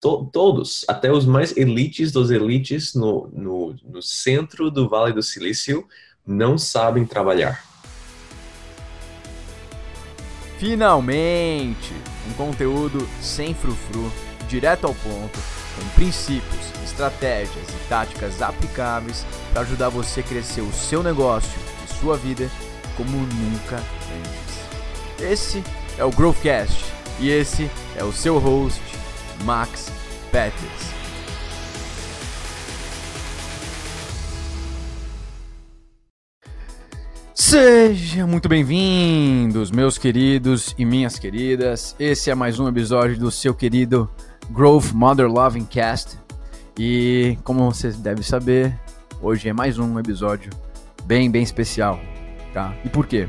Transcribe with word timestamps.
to, 0.00 0.28
todos, 0.32 0.84
até 0.88 1.12
os 1.12 1.26
mais 1.26 1.56
elites 1.56 2.10
dos 2.10 2.30
elites 2.30 2.94
no, 2.94 3.28
no, 3.32 3.76
no 3.84 4.02
centro 4.02 4.70
do 4.70 4.88
Vale 4.88 5.12
do 5.12 5.22
Silício, 5.22 5.86
não 6.26 6.56
sabem 6.56 7.04
trabalhar. 7.04 7.64
Finalmente! 10.58 11.94
Um 12.28 12.32
conteúdo 12.34 13.08
sem 13.20 13.54
frufru, 13.54 14.12
direto 14.48 14.86
ao 14.86 14.94
ponto, 14.94 15.38
com 15.74 15.88
princípios, 15.94 16.70
estratégias 16.84 17.68
e 17.68 17.88
táticas 17.88 18.42
aplicáveis 18.42 19.24
para 19.52 19.62
ajudar 19.62 19.88
você 19.88 20.20
a 20.20 20.22
crescer 20.22 20.60
o 20.60 20.72
seu 20.72 21.02
negócio 21.02 21.58
e 21.84 21.94
sua 21.94 22.16
vida 22.16 22.50
como 22.96 23.10
nunca 23.16 23.76
antes. 23.76 25.24
Esse 25.32 25.64
é 25.96 26.04
o 26.04 26.10
Growthcast 26.10 26.84
e 27.18 27.30
esse 27.30 27.70
é 27.96 28.04
o 28.04 28.12
seu 28.12 28.38
host, 28.38 28.82
Max 29.44 29.90
Peters. 30.30 30.90
Sejam 37.34 38.28
muito 38.28 38.48
bem-vindos, 38.48 39.70
meus 39.70 39.98
queridos 39.98 40.74
e 40.78 40.84
minhas 40.84 41.18
queridas. 41.18 41.96
Esse 41.98 42.30
é 42.30 42.34
mais 42.34 42.60
um 42.60 42.68
episódio 42.68 43.18
do 43.18 43.30
seu 43.30 43.52
querido 43.52 44.08
Growth 44.50 44.92
Mother 44.92 45.26
Loving 45.26 45.64
Cast. 45.64 46.16
E 46.78 47.36
como 47.42 47.70
vocês 47.72 47.96
devem 47.96 48.22
saber, 48.22 48.78
hoje 49.20 49.48
é 49.48 49.52
mais 49.52 49.78
um 49.78 49.98
episódio 49.98 50.50
bem, 51.04 51.30
bem 51.30 51.42
especial, 51.42 51.98
tá? 52.54 52.74
E 52.84 52.88
por 52.88 53.06
quê? 53.06 53.28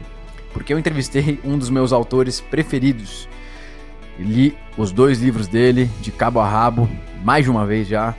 Porque 0.54 0.74
eu 0.74 0.78
entrevistei 0.78 1.40
um 1.44 1.58
dos 1.58 1.70
meus 1.70 1.92
autores 1.92 2.42
preferidos. 2.42 3.28
Li 4.20 4.56
os 4.78 4.92
dois 4.92 5.22
livros 5.22 5.48
dele 5.48 5.90
de 6.02 6.12
cabo 6.12 6.40
a 6.40 6.48
rabo 6.48 6.90
mais 7.24 7.46
de 7.46 7.52
uma 7.52 7.66
vez 7.66 7.88
já. 7.88 8.16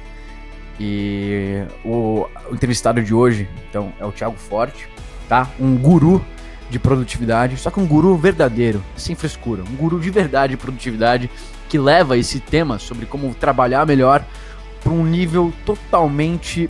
E 0.81 1.65
o, 1.85 2.27
o 2.51 2.55
entrevistado 2.55 3.03
de 3.03 3.15
hoje, 3.15 3.49
então, 3.69 3.93
é 4.01 4.05
o 4.05 4.11
Thiago 4.11 4.37
Forte 4.37 4.89
tá? 5.33 5.49
Um 5.59 5.79
guru 5.79 6.23
de 6.69 6.79
produtividade, 6.79 7.57
só 7.57 7.71
que 7.71 7.81
um 7.81 7.87
guru 7.87 8.17
verdadeiro, 8.19 8.85
sem 8.95 9.15
frescura, 9.15 9.63
um 9.63 9.75
guru 9.75 9.99
de 9.99 10.11
verdade 10.11 10.51
de 10.51 10.57
produtividade 10.59 11.31
que 11.71 11.79
leva 11.79 12.19
esse 12.19 12.39
tema 12.39 12.79
sobre 12.79 13.07
como 13.07 13.35
trabalhar 13.35 13.87
melhor 13.87 14.23
para 14.83 14.93
um 14.93 15.03
nível 15.03 15.51
totalmente 15.65 16.69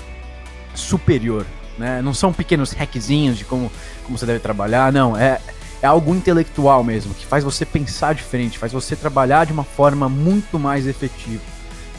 superior, 0.76 1.44
né? 1.76 2.00
Não 2.02 2.14
são 2.14 2.32
pequenos 2.32 2.72
hackzinhos 2.72 3.36
de 3.36 3.44
como, 3.44 3.70
como 4.04 4.16
você 4.16 4.26
deve 4.26 4.38
trabalhar, 4.38 4.92
não, 4.92 5.16
é 5.16 5.40
é 5.82 5.86
algo 5.86 6.14
intelectual 6.14 6.84
mesmo, 6.84 7.12
que 7.12 7.26
faz 7.26 7.42
você 7.42 7.66
pensar 7.66 8.14
diferente, 8.14 8.58
faz 8.58 8.72
você 8.72 8.94
trabalhar 8.94 9.44
de 9.44 9.52
uma 9.52 9.64
forma 9.64 10.08
muito 10.08 10.58
mais 10.58 10.86
efetiva. 10.86 11.42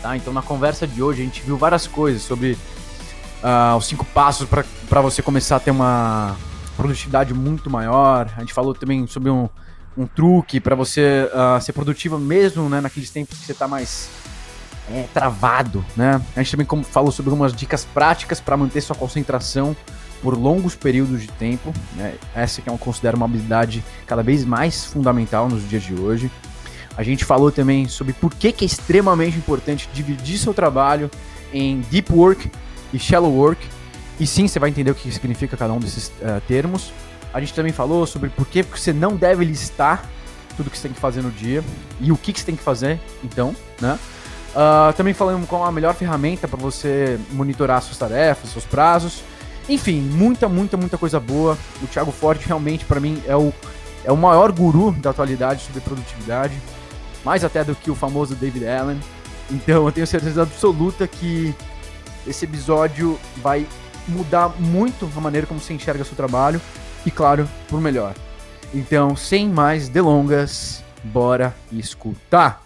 Tá? 0.01 0.15
Então, 0.15 0.33
na 0.33 0.41
conversa 0.41 0.87
de 0.87 1.03
hoje, 1.03 1.21
a 1.21 1.25
gente 1.25 1.41
viu 1.41 1.57
várias 1.57 1.85
coisas 1.85 2.21
sobre 2.21 2.53
uh, 3.43 3.75
os 3.77 3.85
cinco 3.85 4.05
passos 4.05 4.47
para 4.47 5.01
você 5.01 5.21
começar 5.21 5.57
a 5.57 5.59
ter 5.59 5.71
uma, 5.71 6.35
produtividade 6.75 7.33
muito 7.33 7.69
maior. 7.69 8.29
A 8.35 8.39
gente 8.39 8.53
falou 8.53 8.73
também 8.73 9.05
sobre 9.07 9.29
um, 9.29 9.49
um 9.97 10.05
truque 10.05 10.59
para 10.59 10.75
você 10.75 11.29
uh, 11.33 11.61
ser 11.61 11.73
produtivo 11.73 12.17
mesmo 12.17 12.67
né, 12.69 12.81
naqueles 12.81 13.09
tempos 13.09 13.37
que 13.39 13.45
você 13.45 13.51
está 13.51 13.67
mais 13.67 14.09
é, 14.91 15.05
travado. 15.13 15.83
Né? 15.95 16.21
A 16.35 16.41
gente 16.41 16.51
também 16.51 16.83
falou 16.83 17.11
sobre 17.11 17.31
algumas 17.31 17.53
dicas 17.53 17.85
práticas 17.85 18.39
para 18.39 18.57
manter 18.57 18.81
sua 18.81 18.95
concentração 18.95 19.75
por 20.23 20.35
longos 20.37 20.75
períodos 20.75 21.21
de 21.21 21.27
tempo. 21.27 21.71
Né? 21.95 22.15
Essa 22.33 22.61
que 22.61 22.69
eu 22.69 22.77
considero 22.77 23.17
uma 23.17 23.27
habilidade 23.27 23.83
cada 24.07 24.23
vez 24.23 24.43
mais 24.43 24.85
fundamental 24.85 25.47
nos 25.47 25.69
dias 25.69 25.83
de 25.83 25.93
hoje. 25.93 26.31
A 26.97 27.03
gente 27.03 27.25
falou 27.25 27.51
também 27.51 27.87
sobre 27.87 28.13
por 28.13 28.33
que, 28.33 28.51
que 28.51 28.65
é 28.65 28.67
extremamente 28.67 29.37
importante 29.37 29.89
dividir 29.93 30.39
seu 30.39 30.53
trabalho 30.53 31.11
em 31.53 31.81
deep 31.91 32.11
work 32.11 32.49
e 32.91 32.97
shallow 32.97 33.31
work 33.31 33.67
e 34.19 34.27
sim, 34.27 34.47
você 34.47 34.59
vai 34.59 34.69
entender 34.69 34.91
o 34.91 34.95
que 34.95 35.11
significa 35.11 35.57
cada 35.57 35.73
um 35.73 35.79
desses 35.79 36.07
uh, 36.07 36.39
termos. 36.47 36.93
A 37.33 37.39
gente 37.39 37.53
também 37.53 37.71
falou 37.71 38.05
sobre 38.05 38.29
por 38.29 38.47
que 38.47 38.61
você 38.61 38.93
não 38.93 39.15
deve 39.15 39.43
listar 39.43 40.07
tudo 40.55 40.69
que 40.69 40.77
você 40.77 40.83
tem 40.83 40.93
que 40.93 40.99
fazer 40.99 41.21
no 41.21 41.31
dia 41.31 41.63
e 41.99 42.11
o 42.11 42.17
que, 42.17 42.31
que 42.31 42.39
você 42.39 42.45
tem 42.45 42.55
que 42.55 42.61
fazer, 42.61 42.99
então, 43.23 43.55
né? 43.81 43.97
Uh, 44.53 44.93
também 44.93 45.15
falamos 45.15 45.49
qual 45.49 45.65
a 45.65 45.71
melhor 45.71 45.95
ferramenta 45.95 46.47
para 46.47 46.59
você 46.59 47.19
monitorar 47.31 47.81
suas 47.81 47.97
tarefas, 47.97 48.51
seus 48.51 48.65
prazos. 48.65 49.23
Enfim, 49.69 50.01
muita, 50.01 50.49
muita, 50.49 50.75
muita 50.75 50.97
coisa 50.97 51.19
boa. 51.19 51.57
O 51.81 51.87
Thiago 51.87 52.11
Forte 52.11 52.45
realmente, 52.45 52.85
para 52.85 52.99
mim, 52.99 53.21
é 53.25 53.35
o, 53.35 53.53
é 54.03 54.11
o 54.11 54.17
maior 54.17 54.51
guru 54.51 54.91
da 54.91 55.11
atualidade 55.11 55.63
sobre 55.63 55.81
produtividade. 55.81 56.53
Mais 57.23 57.43
até 57.43 57.63
do 57.63 57.73
que 57.73 57.89
o 57.89 57.95
famoso 57.95 58.35
David 58.35 58.67
Allen. 58.67 58.99
Então, 59.49 59.85
eu 59.85 59.91
tenho 59.91 60.07
certeza 60.07 60.43
absoluta 60.43 61.07
que 61.07 61.55
esse 62.27 62.45
episódio 62.45 63.19
vai 63.37 63.65
mudar 64.07 64.49
muito 64.59 65.09
a 65.15 65.21
maneira 65.21 65.47
como 65.47 65.59
você 65.59 65.73
enxerga 65.73 66.03
seu 66.03 66.15
trabalho 66.15 66.61
e, 67.05 67.11
claro, 67.11 67.47
por 67.69 67.79
melhor. 67.79 68.13
Então, 68.73 69.15
sem 69.15 69.47
mais 69.47 69.87
delongas, 69.87 70.83
bora 71.03 71.55
escutar. 71.71 72.62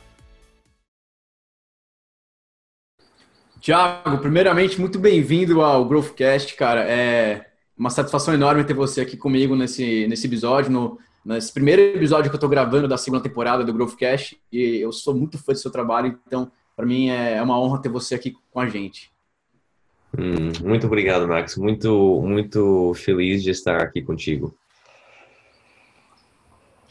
Tiago, 3.68 4.20
primeiramente, 4.20 4.80
muito 4.80 4.98
bem-vindo 4.98 5.62
ao 5.62 5.84
Growthcast, 5.84 6.56
cara. 6.56 6.90
É 6.90 7.48
uma 7.78 7.90
satisfação 7.90 8.34
enorme 8.34 8.64
ter 8.64 8.74
você 8.74 9.02
aqui 9.02 9.18
comigo 9.18 9.58
nesse, 9.58 10.08
nesse 10.08 10.26
episódio, 10.26 10.72
no, 10.72 10.98
nesse 11.26 11.52
primeiro 11.52 11.82
episódio 11.82 12.30
que 12.30 12.36
eu 12.36 12.38
estou 12.38 12.50
gravando 12.50 12.88
da 12.88 12.98
segunda 12.98 13.22
temporada 13.22 13.66
do 13.66 13.74
Growthcast. 13.74 14.40
E 14.54 14.78
eu 14.78 14.94
sou 14.94 15.14
muito 15.14 15.38
fã 15.38 15.52
do 15.52 15.60
seu 15.60 15.70
trabalho, 15.70 16.18
então, 16.26 16.50
para 16.78 16.86
mim 16.86 17.10
é, 17.10 17.34
é 17.34 17.42
uma 17.42 17.60
honra 17.60 17.82
ter 17.82 17.90
você 17.90 18.16
aqui 18.16 18.38
com 18.50 18.62
a 18.62 18.70
gente. 18.70 19.12
Hum, 20.18 20.66
muito 20.66 20.88
obrigado, 20.88 21.28
Max. 21.28 21.58
Muito, 21.58 22.22
muito 22.22 22.94
feliz 22.94 23.44
de 23.44 23.50
estar 23.50 23.82
aqui 23.82 24.02
contigo. 24.02 24.56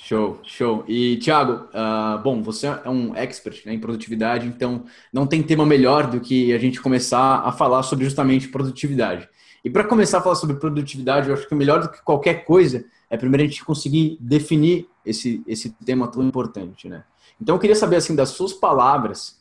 Show, 0.07 0.39
show. 0.45 0.85
E, 0.87 1.17
Thiago, 1.17 1.67
uh, 1.75 2.23
bom, 2.23 2.41
você 2.41 2.69
é 2.69 2.89
um 2.89 3.13
expert 3.17 3.67
né, 3.67 3.75
em 3.75 3.81
produtividade, 3.81 4.47
então 4.47 4.85
não 5.13 5.27
tem 5.27 5.43
tema 5.43 5.67
melhor 5.67 6.07
do 6.07 6.21
que 6.21 6.53
a 6.53 6.59
gente 6.59 6.81
começar 6.81 7.41
a 7.41 7.51
falar 7.51 7.83
sobre 7.83 8.05
justamente 8.05 8.47
produtividade. 8.47 9.29
E 9.65 9.69
para 9.69 9.83
começar 9.83 10.19
a 10.19 10.21
falar 10.21 10.37
sobre 10.37 10.61
produtividade, 10.61 11.29
eu 11.29 11.35
acho 11.35 11.49
que 11.49 11.57
melhor 11.57 11.83
do 11.83 11.89
que 11.89 12.01
qualquer 12.05 12.45
coisa 12.45 12.85
é 13.11 13.17
primeiro 13.17 13.43
a 13.43 13.47
gente 13.49 13.65
conseguir 13.65 14.17
definir 14.21 14.89
esse, 15.05 15.43
esse 15.45 15.71
tema 15.85 16.07
tão 16.07 16.23
importante, 16.23 16.89
né? 16.89 17.03
Então 17.43 17.57
eu 17.57 17.59
queria 17.59 17.75
saber, 17.75 17.97
assim, 17.97 18.15
das 18.15 18.29
suas 18.29 18.53
palavras, 18.53 19.41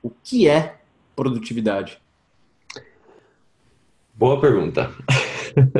o 0.00 0.08
que 0.22 0.46
é 0.48 0.76
produtividade? 1.16 2.00
Boa 4.14 4.40
pergunta. 4.40 4.92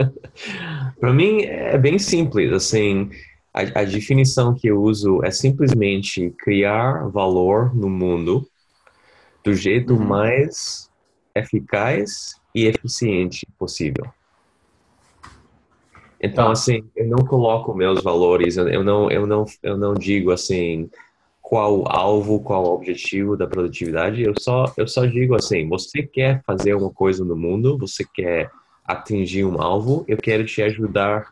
Para 0.99 1.13
mim 1.13 1.43
é 1.43 1.79
bem 1.79 2.01
simples, 2.01 2.53
assim, 2.53 3.13
a, 3.55 3.81
a, 3.81 3.85
definição 3.85 4.53
que 4.53 4.67
eu 4.67 4.83
uso 4.83 5.25
é 5.25 5.31
simplesmente 5.31 6.31
criar 6.39 7.09
valor 7.09 7.75
no 7.75 7.89
mundo 7.89 8.47
do 9.45 9.55
jeito 9.55 9.95
uhum. 9.95 10.05
mais 10.05 10.91
eficaz 11.35 12.41
e 12.53 12.67
eficiente 12.67 13.47
possível. 13.59 14.07
Então, 16.21 16.47
tá. 16.47 16.53
assim, 16.53 16.83
eu 16.97 17.07
não 17.07 17.25
coloco 17.25 17.75
meus 17.75 18.03
valores, 18.03 18.57
eu 18.57 18.83
não, 18.83 19.11
eu 19.11 19.27
não, 19.27 19.45
eu 19.63 19.77
não 19.77 19.95
digo 19.95 20.33
assim, 20.33 20.91
qual 21.45 21.81
o 21.81 21.87
alvo, 21.87 22.41
qual 22.41 22.65
o 22.65 22.75
objetivo 22.75 23.37
da 23.37 23.47
produtividade. 23.47 24.23
Eu 24.23 24.33
só, 24.41 24.65
eu 24.79 24.89
só 24.89 25.05
digo 25.05 25.35
assim: 25.35 25.69
você 25.69 26.03
quer 26.03 26.43
fazer 26.45 26.75
uma 26.75 26.91
coisa 26.91 27.23
no 27.23 27.37
mundo, 27.37 27.77
você 27.77 28.05
quer 28.05 28.51
atingir 28.85 29.45
um 29.45 29.61
alvo, 29.61 30.05
eu 30.09 30.17
quero 30.17 30.45
te 30.45 30.63
ajudar 30.63 31.31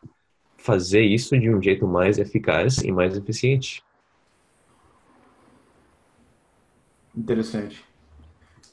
fazer 0.63 1.03
isso 1.03 1.39
de 1.39 1.51
um 1.51 1.61
jeito 1.61 1.87
mais 1.87 2.19
eficaz 2.19 2.79
e 2.79 2.93
mais 2.93 3.17
eficiente. 3.17 3.83
Interessante. 7.15 7.85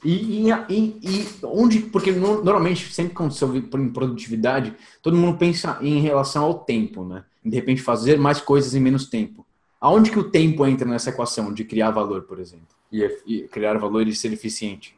E, 0.02 0.48
e, 0.48 0.98
e, 1.02 1.28
onde, 1.44 1.80
porque 1.80 2.10
normalmente, 2.10 2.92
sempre 2.92 3.12
quando 3.12 3.32
você 3.32 3.44
ouve 3.44 3.58
em 3.58 3.88
produtividade, 3.90 4.74
todo 5.02 5.16
mundo 5.16 5.36
pensa 5.36 5.78
em 5.82 6.00
relação 6.00 6.44
ao 6.44 6.60
tempo, 6.60 7.04
né? 7.04 7.24
De 7.44 7.54
repente 7.54 7.82
fazer 7.82 8.18
mais 8.18 8.40
coisas 8.40 8.74
em 8.74 8.80
menos 8.80 9.06
tempo. 9.06 9.44
Aonde 9.78 10.10
que 10.10 10.18
o 10.18 10.30
tempo 10.30 10.66
entra 10.66 10.88
nessa 10.88 11.10
equação 11.10 11.52
de 11.52 11.64
criar 11.64 11.90
valor, 11.90 12.22
por 12.22 12.38
exemplo? 12.38 12.68
E, 12.90 13.04
e 13.26 13.48
criar 13.48 13.76
valor 13.78 14.06
e 14.06 14.14
ser 14.14 14.32
eficiente? 14.32 14.94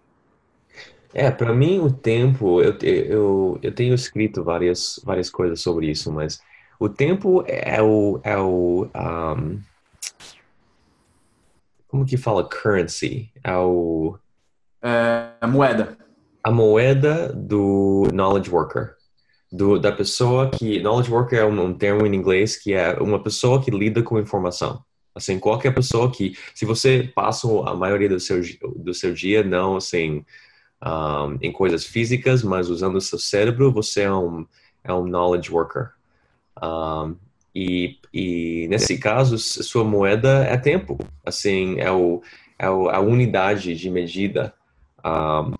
É, 1.15 1.31
para 1.31 1.53
mim 1.53 1.79
o 1.79 1.91
tempo, 1.91 2.63
eu, 2.63 2.77
eu, 2.81 3.59
eu 3.61 3.75
tenho 3.75 3.95
escrito 3.95 4.43
várias, 4.43 5.01
várias 5.05 5.29
coisas 5.29 5.61
sobre 5.61 5.91
isso, 5.91 6.11
mas 6.13 6.41
o 6.79 6.89
tempo 6.89 7.45
é 7.47 7.81
o, 7.83 8.21
é 8.23 8.37
o 8.37 8.89
um, 8.95 9.61
como 11.89 12.07
que 12.07 12.17
fala 12.17 12.49
currency? 12.49 13.31
É 13.45 13.57
o... 13.57 14.19
É 14.83 15.31
a 15.41 15.47
moeda. 15.47 15.97
A 16.43 16.51
moeda 16.51 17.33
do 17.33 18.09
knowledge 18.13 18.51
worker 18.51 18.97
do, 19.53 19.79
da 19.79 19.93
pessoa 19.93 20.51
que. 20.51 20.81
Knowledge 20.81 21.13
worker 21.13 21.39
é 21.39 21.45
um, 21.45 21.63
um, 21.63 21.75
termo 21.75 22.07
em 22.07 22.15
inglês 22.15 22.57
que 22.57 22.73
é 22.73 22.95
uma 22.95 23.23
pessoa 23.23 23.63
que 23.63 23.71
lida 23.71 24.03
com 24.03 24.19
informação. 24.19 24.83
Assim, 25.15 25.39
qualquer 25.39 25.75
pessoa 25.75 26.11
que, 26.11 26.35
se 26.55 26.65
você 26.65 27.13
passa 27.15 27.47
a 27.69 27.75
maioria 27.75 28.09
do 28.09 28.19
seu, 28.19 28.41
do 28.77 28.95
seu 28.95 29.13
dia 29.13 29.45
não, 29.45 29.77
assim, 29.77 30.25
um, 30.83 31.39
em 31.43 31.53
coisas 31.53 31.85
físicas, 31.85 32.43
mas 32.43 32.71
usando 32.71 32.97
o 32.97 33.01
seu 33.01 33.19
cérebro, 33.19 33.71
você 33.71 34.03
é 34.03 34.13
um, 34.13 34.47
é 34.83 34.93
um 34.93 35.07
knowledge 35.07 35.53
worker. 35.53 35.91
Um, 36.63 37.17
e, 37.55 37.99
e 38.13 38.67
nesse 38.69 38.97
caso, 38.99 39.39
sua 39.39 39.85
moeda 39.85 40.45
é 40.45 40.57
tempo. 40.57 40.99
Assim, 41.25 41.79
é, 41.81 41.91
o, 41.91 42.23
é 42.59 42.67
a 42.67 43.01
unidade 43.01 43.75
de 43.75 43.91
medida 43.91 44.55
um, 45.05 45.55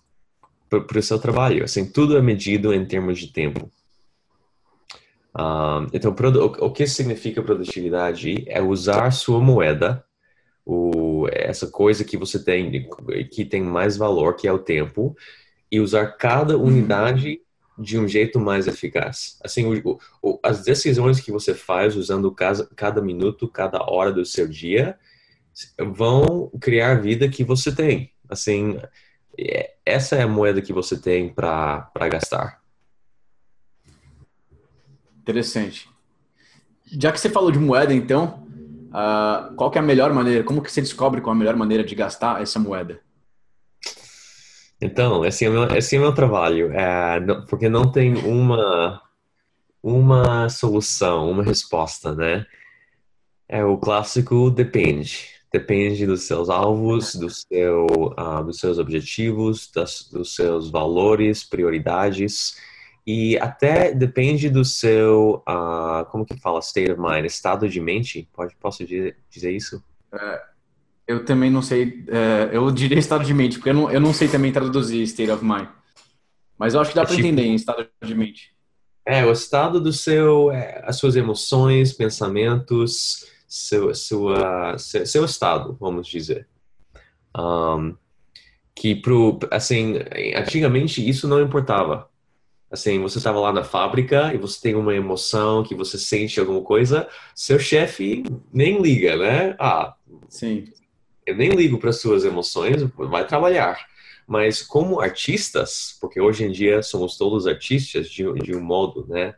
para 0.69 0.99
o 0.99 1.03
seu 1.03 1.19
trabalho. 1.19 1.65
Assim, 1.65 1.91
tudo 1.91 2.17
é 2.17 2.23
medido 2.23 2.73
em 2.73 2.85
termos 2.85 3.19
de 3.19 3.29
tempo. 3.29 3.71
Um, 5.39 5.87
então, 5.93 6.15
o, 6.61 6.71
que 6.71 6.87
significa 6.87 7.43
produtividade? 7.43 8.45
É 8.47 8.61
usar 8.61 9.11
sua 9.11 9.41
moeda, 9.41 10.05
o, 10.65 11.27
essa 11.31 11.67
coisa 11.67 12.05
que 12.05 12.17
você 12.17 12.43
tem, 12.43 12.89
que 13.31 13.45
tem 13.45 13.63
mais 13.63 13.97
valor, 13.97 14.37
que 14.37 14.47
é 14.47 14.53
o 14.53 14.59
tempo, 14.59 15.17
e 15.71 15.81
usar 15.81 16.07
cada 16.13 16.57
uhum. 16.57 16.65
unidade 16.65 17.41
de 17.83 17.99
um 17.99 18.07
jeito 18.07 18.39
mais 18.39 18.67
eficaz. 18.67 19.39
Assim, 19.43 19.67
o, 19.67 19.99
o, 20.23 20.39
as 20.43 20.63
decisões 20.63 21.21
que 21.21 21.33
você 21.33 21.55
faz 21.55 21.97
usando 21.97 22.31
cada, 22.33 22.67
cada 22.77 23.03
minuto, 23.03 23.49
cada 23.49 23.83
hora 23.91 24.13
do 24.13 24.25
seu 24.25 24.49
dia, 24.49 24.99
vão 25.79 26.51
criar 26.61 26.93
a 26.93 27.01
vida 27.01 27.29
que 27.29 27.45
você 27.45 27.75
tem. 27.75 28.13
Assim, 28.29 28.79
é, 29.39 29.75
essa 29.85 30.17
é 30.17 30.23
a 30.23 30.29
moeda 30.29 30.63
que 30.63 30.73
você 30.73 30.97
tem 30.97 31.29
para 31.29 31.91
gastar. 32.11 32.63
Interessante. 35.21 35.89
Já 36.87 37.13
que 37.13 37.21
você 37.21 37.29
falou 37.29 37.51
de 37.51 37.59
moeda, 37.59 37.95
então, 37.95 38.47
uh, 38.89 39.55
qual 39.55 39.73
é 39.75 39.79
a 39.79 39.83
melhor 39.83 40.13
maneira? 40.13 40.45
Como 40.45 40.63
que 40.63 40.71
você 40.71 40.81
descobre 40.81 41.21
qual 41.21 41.35
é 41.35 41.37
a 41.37 41.39
melhor 41.39 41.57
maneira 41.57 41.85
de 41.85 41.95
gastar 41.95 42.43
essa 42.43 42.59
moeda? 42.59 43.01
Então, 44.83 45.25
esse 45.25 45.45
é 45.45 45.49
o 45.49 45.53
meu, 45.53 45.77
esse 45.77 45.95
é 45.95 45.99
meu 45.99 46.13
trabalho, 46.13 46.73
é, 46.73 47.21
porque 47.49 47.69
não 47.69 47.91
tem 47.91 48.17
uma 48.17 49.01
uma 49.83 50.49
solução, 50.49 51.31
uma 51.31 51.43
resposta, 51.43 52.15
né? 52.15 52.47
É 53.49 53.65
o 53.65 53.77
clássico 53.79 54.51
depende. 54.51 55.31
Depende 55.53 56.07
dos 56.07 56.23
seus 56.23 56.49
alvos, 56.49 57.15
do 57.15 57.29
seu, 57.29 57.87
uh, 57.87 58.43
dos 58.45 58.59
seus 58.59 58.79
objetivos, 58.79 59.71
das, 59.71 60.09
dos 60.11 60.35
seus 60.35 60.71
valores, 60.71 61.45
prioridades. 61.45 62.57
E 63.07 63.37
até 63.39 63.93
depende 63.93 64.49
do 64.49 64.65
seu, 64.65 65.43
uh, 65.49 66.05
como 66.11 66.25
que 66.25 66.39
fala, 66.39 66.61
state 66.61 66.93
of 66.93 67.01
mind, 67.01 67.27
estado 67.27 67.69
de 67.69 67.81
mente, 67.81 68.29
pode, 68.33 68.55
posso 68.57 68.85
dizer, 68.87 69.17
dizer 69.29 69.51
isso? 69.53 69.83
É, 70.15 70.43
eu 71.07 71.25
também 71.25 71.51
não 71.51 71.63
sei, 71.63 72.05
é, 72.09 72.51
eu 72.53 72.71
diria 72.71 72.99
estado 72.99 73.25
de 73.25 73.35
mente, 73.35 73.59
porque 73.59 73.71
eu 73.71 73.75
não, 73.75 73.91
eu 73.91 74.01
não 74.01 74.13
sei 74.13 74.29
também 74.29 74.53
traduzir 74.53 75.03
state 75.03 75.31
of 75.31 75.45
mind. 75.45 75.69
Mas 76.59 76.75
eu 76.75 76.81
acho 76.81 76.91
que 76.91 76.97
dá 76.97 77.03
é 77.03 77.07
para 77.07 77.17
tipo, 77.17 77.27
entender 77.27 77.47
em 77.47 77.55
estado 77.55 77.87
de 78.03 78.15
mente. 78.15 78.53
É, 79.05 79.25
o 79.25 79.33
estado 79.33 79.81
do 79.81 79.93
seu, 79.93 80.53
é, 80.53 80.83
as 80.87 80.97
suas 80.97 81.17
emoções, 81.17 81.93
pensamentos, 81.93 83.27
seu, 83.49 83.95
sua, 83.95 84.79
seu, 84.79 85.05
seu 85.05 85.25
estado, 85.25 85.77
vamos 85.81 86.07
dizer. 86.07 86.47
Um, 87.37 87.97
que 88.75 88.95
pro, 88.95 89.39
assim, 89.51 89.97
antigamente 90.37 91.07
isso 91.07 91.27
não 91.27 91.43
importava. 91.43 92.09
Assim, 92.71 92.99
você 93.01 93.19
estava 93.19 93.39
lá 93.39 93.53
na 93.53 93.63
fábrica 93.63 94.33
e 94.33 94.39
você 94.39 94.59
tem 94.61 94.75
uma 94.75 94.95
emoção, 94.95 95.63
que 95.63 95.75
você 95.75 95.99
sente 95.99 96.41
alguma 96.41 96.63
coisa, 96.63 97.07
seu 97.35 97.59
chefe 97.59 98.25
nem 98.51 98.81
liga, 98.81 99.17
né? 99.17 99.55
Ah, 99.59 99.95
sim. 100.29 100.65
Eu 101.27 101.37
nem 101.37 101.51
ligo 101.51 101.79
para 101.79 101.93
suas 101.93 102.25
emoções, 102.25 102.83
vai 102.97 103.27
trabalhar. 103.27 103.87
Mas 104.27 104.63
como 104.63 105.01
artistas, 105.01 105.97
porque 106.01 106.21
hoje 106.21 106.45
em 106.45 106.51
dia 106.51 106.83
somos 106.83 107.17
todos 107.17 107.47
artistas 107.47 108.09
de, 108.11 108.33
de 108.35 108.55
um 108.55 108.61
modo, 108.61 109.07
né? 109.09 109.35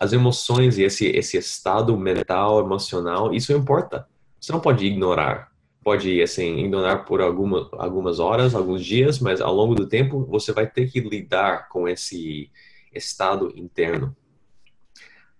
As 0.00 0.12
emoções 0.12 0.76
e 0.76 0.82
esse 0.82 1.06
esse 1.06 1.36
estado 1.36 1.96
mental, 1.96 2.60
emocional, 2.60 3.32
isso 3.34 3.52
importa. 3.52 4.06
Você 4.40 4.52
não 4.52 4.60
pode 4.60 4.84
ignorar 4.84 5.48
pode 5.88 6.20
assim 6.20 6.58
ignorar 6.58 6.98
por 6.98 7.22
alguma, 7.22 7.66
algumas 7.72 8.20
horas, 8.20 8.54
alguns 8.54 8.84
dias, 8.84 9.18
mas 9.18 9.40
ao 9.40 9.54
longo 9.54 9.74
do 9.74 9.88
tempo 9.88 10.22
você 10.26 10.52
vai 10.52 10.66
ter 10.66 10.90
que 10.90 11.00
lidar 11.00 11.66
com 11.70 11.88
esse 11.88 12.50
estado 12.94 13.50
interno. 13.56 14.14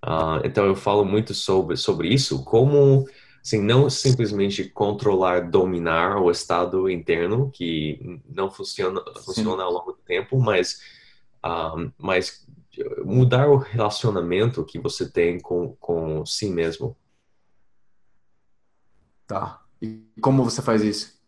Uh, 0.03 0.41
então 0.44 0.65
eu 0.65 0.75
falo 0.75 1.05
muito 1.05 1.35
sobre 1.35 1.77
sobre 1.77 2.09
isso, 2.09 2.44
como 2.44 3.06
assim 3.43 3.62
não 3.62 3.88
simplesmente 3.88 4.64
controlar, 4.64 5.50
dominar 5.50 6.20
o 6.20 6.31
estado 6.31 6.88
interno 6.88 7.50
que 7.50 8.20
não 8.29 8.50
funciona 8.50 9.02
funciona 9.25 9.62
ao 9.62 9.73
longo 9.73 9.93
do 9.93 9.99
tempo, 9.99 10.38
mas 10.38 10.81
uh, 11.44 11.93
mas 11.99 12.46
mudar 13.05 13.49
o 13.49 13.56
relacionamento 13.56 14.64
que 14.64 14.79
você 14.79 15.11
tem 15.11 15.40
com 15.40 15.76
com 15.81 16.25
si 16.25 16.50
mesmo. 16.50 16.96
Tá. 19.26 19.62
E 19.81 20.02
como 20.20 20.43
você 20.43 20.62
faz 20.62 20.82
isso? 20.82 21.19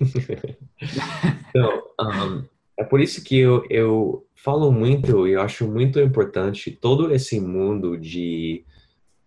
então, 1.48 1.82
um, 2.00 2.44
é 2.76 2.84
por 2.84 3.00
isso 3.00 3.22
que 3.22 3.38
eu, 3.38 3.64
eu 3.70 4.26
falo 4.34 4.72
muito 4.72 5.26
e 5.26 5.36
acho 5.36 5.66
muito 5.66 6.00
importante 6.00 6.70
todo 6.70 7.12
esse 7.12 7.40
mundo 7.40 7.96
de, 7.96 8.64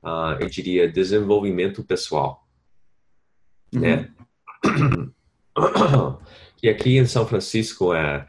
uh, 0.05 0.37
eu 0.39 0.47
diria, 0.47 0.87
desenvolvimento 0.87 1.83
pessoal. 1.83 2.47
Uhum. 3.73 3.81
Né? 3.81 4.09
que 6.57 6.69
aqui 6.69 6.97
em 6.97 7.05
São 7.05 7.25
Francisco 7.25 7.93
é, 7.93 8.27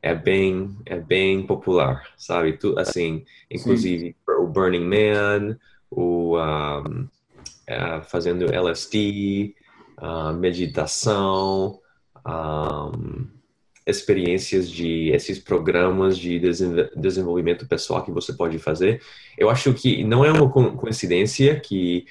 é 0.00 0.14
bem 0.14 0.76
é 0.86 0.98
bem 0.98 1.46
popular, 1.46 2.08
sabe? 2.16 2.54
Tu, 2.54 2.78
assim, 2.78 3.24
inclusive 3.50 4.08
Sim. 4.08 4.32
o 4.38 4.46
Burning 4.46 4.84
Man, 4.84 5.58
o 5.90 6.38
um, 6.38 7.02
uh, 7.02 8.02
fazendo 8.04 8.52
LSD, 8.52 9.54
uh, 9.98 10.32
meditação, 10.32 11.80
um, 12.26 13.35
experiências 13.86 14.68
de 14.68 15.10
esses 15.10 15.38
programas 15.38 16.18
de 16.18 16.40
desenvolvimento 16.96 17.66
pessoal 17.66 18.04
que 18.04 18.10
você 18.10 18.32
pode 18.32 18.58
fazer. 18.58 19.00
Eu 19.38 19.48
acho 19.48 19.72
que 19.72 20.02
não 20.02 20.24
é 20.24 20.32
uma 20.32 20.50
coincidência 20.50 21.58
que 21.60 22.04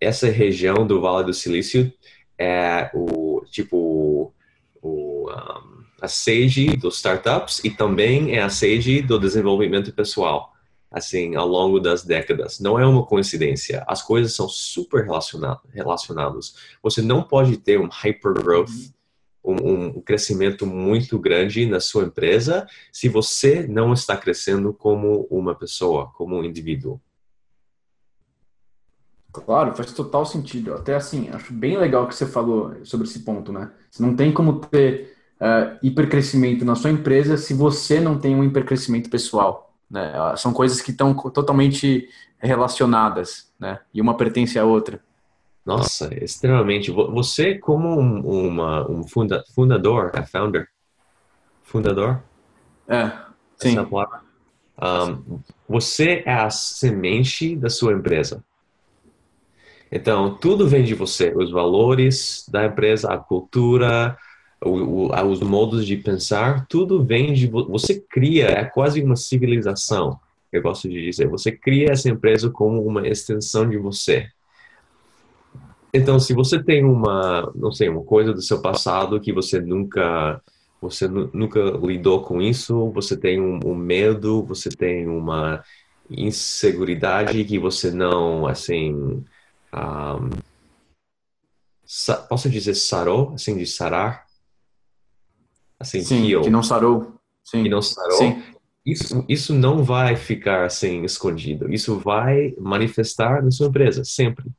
essa 0.00 0.28
região 0.28 0.84
do 0.86 1.00
Vale 1.00 1.26
do 1.26 1.32
Silício 1.32 1.92
é 2.36 2.90
o 2.92 3.42
tipo 3.50 4.34
o, 4.82 5.30
um, 5.30 5.82
a 6.00 6.08
sede 6.08 6.76
dos 6.76 6.96
startups 6.96 7.60
e 7.62 7.70
também 7.70 8.34
é 8.34 8.42
a 8.42 8.48
sede 8.48 9.00
do 9.00 9.18
desenvolvimento 9.18 9.92
pessoal 9.92 10.52
assim, 10.92 11.34
ao 11.34 11.48
longo 11.48 11.80
das 11.80 12.04
décadas. 12.04 12.60
Não 12.60 12.78
é 12.78 12.86
uma 12.86 13.04
coincidência. 13.04 13.82
As 13.88 14.02
coisas 14.02 14.34
são 14.34 14.46
super 14.46 15.06
relacionadas. 15.72 16.54
Você 16.82 17.00
não 17.00 17.22
pode 17.22 17.56
ter 17.56 17.80
um 17.80 17.88
hypergrowth, 17.88 18.92
um, 19.44 19.86
um 19.86 20.00
crescimento 20.00 20.66
muito 20.66 21.18
grande 21.18 21.66
na 21.66 21.80
sua 21.80 22.04
empresa 22.04 22.66
se 22.92 23.08
você 23.08 23.66
não 23.66 23.92
está 23.92 24.16
crescendo 24.16 24.72
como 24.72 25.26
uma 25.30 25.54
pessoa, 25.54 26.10
como 26.14 26.36
um 26.36 26.44
indivíduo. 26.44 27.00
Claro, 29.32 29.74
faz 29.74 29.92
total 29.92 30.26
sentido. 30.26 30.74
Até 30.74 30.94
assim, 30.94 31.30
acho 31.30 31.52
bem 31.52 31.78
legal 31.78 32.06
que 32.06 32.14
você 32.14 32.26
falou 32.26 32.76
sobre 32.84 33.06
esse 33.06 33.20
ponto, 33.20 33.50
né? 33.50 33.70
Você 33.90 34.02
não 34.02 34.14
tem 34.14 34.30
como 34.30 34.60
ter 34.60 35.16
uh, 35.40 35.78
hipercrescimento 35.82 36.64
na 36.64 36.74
sua 36.74 36.90
empresa 36.90 37.38
se 37.38 37.54
você 37.54 37.98
não 37.98 38.18
tem 38.18 38.36
um 38.36 38.44
hipercrescimento 38.44 39.08
pessoal. 39.08 39.74
Né? 39.90 40.12
São 40.36 40.52
coisas 40.52 40.80
que 40.82 40.90
estão 40.90 41.14
totalmente 41.14 42.08
relacionadas, 42.38 43.50
né? 43.58 43.80
E 43.92 44.00
uma 44.00 44.16
pertence 44.16 44.58
à 44.58 44.64
outra. 44.64 45.02
Nossa, 45.64 46.12
extremamente. 46.22 46.90
Você, 46.90 47.56
como 47.56 47.98
um, 47.98 48.48
uma, 48.48 48.90
um 48.90 49.06
funda, 49.06 49.44
fundador, 49.54 50.10
a 50.14 50.24
founder, 50.24 50.68
fundador? 51.62 52.22
É, 52.88 53.12
sim. 53.56 53.76
Um, 53.78 55.38
você 55.68 56.22
é 56.26 56.34
a 56.34 56.50
semente 56.50 57.54
da 57.54 57.70
sua 57.70 57.92
empresa. 57.92 58.42
Então, 59.90 60.34
tudo 60.34 60.66
vem 60.66 60.82
de 60.82 60.94
você. 60.94 61.32
Os 61.36 61.50
valores 61.50 62.44
da 62.50 62.64
empresa, 62.64 63.12
a 63.12 63.18
cultura, 63.18 64.16
o, 64.64 65.08
o, 65.10 65.30
os 65.30 65.40
modos 65.40 65.86
de 65.86 65.96
pensar, 65.96 66.66
tudo 66.66 67.04
vem 67.04 67.34
de 67.34 67.46
você 67.46 68.00
cria, 68.00 68.46
é 68.46 68.64
quase 68.64 69.02
uma 69.02 69.16
civilização. 69.16 70.18
Eu 70.50 70.62
gosto 70.62 70.88
de 70.88 71.02
dizer, 71.04 71.28
você 71.28 71.52
cria 71.52 71.92
essa 71.92 72.08
empresa 72.08 72.50
como 72.50 72.84
uma 72.84 73.06
extensão 73.06 73.68
de 73.68 73.76
você. 73.76 74.28
Então, 75.94 76.18
se 76.18 76.32
você 76.32 76.62
tem 76.62 76.84
uma, 76.84 77.52
não 77.54 77.70
sei, 77.70 77.88
uma 77.88 78.02
coisa 78.02 78.32
do 78.32 78.40
seu 78.40 78.62
passado 78.62 79.20
que 79.20 79.32
você 79.32 79.60
nunca, 79.60 80.40
você 80.80 81.06
nunca 81.06 81.60
lidou 81.82 82.22
com 82.22 82.40
isso, 82.40 82.90
você 82.92 83.14
tem 83.14 83.40
um, 83.40 83.60
um 83.62 83.74
medo, 83.74 84.42
você 84.42 84.70
tem 84.70 85.06
uma 85.06 85.62
inseguridade 86.08 87.44
que 87.44 87.58
você 87.58 87.90
não, 87.90 88.46
assim, 88.46 88.94
um, 88.94 90.30
posso 92.28 92.48
dizer 92.48 92.74
sarou, 92.74 93.34
assim, 93.34 93.56
de 93.56 93.66
sarar? 93.66 94.24
Assim, 95.78 96.00
Sim, 96.02 96.40
que 96.40 96.50
não 96.50 96.62
sarou. 96.62 97.14
Sim. 97.44 97.64
Que 97.64 97.68
não 97.68 97.82
sarou. 97.82 98.16
Sim. 98.16 98.42
Isso, 98.84 99.24
isso 99.28 99.54
não 99.54 99.84
vai 99.84 100.16
ficar 100.16 100.64
assim 100.64 101.04
escondido. 101.04 101.72
Isso 101.72 101.98
vai 101.98 102.54
manifestar 102.58 103.42
na 103.42 103.50
sua 103.50 103.68
empresa, 103.68 104.04
sempre. 104.04 104.50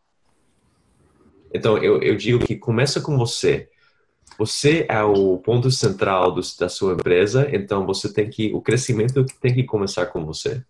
Então, 1.53 1.77
eu, 1.77 2.01
eu 2.01 2.15
digo 2.15 2.39
que 2.39 2.55
começa 2.55 2.99
com 2.99 3.17
você. 3.17 3.69
Você 4.37 4.85
é 4.89 5.03
o 5.03 5.37
ponto 5.37 5.69
central 5.69 6.31
do, 6.31 6.41
da 6.59 6.67
sua 6.67 6.93
empresa, 6.93 7.47
então 7.53 7.85
você 7.85 8.11
tem 8.11 8.29
que, 8.29 8.51
o 8.53 8.61
crescimento 8.61 9.23
tem 9.39 9.53
que 9.53 9.63
começar 9.63 10.07
com 10.07 10.25
você. 10.25 10.63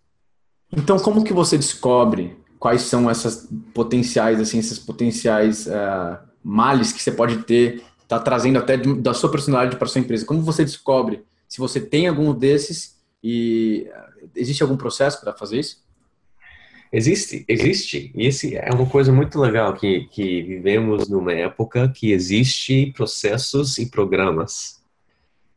Então, 0.70 0.98
como 0.98 1.24
que 1.24 1.32
você 1.32 1.56
descobre 1.56 2.36
quais 2.58 2.82
são 2.82 3.08
essas 3.08 3.48
potenciais, 3.72 4.40
assim, 4.40 4.58
esses 4.58 4.78
potenciais 4.78 5.66
uh, 5.66 6.18
males 6.42 6.92
que 6.92 7.02
você 7.02 7.12
pode 7.12 7.38
ter, 7.44 7.82
tá 8.06 8.18
trazendo 8.18 8.58
até 8.58 8.76
da 8.76 9.14
sua 9.14 9.30
personalidade 9.30 9.76
para 9.76 9.88
sua 9.88 10.00
empresa? 10.00 10.26
Como 10.26 10.42
você 10.42 10.64
descobre 10.64 11.24
se 11.48 11.58
você 11.58 11.80
tem 11.80 12.06
algum 12.06 12.34
desses 12.34 13.00
e 13.22 13.86
uh, 13.88 14.28
existe 14.36 14.62
algum 14.62 14.76
processo 14.76 15.20
para 15.20 15.32
fazer 15.32 15.60
isso? 15.60 15.83
Existe, 16.96 17.44
existe. 17.48 18.12
E 18.14 18.24
esse 18.24 18.56
é 18.56 18.70
uma 18.72 18.86
coisa 18.86 19.12
muito 19.12 19.36
legal 19.40 19.74
que, 19.74 20.06
que 20.12 20.42
vivemos 20.42 21.08
numa 21.08 21.32
época 21.32 21.88
que 21.88 22.12
existe 22.12 22.92
processos 22.94 23.78
e 23.78 23.90
programas 23.90 24.80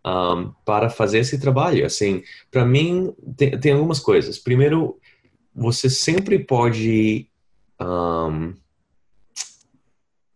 um, 0.03 0.51
para 0.65 0.89
fazer 0.89 1.19
esse 1.19 1.39
trabalho. 1.39 1.85
Assim, 1.85 2.23
para 2.49 2.65
mim 2.65 3.13
tem, 3.37 3.51
tem, 3.59 3.73
algumas 3.73 3.99
coisas. 3.99 4.39
Primeiro, 4.39 4.99
você 5.53 5.91
sempre 5.91 6.39
pode 6.39 7.29
um, 7.79 8.55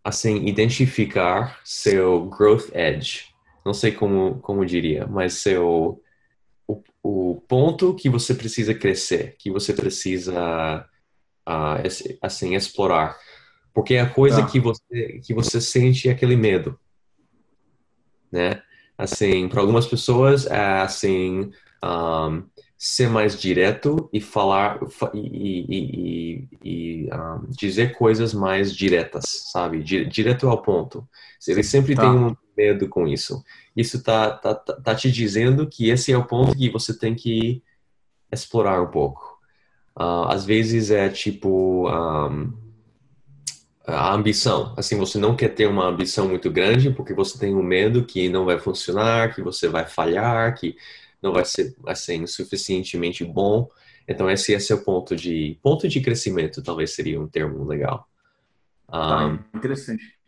assim 0.04 0.46
identificar 0.46 1.60
seu 1.66 2.26
growth 2.26 2.70
edge. 2.76 3.26
Não 3.66 3.74
sei 3.74 3.92
como 3.92 4.36
como 4.42 4.64
diria, 4.64 5.08
mas 5.08 5.34
seu 5.34 6.00
o, 7.04 7.42
ponto 7.48 7.96
que 7.96 8.10
você 8.10 8.34
precisa 8.34 8.74
crescer, 8.74 9.36
que 9.38 9.52
você 9.52 9.74
precisa 9.74 10.86
uh, 11.48 12.18
assim 12.22 12.56
explorar, 12.56 13.18
porque 13.74 13.96
é 13.96 14.02
a 14.02 14.10
coisa 14.10 14.42
tá. 14.42 14.48
que 14.48 14.60
você 14.60 15.22
que 15.24 15.34
você 15.34 15.60
sente 15.60 16.10
aquele 16.10 16.36
medo, 16.36 16.80
né? 18.32 18.62
Assim, 18.98 19.48
para 19.50 19.62
algumas 19.62 19.88
pessoas 19.88 20.46
é 20.46 20.82
assim 20.82 21.52
um, 21.84 22.44
ser 22.78 23.10
mais 23.10 23.40
direto 23.40 24.10
e 24.14 24.20
falar 24.20 24.80
e, 25.14 25.20
e, 25.20 25.68
e, 25.70 26.48
e 26.64 27.10
um, 27.14 27.50
dizer 27.50 27.96
coisas 27.96 28.34
mais 28.34 28.76
diretas, 28.76 29.24
sabe? 29.52 29.84
Direto 29.84 30.48
ao 30.48 30.62
ponto. 30.62 31.08
Ele 31.48 31.64
sempre 31.64 31.96
tá. 31.96 32.02
tem 32.02 32.12
um 32.12 32.36
medo 32.56 32.88
com 32.88 33.08
isso. 33.08 33.44
Isso 33.76 34.04
tá, 34.04 34.32
tá, 34.32 34.54
tá, 34.54 34.74
tá 34.74 34.96
te 34.96 35.12
dizendo 35.12 35.68
que 35.68 35.90
esse 35.90 36.12
é 36.12 36.18
o 36.18 36.26
ponto 36.26 36.56
que 36.56 36.70
você 36.70 36.98
tem 36.98 37.16
que 37.16 37.64
explorar 38.32 38.82
um 38.82 38.92
pouco. 38.92 39.40
Uh, 39.98 40.28
às 40.30 40.46
vezes 40.46 40.90
é 40.90 41.10
tipo 41.10 41.90
um, 41.90 42.54
a 43.86 44.14
ambição. 44.14 44.74
Assim, 44.78 44.98
você 44.98 45.18
não 45.18 45.36
quer 45.36 45.50
ter 45.50 45.68
uma 45.68 45.88
ambição 45.88 46.28
muito 46.28 46.50
grande 46.50 46.92
porque 46.92 47.14
você 47.14 47.38
tem 47.38 47.56
um 47.56 47.64
medo 47.64 48.06
que 48.06 48.30
não 48.30 48.46
vai 48.46 48.60
funcionar, 48.60 49.34
que 49.34 49.42
você 49.42 49.68
vai 49.68 49.86
falhar, 49.86 50.56
que 50.56 50.76
não 51.22 51.34
vai 51.34 51.46
ser 51.46 51.76
assim 51.86 52.26
suficientemente 52.26 53.24
bom. 53.24 53.70
Então 54.08 54.30
esse, 54.30 54.54
esse 54.54 54.72
é 54.72 54.76
o 54.76 54.84
ponto 54.84 55.16
de 55.16 55.58
ponto 55.62 55.88
de 55.88 56.02
crescimento, 56.02 56.64
talvez 56.64 56.92
seria 56.92 57.20
um 57.22 57.28
termo 57.28 57.64
legal. 57.66 58.08
Um, 58.90 58.96
ah, 58.96 59.40
interessante. 59.54 60.20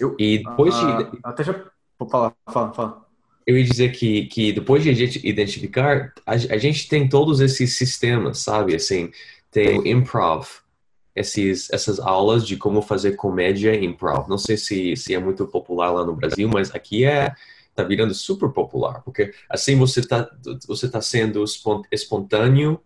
Eu, 0.00 0.14
e 0.18 0.38
depois 0.38 0.74
uh, 0.74 1.10
de 1.10 1.18
até 1.24 1.42
já 1.44 1.54
vou 1.98 2.08
falar, 2.08 2.34
fala, 2.48 2.72
fala 2.72 3.08
eu 3.48 3.56
ia 3.56 3.64
dizer 3.64 3.92
que, 3.92 4.26
que 4.26 4.52
depois 4.52 4.82
de 4.82 4.90
a 4.90 4.92
gente 4.92 5.26
identificar, 5.26 6.12
a, 6.26 6.32
a, 6.32 6.58
gente 6.58 6.86
tem 6.86 7.08
todos 7.08 7.40
esses 7.40 7.78
sistemas, 7.78 8.40
sabe? 8.40 8.74
Assim, 8.74 9.10
tem 9.50 9.78
o 9.78 9.88
improv, 9.88 10.46
esses, 11.16 11.70
essas 11.72 11.98
aulas 11.98 12.46
de 12.46 12.58
como 12.58 12.82
fazer 12.82 13.16
comédia 13.16 13.74
improv. 13.74 14.28
Não 14.28 14.36
sei 14.36 14.58
se, 14.58 14.94
se 14.96 15.14
é 15.14 15.18
muito 15.18 15.46
popular 15.46 15.90
lá 15.90 16.04
no 16.04 16.14
Brasil, 16.14 16.46
mas 16.46 16.74
aqui 16.74 17.06
é 17.06 17.34
tá 17.74 17.82
virando 17.84 18.12
super 18.12 18.50
popular, 18.50 19.00
porque 19.02 19.32
assim 19.48 19.78
você 19.78 20.06
tá 20.06 20.28
você 20.66 20.90
tá 20.90 21.00
sendo 21.00 21.42
espontâneo 21.92 22.80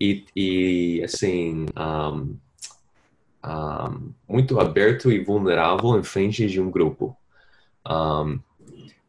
e, 0.00 0.24
e 0.34 1.02
assim 1.04 1.66
um, 1.76 2.36
um, 3.44 4.12
muito 4.26 4.58
aberto 4.58 5.12
e 5.12 5.22
vulnerável 5.22 5.96
em 5.96 6.02
frente 6.02 6.46
de 6.48 6.60
um 6.60 6.70
grupo. 6.70 7.16
Um, 7.86 8.40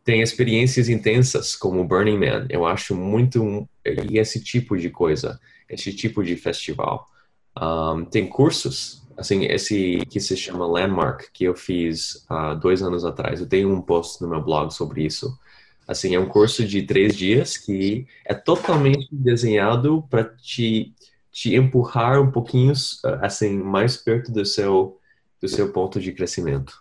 tem 0.10 0.22
experiências 0.22 0.89
intensas 0.89 1.56
como 1.56 1.84
Burning 1.84 2.18
Man. 2.18 2.48
Eu 2.50 2.66
acho 2.66 2.96
muito 2.96 3.70
e 3.86 4.18
esse 4.18 4.44
tipo 4.44 4.75
de 4.75 4.89
coisa, 4.89 5.39
esse 5.70 5.94
tipo 5.94 6.24
de 6.24 6.36
festival. 6.36 7.08
Um, 7.56 8.04
tem 8.06 8.25
cursos, 8.25 9.04
assim, 9.16 9.46
esse 9.46 10.04
que 10.10 10.20
se 10.20 10.36
chama 10.36 10.66
Landmark 10.66 11.28
que 11.32 11.44
eu 11.44 11.56
fiz 11.56 12.25
uh, 12.28 12.60
dois 12.60 12.82
anos 12.82 13.06
atrás. 13.06 13.39
Eu 13.39 13.48
tenho 13.48 13.72
um 13.72 13.84
post 13.84 14.20
no 14.20 14.28
meu 14.28 14.42
blog 14.42 14.74
sobre 14.74 15.06
isso. 15.06 15.38
Assim, 15.88 16.16
é 16.16 16.20
um 16.20 16.28
curso 16.28 16.66
de 16.66 16.82
três 16.82 17.16
dias 17.16 17.56
que 17.56 18.08
é 18.25 18.34
totalmente 18.34 19.08
desenhado 19.12 20.04
para 20.10 20.24
te 20.24 20.92
te 21.32 21.54
empurrar 21.54 22.20
um 22.20 22.32
pouquinho 22.32 22.74
assim 23.22 23.60
mais 23.60 23.96
perto 23.96 24.32
do 24.32 24.44
seu 24.44 24.98
do 25.39 25.48
seu 25.48 25.72
ponto 25.72 26.00
de 26.01 26.12
crescimento. 26.12 26.74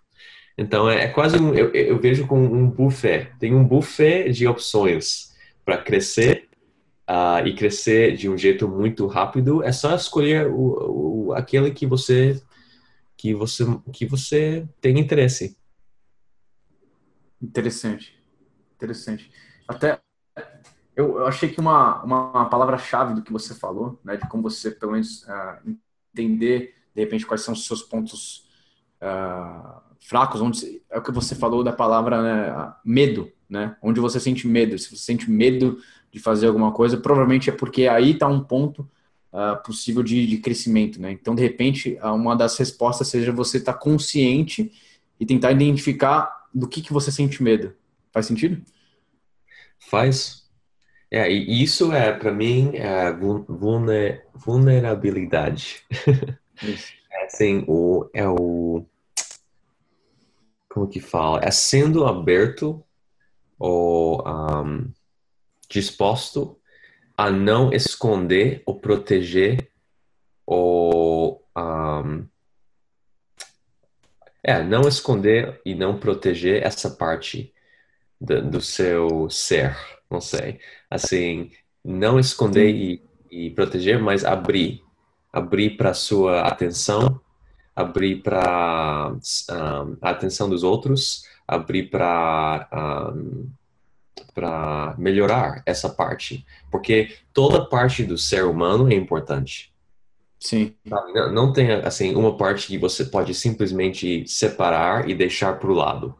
Então 0.58 0.90
é, 0.90 1.04
é 1.04 1.08
quase 1.08 1.38
um, 1.38 1.54
eu, 1.54 1.72
eu, 1.72 2.00
vejo 2.00 2.26
como 2.26 2.52
um 2.52 2.68
buffet. 2.68 3.32
Tem 3.38 3.54
um 3.54 3.64
buffet 3.64 4.32
de 4.32 4.44
opções 4.48 5.32
para 5.64 5.78
crescer 5.78 6.48
uh, 7.08 7.46
e 7.46 7.54
crescer 7.54 8.16
de 8.16 8.28
um 8.28 8.36
jeito 8.36 8.66
muito 8.66 9.06
rápido. 9.06 9.62
É 9.62 9.70
só 9.70 9.94
escolher 9.94 10.48
o, 10.48 11.28
o, 11.28 11.32
aquele 11.32 11.70
que 11.70 11.86
você 11.86 12.42
que 13.16 13.32
você 13.34 13.64
que 13.92 14.04
você 14.04 14.68
tem 14.80 14.98
interesse. 14.98 15.56
Interessante, 17.40 18.20
interessante. 18.74 19.30
Até 19.68 20.00
eu, 20.96 21.18
eu 21.18 21.26
achei 21.28 21.48
que 21.48 21.60
uma, 21.60 22.02
uma 22.02 22.48
palavra-chave 22.48 23.14
do 23.14 23.22
que 23.22 23.32
você 23.32 23.54
falou, 23.54 24.00
né, 24.02 24.16
de 24.16 24.28
como 24.28 24.42
você 24.42 24.72
pelo 24.72 24.92
menos 24.92 25.22
uh, 25.22 25.78
entender 26.12 26.74
de 26.92 27.00
repente 27.00 27.24
quais 27.24 27.42
são 27.42 27.54
os 27.54 27.64
seus 27.64 27.82
pontos 27.82 28.48
uh, 29.00 29.87
fracos, 30.00 30.40
onde 30.40 30.82
é 30.90 30.98
o 30.98 31.02
que 31.02 31.12
você 31.12 31.34
falou 31.34 31.62
da 31.62 31.72
palavra 31.72 32.22
né, 32.22 32.74
medo, 32.84 33.30
né? 33.48 33.76
Onde 33.82 34.00
você 34.00 34.18
sente 34.20 34.46
medo. 34.46 34.78
Se 34.78 34.90
você 34.90 35.02
sente 35.02 35.30
medo 35.30 35.78
de 36.10 36.18
fazer 36.18 36.46
alguma 36.46 36.72
coisa, 36.72 36.96
provavelmente 36.96 37.50
é 37.50 37.52
porque 37.52 37.86
aí 37.86 38.12
está 38.12 38.26
um 38.26 38.40
ponto 38.40 38.88
uh, 39.32 39.62
possível 39.64 40.02
de, 40.02 40.26
de, 40.26 40.38
crescimento, 40.38 41.00
né? 41.00 41.12
Então, 41.12 41.34
de 41.34 41.42
repente, 41.42 41.98
uma 42.02 42.34
das 42.34 42.56
respostas 42.56 43.08
seja 43.08 43.32
você 43.32 43.58
estar 43.58 43.74
tá 43.74 43.78
consciente 43.78 44.72
e 45.18 45.26
tentar 45.26 45.52
identificar 45.52 46.46
do 46.54 46.68
que, 46.68 46.80
que 46.80 46.92
você 46.92 47.10
sente 47.10 47.42
medo. 47.42 47.74
Faz 48.12 48.26
sentido? 48.26 48.62
Faz. 49.78 50.48
É, 51.10 51.30
e 51.30 51.62
isso 51.62 51.92
é, 51.92 52.12
para 52.12 52.32
mim, 52.32 52.72
é 52.74 53.12
vulner, 53.12 54.26
vulnerabilidade. 54.34 55.82
é, 57.10 57.24
assim, 57.24 57.64
o, 57.66 58.08
é 58.12 58.28
o 58.28 58.84
como 60.68 60.88
que 60.88 61.00
fala? 61.00 61.40
É 61.42 61.50
sendo 61.50 62.04
aberto 62.04 62.84
ou 63.58 64.22
um, 64.26 64.90
disposto 65.68 66.58
a 67.16 67.30
não 67.30 67.72
esconder 67.72 68.62
ou 68.64 68.78
proteger 68.78 69.70
ou 70.46 71.44
um, 71.56 72.26
é 74.42 74.62
não 74.62 74.82
esconder 74.82 75.60
e 75.64 75.74
não 75.74 75.98
proteger 75.98 76.64
essa 76.64 76.90
parte 76.90 77.52
do, 78.20 78.42
do 78.42 78.60
seu 78.60 79.28
ser, 79.28 79.76
não 80.08 80.20
sei, 80.20 80.60
assim 80.88 81.50
não 81.84 82.18
esconder 82.18 82.70
e, 82.70 83.02
e 83.30 83.50
proteger, 83.50 84.00
mas 84.00 84.24
abrir, 84.24 84.82
abrir 85.32 85.70
para 85.76 85.94
sua 85.94 86.42
atenção 86.42 87.20
abrir 87.78 88.22
para 88.22 89.12
um, 89.12 89.96
a 90.02 90.10
atenção 90.10 90.50
dos 90.50 90.64
outros, 90.64 91.22
abrir 91.46 91.84
para 91.90 92.68
um, 93.14 93.48
para 94.34 94.96
melhorar 94.98 95.62
essa 95.64 95.88
parte, 95.88 96.44
porque 96.72 97.14
toda 97.32 97.64
parte 97.64 98.02
do 98.02 98.18
ser 98.18 98.44
humano 98.44 98.90
é 98.90 98.94
importante. 98.94 99.72
Sim. 100.40 100.74
Não, 100.84 101.32
não 101.32 101.52
tem 101.52 101.70
assim 101.70 102.14
uma 102.16 102.36
parte 102.36 102.66
que 102.66 102.78
você 102.78 103.04
pode 103.04 103.32
simplesmente 103.32 104.26
separar 104.26 105.08
e 105.08 105.14
deixar 105.14 105.58
para 105.58 105.70
o 105.70 105.74
lado. 105.74 106.14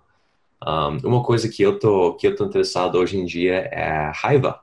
Um, 0.65 1.09
uma 1.09 1.23
coisa 1.25 1.49
que 1.49 1.63
eu 1.63 1.79
tô 1.79 2.15
que 2.15 2.27
eu 2.27 2.37
tô 2.37 2.45
interessado 2.45 2.97
hoje 2.99 3.19
em 3.19 3.25
dia 3.25 3.69
é 3.73 4.13
raiva. 4.15 4.61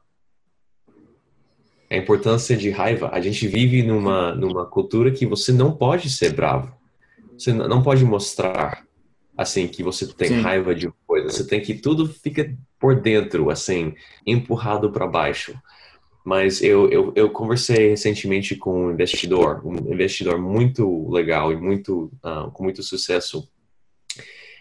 A 1.90 1.96
importância 1.98 2.56
de 2.56 2.70
raiva. 2.70 3.10
A 3.12 3.20
gente 3.20 3.48
vive 3.48 3.84
numa 3.84 4.34
numa 4.34 4.66
cultura 4.66 5.12
que 5.12 5.26
você 5.26 5.52
não 5.52 5.74
pode 5.74 6.10
ser 6.10 6.34
bravo. 6.34 6.85
Você 7.38 7.54
não 7.54 7.84
pode 7.84 8.04
mostrar 8.04 8.86
assim, 9.38 9.68
que 9.68 9.84
você 9.84 10.08
tem 10.08 10.30
Sim. 10.30 10.42
raiva 10.42 10.74
de 10.74 10.90
coisa. 11.06 11.30
Você 11.30 11.46
tem 11.46 11.62
que 11.62 11.74
tudo 11.74 12.08
fica 12.08 12.56
por 12.80 13.00
dentro, 13.00 13.50
assim, 13.50 13.94
empurrado 14.26 14.92
para 14.92 15.08
baixo. 15.08 15.60
Mas 16.24 16.62
eu, 16.62 16.90
eu, 16.90 17.14
eu, 17.16 17.30
conversei 17.30 17.90
recentemente 17.90 18.56
com 18.56 18.86
um 18.86 18.92
investidor, 18.92 19.62
um 19.66 19.94
investidor 19.94 20.42
muito 20.42 21.08
legal 21.10 21.52
e 21.52 21.56
muito, 21.56 22.12
uh, 22.24 22.50
com 22.52 22.64
muito 22.64 22.82
sucesso. 22.82 23.48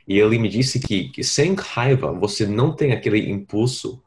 E 0.06 0.18
ele 0.18 0.38
me 0.38 0.48
disse 0.48 0.78
que, 0.78 1.08
que 1.08 1.24
sem 1.24 1.54
raiva 1.54 2.12
você 2.12 2.46
não 2.46 2.74
tem 2.74 2.92
aquele 2.92 3.30
impulso 3.30 4.02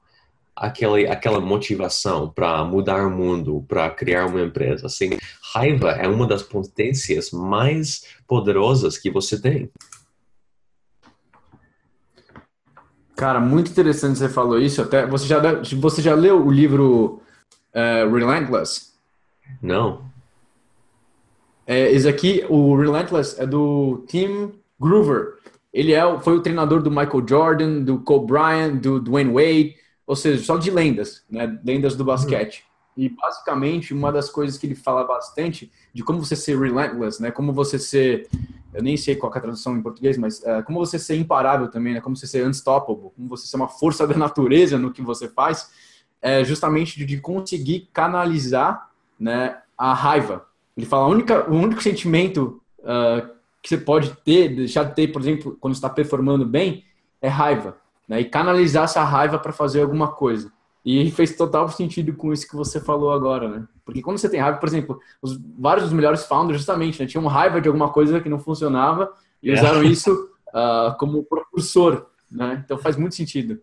aquela, 0.58 1.00
aquela 1.12 1.40
motivação 1.40 2.30
para 2.30 2.64
mudar 2.66 3.06
o 3.06 3.12
mundo, 3.12 3.64
para 3.68 3.90
criar 3.90 4.26
uma 4.26 4.42
empresa. 4.42 4.88
Assim, 4.88 5.12
raiva 5.54 5.92
é 5.92 6.08
uma 6.08 6.28
das 6.28 6.42
potências 6.42 7.32
mais 7.32 8.04
poderosas 8.28 8.98
que 8.98 9.12
você 9.12 9.40
tem. 9.40 9.70
Cara, 13.16 13.40
muito 13.40 13.72
interessante 13.72 14.18
você 14.18 14.30
falou 14.30 14.60
isso. 14.60 14.82
Até 14.82 15.06
você 15.06 15.26
já 15.26 15.40
você 15.80 16.02
já 16.02 16.14
leu 16.14 16.46
o 16.46 16.52
livro 16.52 17.22
uh, 17.74 18.14
Relentless? 18.14 18.94
Não. 19.62 20.06
É, 21.66 21.92
esse 21.92 22.08
aqui, 22.08 22.46
o 22.48 22.76
Relentless, 22.78 23.42
é 23.42 23.46
do 23.46 24.06
Tim 24.08 24.54
Groover. 24.80 25.36
Ele 25.74 25.94
é, 25.94 26.20
foi 26.20 26.38
o 26.38 26.42
treinador 26.42 26.82
do 26.82 26.90
Michael 26.90 27.26
Jordan, 27.28 27.82
do 27.82 28.00
Kobe 28.00 28.28
Bryant, 28.28 28.76
do 28.76 29.00
Dwayne 29.00 29.34
Wade 29.34 29.76
ou 30.08 30.16
seja, 30.16 30.42
só 30.42 30.58
de 30.58 30.72
lendas, 30.72 31.26
né? 31.30 31.60
Lendas 31.66 31.94
do 31.94 32.06
basquete. 32.06 32.64
Uhum. 32.96 33.04
E 33.04 33.10
basicamente 33.10 33.94
uma 33.94 34.10
das 34.10 34.30
coisas 34.30 34.58
que 34.58 34.66
ele 34.66 34.74
fala 34.74 35.04
bastante 35.04 35.70
de 35.94 36.02
como 36.02 36.24
você 36.24 36.36
ser 36.36 36.58
relentless, 36.58 37.22
né? 37.22 37.30
Como 37.30 37.52
você 37.52 37.78
ser, 37.78 38.28
eu 38.74 38.82
nem 38.82 38.96
sei 38.96 39.18
qual 39.18 39.32
é 39.36 39.38
a 39.38 39.42
tradução 39.42 39.76
em 39.76 39.82
português, 39.82 40.18
mas 40.18 40.40
uh, 40.40 40.64
como 40.66 40.80
você 40.80 40.98
ser 40.98 41.18
imparável 41.18 41.68
também, 41.68 41.94
né? 41.94 42.00
Como 42.00 42.16
você 42.16 42.26
ser 42.26 42.48
unstoppable, 42.48 43.12
como 43.16 43.28
você 43.28 43.46
ser 43.46 43.58
uma 43.58 43.68
força 43.68 44.08
da 44.08 44.16
natureza 44.16 44.80
no 44.80 44.94
que 44.94 45.02
você 45.02 45.28
faz, 45.28 45.70
é 46.22 46.44
justamente 46.44 47.06
de 47.06 47.20
conseguir 47.20 47.90
canalizar, 47.92 48.90
né? 49.20 49.58
A 49.78 49.94
raiva. 49.94 50.48
Ele 50.76 50.86
fala, 50.86 51.04
a 51.06 51.10
única, 51.10 51.52
o 51.52 51.56
único 51.56 51.84
sentimento 51.84 52.62
uh, 52.80 53.36
que 53.62 53.68
você 53.68 53.78
pode 53.78 54.16
ter, 54.24 54.56
deixar 54.56 54.86
de 54.86 54.96
ter, 54.96 55.10
por 55.10 55.22
exemplo, 55.22 55.58
quando 55.60 55.74
está 55.74 55.90
performando 55.90 56.46
bem, 56.46 56.86
é 57.22 57.28
raiva 57.28 57.78
né, 58.08 58.22
e 58.22 58.26
canalizar 58.26 58.86
essa 58.86 59.04
raiva 59.04 59.38
para 59.38 59.52
fazer 59.52 59.82
alguma 59.82 60.08
coisa. 60.08 60.52
E 60.86 61.12
fez 61.12 61.36
total 61.36 61.68
sentido 61.68 62.14
com 62.14 62.32
isso 62.32 62.48
que 62.48 62.56
você 62.56 62.80
falou 62.80 63.12
agora, 63.12 63.50
né? 63.50 63.68
Porque 63.84 64.02
quando 64.02 64.18
você 64.18 64.30
tem 64.30 64.40
raiva, 64.40 64.58
por 64.58 64.70
exemplo, 64.70 65.00
os, 65.22 65.38
vários 65.60 65.86
dos 65.86 65.94
melhores 65.94 66.26
founders 66.26 66.60
justamente 66.60 67.02
né, 67.02 67.06
tinham 67.06 67.26
raiva 67.28 67.60
de 67.60 67.68
alguma 67.68 67.90
coisa 67.90 68.22
que 68.22 68.30
não 68.30 68.40
funcionava 68.40 69.12
e 69.44 69.52
é. 69.52 69.54
usaram 69.54 69.84
isso 69.88 70.30
uh, 70.50 70.98
como 70.98 71.24
propulsor, 71.24 72.06
né? 72.32 72.62
Então 72.64 72.78
faz 72.78 72.96
muito 72.96 73.16
sentido. 73.16 73.60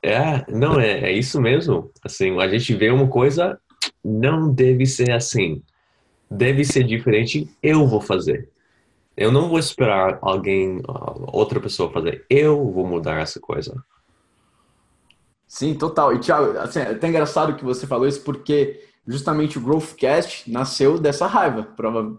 É, 0.00 0.44
não, 0.48 0.78
é, 0.78 1.10
é 1.10 1.12
isso 1.12 1.40
mesmo. 1.40 1.90
Assim, 2.04 2.38
a 2.38 2.46
gente 2.46 2.72
vê 2.74 2.90
uma 2.90 3.08
coisa, 3.08 3.58
não 4.04 4.52
deve 4.52 4.86
ser 4.86 5.10
assim. 5.10 5.60
Deve 6.30 6.64
ser 6.64 6.84
diferente, 6.84 7.50
eu 7.62 7.86
vou 7.86 8.00
fazer. 8.00 8.48
Eu 9.16 9.30
não 9.30 9.48
vou 9.48 9.58
esperar 9.58 10.18
alguém, 10.20 10.82
outra 11.32 11.60
pessoa 11.60 11.92
fazer. 11.92 12.26
Eu 12.28 12.70
vou 12.70 12.86
mudar 12.86 13.20
essa 13.20 13.38
coisa. 13.38 13.82
Sim, 15.46 15.74
total. 15.74 16.12
E, 16.14 16.18
Thiago, 16.18 16.58
assim, 16.58 16.80
é 16.80 16.90
até 16.90 17.08
engraçado 17.08 17.54
que 17.54 17.64
você 17.64 17.86
falou 17.86 18.08
isso, 18.08 18.22
porque 18.22 18.84
justamente 19.06 19.56
o 19.56 19.60
Growthcast 19.60 20.50
nasceu 20.50 20.98
dessa 20.98 21.26
raiva, 21.26 21.62
prova, 21.62 22.18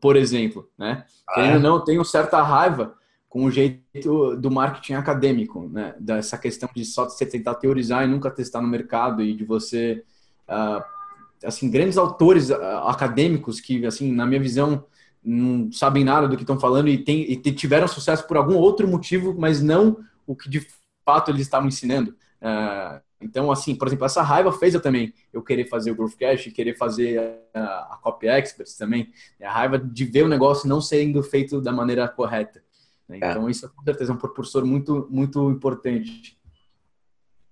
por 0.00 0.14
exemplo, 0.14 0.68
né? 0.78 1.04
Ah, 1.28 1.42
é? 1.42 1.58
não, 1.58 1.82
tenho 1.82 2.04
certa 2.04 2.40
raiva 2.42 2.94
com 3.28 3.44
o 3.44 3.50
jeito 3.50 4.36
do 4.36 4.50
marketing 4.50 4.94
acadêmico, 4.94 5.68
né? 5.68 5.94
Dessa 5.98 6.38
questão 6.38 6.68
de 6.74 6.84
só 6.84 7.04
você 7.08 7.26
tentar 7.26 7.56
teorizar 7.56 8.04
e 8.04 8.06
nunca 8.06 8.30
testar 8.30 8.60
no 8.60 8.68
mercado 8.68 9.22
e 9.22 9.34
de 9.34 9.44
você, 9.44 10.04
uh, 10.48 10.82
assim, 11.44 11.70
grandes 11.70 11.98
autores 11.98 12.48
uh, 12.50 12.54
acadêmicos 12.86 13.60
que, 13.60 13.84
assim, 13.84 14.12
na 14.12 14.24
minha 14.24 14.40
visão, 14.40 14.84
não 15.24 15.70
sabem 15.72 16.04
nada 16.04 16.28
do 16.28 16.36
que 16.36 16.42
estão 16.42 16.58
falando 16.58 16.88
e, 16.88 16.98
tem, 16.98 17.30
e 17.30 17.36
tiveram 17.36 17.88
sucesso 17.88 18.26
por 18.26 18.36
algum 18.36 18.54
outro 18.54 18.86
motivo, 18.86 19.34
mas 19.38 19.62
não 19.62 19.98
o 20.26 20.34
que 20.34 20.48
de 20.48 20.66
fato 21.04 21.30
eles 21.30 21.42
estavam 21.42 21.68
ensinando. 21.68 22.14
Uh, 22.40 23.00
então, 23.20 23.50
assim, 23.50 23.74
por 23.74 23.88
exemplo, 23.88 24.06
essa 24.06 24.22
raiva 24.22 24.52
fez 24.52 24.74
eu 24.74 24.80
também 24.80 25.12
eu 25.32 25.42
querer 25.42 25.64
fazer 25.68 25.90
o 25.90 25.94
Growth 25.94 26.16
Cash, 26.18 26.52
querer 26.52 26.76
fazer 26.76 27.40
a, 27.52 27.94
a 27.94 27.98
Copy 28.00 28.28
Experts 28.28 28.76
também. 28.76 29.10
A 29.42 29.50
raiva 29.50 29.78
de 29.78 30.04
ver 30.04 30.22
o 30.22 30.28
negócio 30.28 30.68
não 30.68 30.80
sendo 30.80 31.22
feito 31.22 31.60
da 31.60 31.72
maneira 31.72 32.06
correta. 32.08 32.62
Né? 33.08 33.18
É. 33.20 33.30
Então, 33.30 33.50
isso 33.50 33.68
com 33.74 33.82
certeza 33.82 34.12
é 34.12 34.14
um 34.14 34.18
propulsor 34.18 34.64
muito, 34.64 35.08
muito 35.10 35.50
importante. 35.50 36.38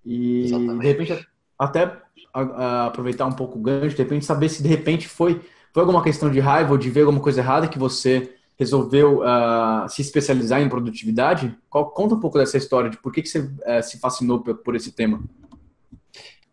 E, 0.05 0.45
Exatamente. 0.45 0.79
de 0.79 0.87
repente, 0.87 1.27
até 1.59 2.01
a, 2.33 2.41
a 2.41 2.85
aproveitar 2.85 3.25
um 3.25 3.33
pouco 3.33 3.59
o 3.59 3.61
gancho, 3.61 3.95
de 3.95 4.03
repente, 4.03 4.25
saber 4.25 4.47
se 4.47 4.63
de 4.63 4.69
repente 4.69 5.07
foi 5.07 5.41
foi 5.73 5.81
alguma 5.81 6.03
questão 6.03 6.29
de 6.29 6.39
raiva 6.39 6.71
ou 6.71 6.77
de 6.77 6.89
ver 6.89 7.01
alguma 7.01 7.19
coisa 7.19 7.41
errada 7.41 7.67
que 7.67 7.79
você 7.79 8.33
resolveu 8.57 9.19
uh, 9.21 9.87
se 9.87 10.01
especializar 10.01 10.61
em 10.61 10.69
produtividade? 10.69 11.55
Qual, 11.69 11.91
conta 11.91 12.15
um 12.15 12.19
pouco 12.19 12.39
dessa 12.39 12.57
história, 12.57 12.89
de 12.89 12.97
por 12.97 13.13
que, 13.13 13.21
que 13.21 13.29
você 13.29 13.39
uh, 13.39 13.83
se 13.83 13.99
fascinou 13.99 14.41
por, 14.41 14.55
por, 14.57 14.75
esse 14.75 14.91
tema. 14.91 15.21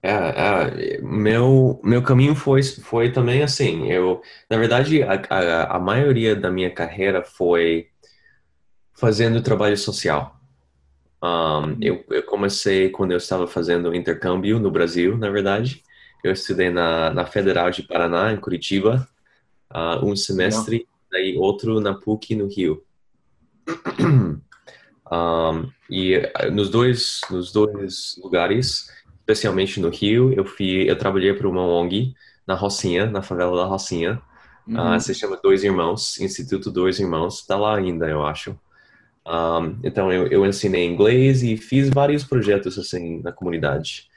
É, 0.03 0.11
é, 0.13 1.01
meu, 1.01 1.81
meu 1.83 2.03
caminho 2.03 2.35
foi, 2.35 2.63
foi 2.63 3.11
também 3.11 3.43
assim. 3.43 3.91
Eu, 3.91 4.21
na 4.51 4.59
verdade, 4.59 5.03
a, 5.03 5.15
a, 5.31 5.77
a 5.77 5.79
maioria 5.81 6.37
da 6.37 6.51
minha 6.51 6.71
carreira 6.71 7.23
foi 7.23 7.89
fazendo 8.93 9.43
trabalho 9.43 9.77
social. 9.79 10.39
Um, 11.23 11.79
eu, 11.81 12.05
eu 12.11 12.23
comecei 12.25 12.91
quando 12.91 13.13
eu 13.13 13.17
estava 13.17 13.47
fazendo 13.47 13.95
intercâmbio 13.95 14.59
no 14.59 14.71
Brasil, 14.71 15.17
na 15.17 15.31
verdade. 15.31 15.83
Eu 16.25 16.33
estudei 16.33 16.71
na, 16.71 17.13
na 17.13 17.27
Federal 17.27 17.71
de 17.71 17.83
Paraná, 17.83 18.33
em 18.33 18.39
Curitiba, 18.39 19.07
uh, 19.71 20.05
um 20.05 20.17
semestre, 20.17 20.89
daí 21.13 21.37
outro 21.37 21.81
na 21.81 21.93
PUC, 21.95 22.35
no 22.35 22.49
Rio. 22.49 22.83
Um, 25.13 25.71
e 25.91 26.17
ah, 26.35 26.51
nos 26.51 26.71
dois, 26.71 27.21
nos 27.31 27.53
dois 27.53 28.19
lugares, 28.23 28.91
especialmente 29.21 29.79
no 29.79 29.91
Rio, 29.91 30.33
eu, 30.33 30.47
fui, 30.47 30.91
eu 30.91 30.97
trabalhei 30.97 31.35
para 31.35 31.47
uma 31.47 31.61
ONG 31.61 32.15
na 32.47 32.55
Rocinha, 32.55 33.07
na 33.07 33.23
favela 33.23 33.55
da 33.55 33.65
Rocinha. 33.65 34.21
Uhum. 34.67 34.97
Uh, 34.97 34.99
se 34.99 35.15
chama 35.15 35.39
Dois 35.41 35.63
Irmãos, 35.63 36.19
Instituto 36.19 36.71
Dois 36.71 36.99
Irmãos, 36.99 37.41
está 37.41 37.55
lá 37.55 37.77
ainda, 37.77 38.09
eu 38.09 38.25
acho. 38.25 38.59
Um, 39.27 39.79
então 39.85 40.11
eu, 40.11 40.27
eu 40.29 40.45
ensinei 40.45 40.87
inglês 40.87 41.43
e 41.43 41.57
fiz 41.57 41.91
vários 41.91 42.25
projetos 42.25 42.79
assim 42.79 43.21
na 43.23 43.31
comunidade. 43.31 44.09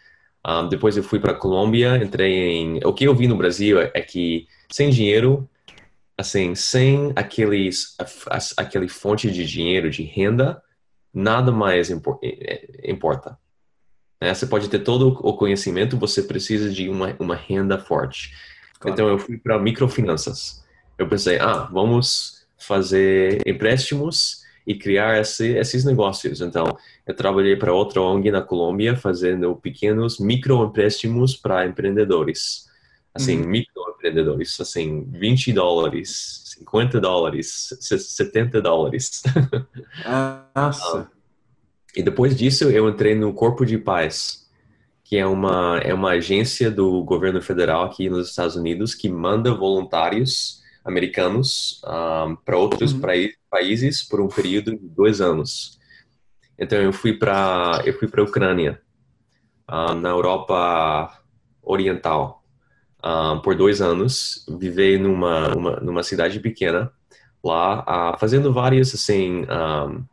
Um, 0.47 0.69
depois 0.69 0.95
eu 0.95 1.03
fui 1.03 1.19
para 1.19 1.33
Colômbia, 1.33 1.97
entrei 1.97 2.31
em. 2.31 2.79
O 2.85 2.93
que 2.93 3.03
eu 3.03 3.13
vi 3.13 3.27
no 3.27 3.35
Brasil 3.35 3.81
é, 3.81 3.91
é 3.93 4.01
que 4.01 4.47
sem 4.71 4.89
dinheiro, 4.89 5.49
assim, 6.17 6.55
sem 6.55 7.11
aqueles, 7.17 7.97
aquele 8.55 8.87
fonte 8.87 9.29
de 9.29 9.45
dinheiro, 9.45 9.89
de 9.89 10.03
renda, 10.03 10.61
nada 11.13 11.51
mais 11.51 11.89
importa. 11.89 13.37
É, 14.21 14.33
você 14.33 14.47
pode 14.47 14.69
ter 14.69 14.79
todo 14.79 15.09
o 15.09 15.33
conhecimento, 15.33 15.97
você 15.97 16.23
precisa 16.23 16.71
de 16.71 16.87
uma, 16.87 17.15
uma 17.19 17.35
renda 17.35 17.77
forte. 17.77 18.33
Claro. 18.79 18.93
Então 18.93 19.09
eu 19.09 19.19
fui 19.19 19.37
para 19.37 19.59
microfinanças. 19.59 20.65
Eu 20.97 21.07
pensei, 21.09 21.37
ah, 21.39 21.69
vamos 21.71 22.47
fazer 22.57 23.45
empréstimos 23.45 24.46
e 24.67 24.75
criar 24.75 25.21
esse, 25.21 25.53
esses 25.53 25.85
negócios. 25.85 26.41
Então, 26.41 26.77
eu 27.05 27.15
trabalhei 27.15 27.55
para 27.55 27.73
outra 27.73 28.01
ONG 28.01 28.29
na 28.29 28.41
Colômbia 28.41 28.97
fazendo 28.97 29.55
pequenos 29.55 30.19
microempréstimos 30.19 31.37
para 31.37 31.65
empreendedores. 31.65 32.67
Assim, 33.15 33.41
uhum. 33.41 33.47
microempreendedores, 33.47 34.59
assim, 34.59 35.07
20 35.09 35.53
dólares, 35.53 36.43
50 36.57 36.99
dólares, 36.99 37.69
70 37.79 38.61
dólares. 38.61 39.23
Nossa. 40.53 41.09
e 41.95 42.03
depois 42.03 42.35
disso, 42.35 42.65
eu 42.65 42.89
entrei 42.89 43.15
no 43.15 43.33
Corpo 43.33 43.65
de 43.65 43.77
Paz, 43.77 44.49
que 45.01 45.15
é 45.15 45.25
uma, 45.25 45.79
é 45.79 45.93
uma 45.93 46.11
agência 46.11 46.69
do 46.69 47.01
governo 47.05 47.41
federal 47.41 47.85
aqui 47.85 48.09
nos 48.09 48.29
Estados 48.29 48.57
Unidos 48.57 48.93
que 48.93 49.07
manda 49.07 49.53
voluntários 49.53 50.56
americanos 50.87 51.81
um, 51.83 51.89
ah, 51.89 52.37
para 52.45 52.57
outros 52.57 52.93
uhum. 52.93 53.01
países 53.49 54.03
por 54.03 54.21
um 54.21 54.29
período 54.29 54.71
de 54.71 54.87
dois 54.87 55.19
anos. 55.19 55.77
Então 56.57 56.79
eu 56.79 56.93
fui 56.93 57.13
para 57.13 57.81
eu 57.85 57.93
fui 57.99 58.07
para 58.07 58.21
a 58.21 58.25
Ucrânia, 58.25 58.81
uh, 59.69 59.93
na 59.93 60.09
Europa 60.09 61.21
Oriental, 61.61 62.43
uh, 63.03 63.39
por 63.41 63.55
dois 63.55 63.81
anos. 63.81 64.45
Vivi 64.57 64.97
numa 64.97 65.53
uma, 65.55 65.75
numa 65.81 66.03
cidade 66.03 66.39
pequena 66.39 66.91
lá, 67.43 68.13
uh, 68.13 68.19
fazendo 68.19 68.53
vários 68.53 68.93
assim, 68.95 69.43
um, 69.43 70.05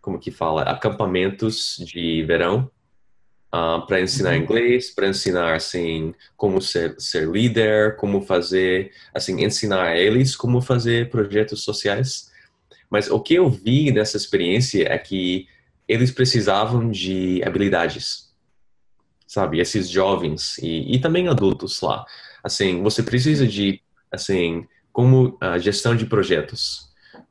como 0.00 0.18
que 0.18 0.30
fala, 0.30 0.62
acampamentos 0.62 1.76
de 1.78 2.22
verão 2.24 2.70
uh, 3.54 3.86
para 3.86 4.00
ensinar 4.00 4.30
uhum. 4.30 4.42
inglês, 4.42 4.90
para 4.90 5.08
ensinar 5.08 5.54
assim 5.54 6.14
como 6.36 6.60
ser, 6.60 6.94
ser 6.98 7.28
líder, 7.28 7.96
como 7.96 8.22
fazer, 8.22 8.92
assim 9.14 9.42
ensinar 9.44 9.88
a 9.88 9.98
eles 9.98 10.36
como 10.36 10.60
fazer 10.60 11.10
projetos 11.10 11.62
sociais. 11.62 12.30
Mas 12.88 13.10
o 13.10 13.20
que 13.20 13.34
eu 13.34 13.48
vi 13.48 13.92
nessa 13.92 14.16
experiência 14.16 14.92
é 14.92 14.98
que 14.98 15.46
eles 15.86 16.10
precisavam 16.10 16.90
de 16.90 17.42
habilidades, 17.44 18.32
sabe? 19.26 19.60
Esses 19.60 19.88
jovens 19.88 20.58
e, 20.58 20.94
e 20.94 21.00
também 21.00 21.28
adultos 21.28 21.80
lá. 21.80 22.04
Assim, 22.42 22.82
você 22.82 23.02
precisa 23.02 23.46
de, 23.46 23.80
assim, 24.10 24.66
como 24.92 25.36
a 25.40 25.58
gestão 25.58 25.94
de 25.94 26.06
projetos, 26.06 26.90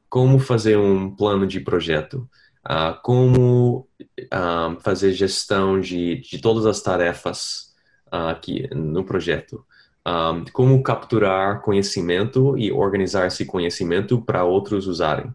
como 0.09 0.39
fazer 0.39 0.77
um 0.77 1.13
plano 1.13 1.45
de 1.45 1.59
projeto, 1.59 2.29
uh, 2.69 2.99
como 3.01 3.87
uh, 3.99 4.79
fazer 4.81 5.11
gestão 5.13 5.79
de, 5.79 6.17
de 6.17 6.39
todas 6.39 6.65
as 6.65 6.81
tarefas 6.81 7.73
uh, 8.07 8.29
aqui 8.29 8.67
no 8.73 9.03
projeto, 9.03 9.65
um, 10.07 10.45
como 10.53 10.81
capturar 10.83 11.61
conhecimento 11.61 12.57
e 12.57 12.71
organizar 12.71 13.27
esse 13.27 13.45
conhecimento 13.45 14.21
para 14.21 14.43
outros 14.43 14.87
usarem. 14.87 15.33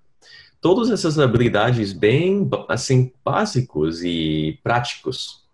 Todas 0.61 0.91
essas 0.91 1.19
habilidades 1.19 1.93
bem 1.93 2.49
assim 2.69 3.13
básicos 3.23 4.03
e 4.03 4.59
práticos. 4.63 5.45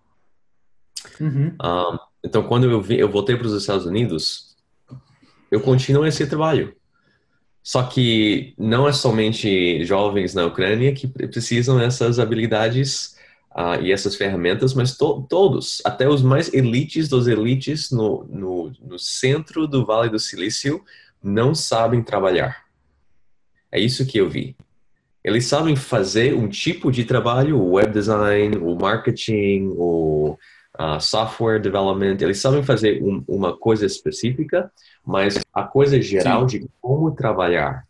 Uhum. 1.18 1.56
Um, 1.60 1.98
então, 2.22 2.42
quando 2.44 2.70
eu, 2.70 2.80
vi, 2.80 2.98
eu 2.98 3.10
voltei 3.10 3.34
para 3.34 3.46
os 3.46 3.54
Estados 3.54 3.86
Unidos, 3.86 4.56
eu 5.50 5.60
continuo 5.60 6.06
esse 6.06 6.26
trabalho. 6.26 6.76
Só 7.62 7.82
que 7.82 8.54
não 8.56 8.88
é 8.88 8.92
somente 8.92 9.84
jovens 9.84 10.34
na 10.34 10.46
Ucrânia 10.46 10.94
que 10.94 11.06
precisam 11.06 11.78
dessas 11.78 12.18
habilidades 12.18 13.16
uh, 13.54 13.80
e 13.82 13.92
essas 13.92 14.16
ferramentas, 14.16 14.74
mas 14.74 14.96
to 14.96 15.26
todos, 15.28 15.82
até 15.84 16.08
os 16.08 16.22
mais 16.22 16.52
elites 16.54 17.08
dos 17.08 17.26
elites 17.26 17.90
no, 17.90 18.24
no, 18.24 18.72
no 18.80 18.98
centro 18.98 19.66
do 19.66 19.84
Vale 19.84 20.08
do 20.08 20.18
Silício, 20.18 20.82
não 21.22 21.54
sabem 21.54 22.02
trabalhar. 22.02 22.64
É 23.70 23.78
isso 23.78 24.06
que 24.06 24.18
eu 24.18 24.28
vi. 24.28 24.56
Eles 25.22 25.44
sabem 25.44 25.76
fazer 25.76 26.34
um 26.34 26.48
tipo 26.48 26.90
de 26.90 27.04
trabalho, 27.04 27.58
o 27.58 27.72
web 27.72 27.92
design, 27.92 28.56
o 28.56 28.74
marketing, 28.74 29.74
o 29.76 30.38
uh, 30.80 31.00
software 31.00 31.60
development, 31.60 32.16
eles 32.20 32.40
sabem 32.40 32.62
fazer 32.62 33.02
um, 33.02 33.22
uma 33.28 33.56
coisa 33.56 33.84
específica, 33.84 34.72
mas 35.04 35.38
a 35.52 35.62
coisa 35.62 36.00
geral 36.00 36.48
Sim. 36.48 36.60
de 36.60 36.68
como 36.80 37.10
trabalhar, 37.10 37.84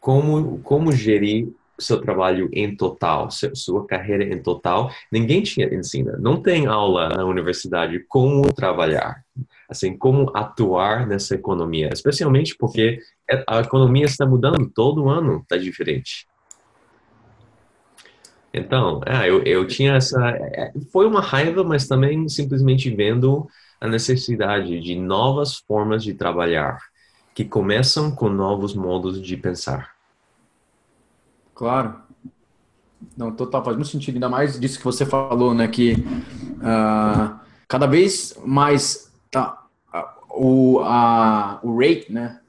como, 0.00 0.60
como 0.60 0.92
gerir 0.92 1.48
seu 1.78 2.00
trabalho 2.00 2.48
em 2.52 2.74
total, 2.74 3.28
sua 3.54 3.86
carreira 3.86 4.24
em 4.24 4.42
total, 4.42 4.90
ninguém 5.12 5.42
te 5.42 5.62
ensina. 5.62 6.16
Não 6.18 6.42
tem 6.42 6.66
aula 6.66 7.08
na 7.08 7.24
universidade 7.24 8.00
como 8.08 8.52
trabalhar, 8.52 9.22
assim, 9.68 9.96
como 9.96 10.30
atuar 10.36 11.06
nessa 11.06 11.36
economia, 11.36 11.90
especialmente 11.92 12.56
porque 12.56 12.98
a 13.46 13.60
economia 13.60 14.06
está 14.06 14.26
mudando 14.26 14.68
todo 14.74 15.08
ano, 15.08 15.40
está 15.42 15.56
diferente. 15.56 16.26
Então, 18.52 19.00
é, 19.06 19.28
eu, 19.28 19.42
eu 19.42 19.66
tinha 19.66 19.94
essa. 19.94 20.28
É, 20.30 20.72
foi 20.92 21.06
uma 21.06 21.20
raiva, 21.20 21.62
mas 21.62 21.86
também 21.86 22.28
simplesmente 22.28 22.90
vendo 22.90 23.46
a 23.80 23.86
necessidade 23.86 24.80
de 24.80 24.96
novas 24.96 25.56
formas 25.56 26.02
de 26.02 26.14
trabalhar 26.14 26.78
que 27.34 27.44
começam 27.44 28.10
com 28.10 28.28
novos 28.28 28.74
modos 28.74 29.22
de 29.22 29.36
pensar. 29.36 29.94
Claro. 31.54 32.00
Não, 33.16 33.30
total, 33.30 33.64
faz 33.64 33.76
muito 33.76 33.90
sentido. 33.90 34.16
Ainda 34.16 34.28
mais 34.28 34.58
disso 34.58 34.78
que 34.78 34.84
você 34.84 35.06
falou, 35.06 35.54
né? 35.54 35.68
Que 35.68 35.94
uh, 35.94 37.38
cada 37.68 37.86
vez 37.86 38.36
mais 38.44 39.12
tá, 39.30 39.66
o, 40.30 40.80
a, 40.80 41.60
o 41.62 41.78
rate, 41.78 42.12
né? 42.12 42.40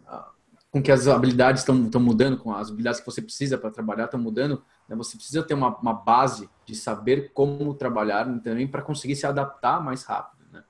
Com 0.71 0.81
que 0.81 0.91
as 0.91 1.07
habilidades 1.07 1.61
estão 1.61 2.01
mudando, 2.01 2.37
com 2.37 2.53
as 2.53 2.69
habilidades 2.69 2.99
que 2.99 3.05
você 3.05 3.21
precisa 3.21 3.57
para 3.57 3.71
trabalhar 3.71 4.05
estão 4.05 4.19
mudando, 4.19 4.63
né, 4.89 4.95
você 4.95 5.15
precisa 5.15 5.43
ter 5.43 5.53
uma, 5.53 5.77
uma, 5.77 5.93
base 5.93 6.49
de 6.65 6.75
saber 6.75 7.31
como 7.33 7.73
trabalhar 7.75 8.25
também 8.41 8.67
para 8.67 8.81
conseguir 8.81 9.15
se 9.15 9.27
adaptar 9.27 9.83
mais 9.83 10.03
rápido, 10.03 10.45
né? 10.51 10.63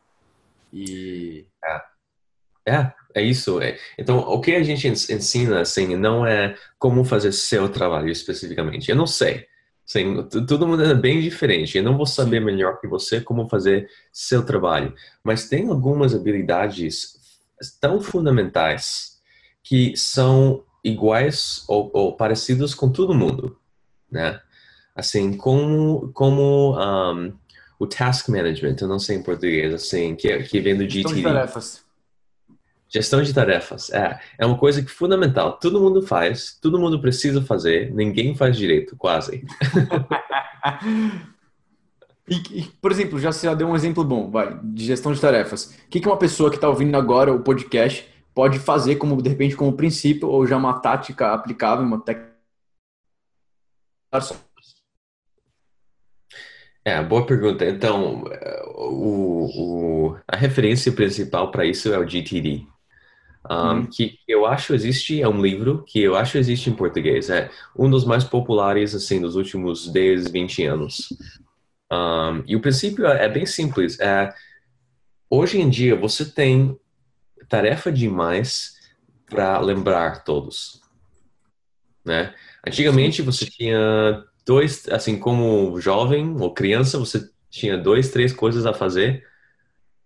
E... 0.74 1.48
É. 1.64 1.82
É, 2.68 2.94
é 3.16 3.22
isso. 3.24 3.60
É. 3.62 3.80
Então, 3.98 4.20
o 4.20 4.40
que 4.40 4.54
a 4.54 4.62
gente 4.62 4.88
ensina, 4.88 5.62
assim, 5.62 5.96
não 5.96 6.26
é 6.26 6.56
como 6.78 7.04
fazer 7.04 7.32
seu 7.32 7.68
trabalho 7.68 8.10
especificamente. 8.10 8.92
Eu 8.92 8.96
não 8.96 9.08
sei. 9.08 9.48
Assim, 9.88 10.22
todo 10.46 10.68
mundo 10.68 10.84
é 10.84 10.94
bem 10.94 11.20
diferente. 11.20 11.78
Eu 11.78 11.84
não 11.84 11.98
vou 11.98 12.06
saber 12.06 12.40
Sim. 12.40 12.46
melhor 12.46 12.80
que 12.80 12.88
você 12.88 13.22
como 13.22 13.50
fazer 13.50 13.90
seu 14.14 14.46
trabalho. 14.46 14.94
Mas 15.24 15.50
tem 15.50 15.68
algumas 15.68 16.14
habilidades 16.14 17.16
tão 17.82 18.00
fundamentais 18.00 19.20
que 19.64 19.98
são 19.98 20.64
iguais 20.84 21.66
ou, 21.68 21.90
ou 21.94 22.16
parecidos 22.16 22.74
com 22.74 22.92
todo 22.92 23.14
mundo, 23.14 23.59
né? 24.12 24.40
Assim, 24.96 25.34
como, 25.34 26.12
como 26.14 26.78
um, 26.78 27.34
o 27.80 27.88
task 27.88 28.28
management, 28.28 28.76
eu 28.82 28.88
não 28.88 29.00
sei 29.00 29.18
em 29.18 29.24
português, 29.24 29.74
assim, 29.74 30.16
que, 30.16 30.38
que 30.44 30.60
vem 30.60 30.76
do 30.76 30.88
GTD. 30.88 31.24
tarefas. 31.24 31.84
Gestão 32.92 33.22
de 33.22 33.32
tarefas, 33.32 33.92
é, 33.92 34.20
é 34.38 34.46
uma 34.46 34.58
coisa 34.58 34.82
que 34.82 34.90
é 34.90 34.94
fundamental. 34.94 35.60
Todo 35.60 35.80
mundo 35.80 36.02
faz, 36.02 36.58
todo 36.60 36.80
mundo 36.80 37.00
precisa 37.00 37.42
fazer, 37.42 37.94
ninguém 37.94 38.36
faz 38.36 38.58
direito, 38.58 38.96
quase. 38.98 39.46
e, 42.28 42.60
e, 42.60 42.64
por 42.82 42.92
exemplo, 42.92 43.20
já 43.20 43.32
se 43.32 43.46
já 43.46 43.54
deu 43.54 43.68
um 43.68 43.76
exemplo 43.76 44.04
bom, 44.04 44.32
vai, 44.32 44.60
de 44.64 44.86
gestão 44.86 45.14
de 45.14 45.22
tarefas. 45.22 45.78
O 45.86 45.90
que, 45.90 46.00
que 46.00 46.08
uma 46.08 46.18
pessoa 46.18 46.50
que 46.50 46.58
está 46.58 46.68
ouvindo 46.68 46.98
agora 46.98 47.32
o 47.32 47.42
podcast 47.42 48.08
pode 48.34 48.58
fazer 48.58 48.96
como, 48.96 49.22
de 49.22 49.30
repente, 49.30 49.56
como 49.56 49.74
princípio, 49.74 50.28
ou 50.28 50.48
já 50.48 50.58
uma 50.58 50.80
tática 50.80 51.32
aplicável, 51.32 51.86
uma 51.86 52.02
técnica? 52.02 52.39
É, 56.84 57.02
boa 57.04 57.26
pergunta. 57.26 57.66
Então, 57.66 58.24
o, 58.76 59.46
o 59.46 60.20
a 60.28 60.36
referência 60.36 60.92
principal 60.92 61.52
para 61.52 61.66
isso 61.66 61.94
é 61.94 62.00
o 62.00 62.08
GTD, 62.08 62.66
um, 63.50 63.56
uhum. 63.56 63.86
que 63.86 64.20
eu 64.28 64.46
acho 64.46 64.74
existe, 64.74 65.22
é 65.22 65.28
um 65.28 65.42
livro 65.42 65.84
que 65.88 66.02
eu 66.02 66.16
acho 66.16 66.38
existe 66.38 66.70
em 66.70 66.76
português. 66.76 67.30
É 67.30 67.50
um 67.78 67.90
dos 67.90 68.06
mais 68.06 68.24
populares, 68.24 68.94
assim, 68.94 69.22
dos 69.22 69.36
últimos 69.36 69.88
10, 69.88 70.30
20 70.30 70.66
anos. 70.66 71.10
Um, 71.92 72.44
e 72.46 72.56
o 72.56 72.62
princípio 72.62 73.06
é, 73.08 73.26
é 73.26 73.30
bem 73.30 73.46
simples. 73.46 74.00
É, 74.00 74.34
hoje 75.30 75.60
em 75.60 75.70
dia, 75.70 75.96
você 75.96 76.26
tem 76.26 76.78
tarefa 77.48 77.92
demais 77.92 78.74
para 79.26 79.60
lembrar 79.60 80.24
todos, 80.24 80.82
né? 82.10 82.34
Antigamente, 82.68 83.22
você 83.22 83.46
tinha 83.46 84.24
dois, 84.46 84.88
assim, 84.90 85.18
como 85.18 85.80
jovem 85.80 86.36
ou 86.40 86.54
criança, 86.54 86.98
você 86.98 87.30
tinha 87.50 87.78
dois, 87.78 88.10
três 88.10 88.34
coisas 88.34 88.66
a 88.66 88.74
fazer 88.74 89.24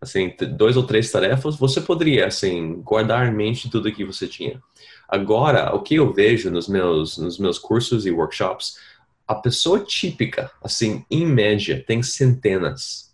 assim, 0.04 0.36
dois 0.58 0.76
ou 0.76 0.84
três 0.84 1.10
tarefas, 1.10 1.56
você 1.56 1.80
poderia, 1.80 2.28
assim, 2.28 2.82
guardar 2.82 3.26
em 3.26 3.34
mente 3.34 3.70
tudo 3.70 3.92
que 3.92 4.04
você 4.04 4.28
tinha. 4.28 4.62
Agora, 5.08 5.74
o 5.74 5.82
que 5.82 5.96
eu 5.96 6.14
vejo 6.14 6.52
nos 6.52 6.68
meus, 6.68 7.18
nos 7.18 7.40
meus 7.40 7.58
cursos 7.58 8.06
e 8.06 8.12
workshops, 8.12 8.78
a 9.26 9.36
pessoa 9.36 9.80
típica, 9.80 10.52
assim, 10.62 11.06
em 11.10 11.26
média, 11.26 11.82
tem 11.88 12.04
centenas. 12.04 13.14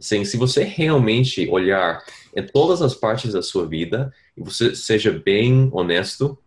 Assim, 0.00 0.24
se 0.24 0.36
você 0.36 0.64
realmente 0.64 1.46
olhar 1.50 2.02
em 2.34 2.44
todas 2.46 2.82
as 2.82 2.94
partes 2.94 3.32
da 3.32 3.42
sua 3.42 3.66
vida 3.66 4.12
e 4.36 4.42
você 4.42 4.74
seja 4.74 5.12
bem 5.12 5.68
honesto, 5.72 6.38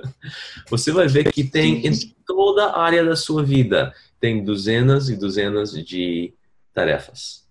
você 0.70 0.92
vai 0.92 1.08
ver 1.08 1.32
que 1.32 1.44
tem 1.44 1.86
em 1.86 1.92
toda 2.26 2.66
a 2.66 2.80
área 2.80 3.04
da 3.04 3.16
sua 3.16 3.42
vida, 3.42 3.92
tem 4.20 4.44
dezenas 4.44 5.08
e 5.08 5.16
dezenas 5.16 5.72
de 5.72 6.32
tarefas. 6.72 7.44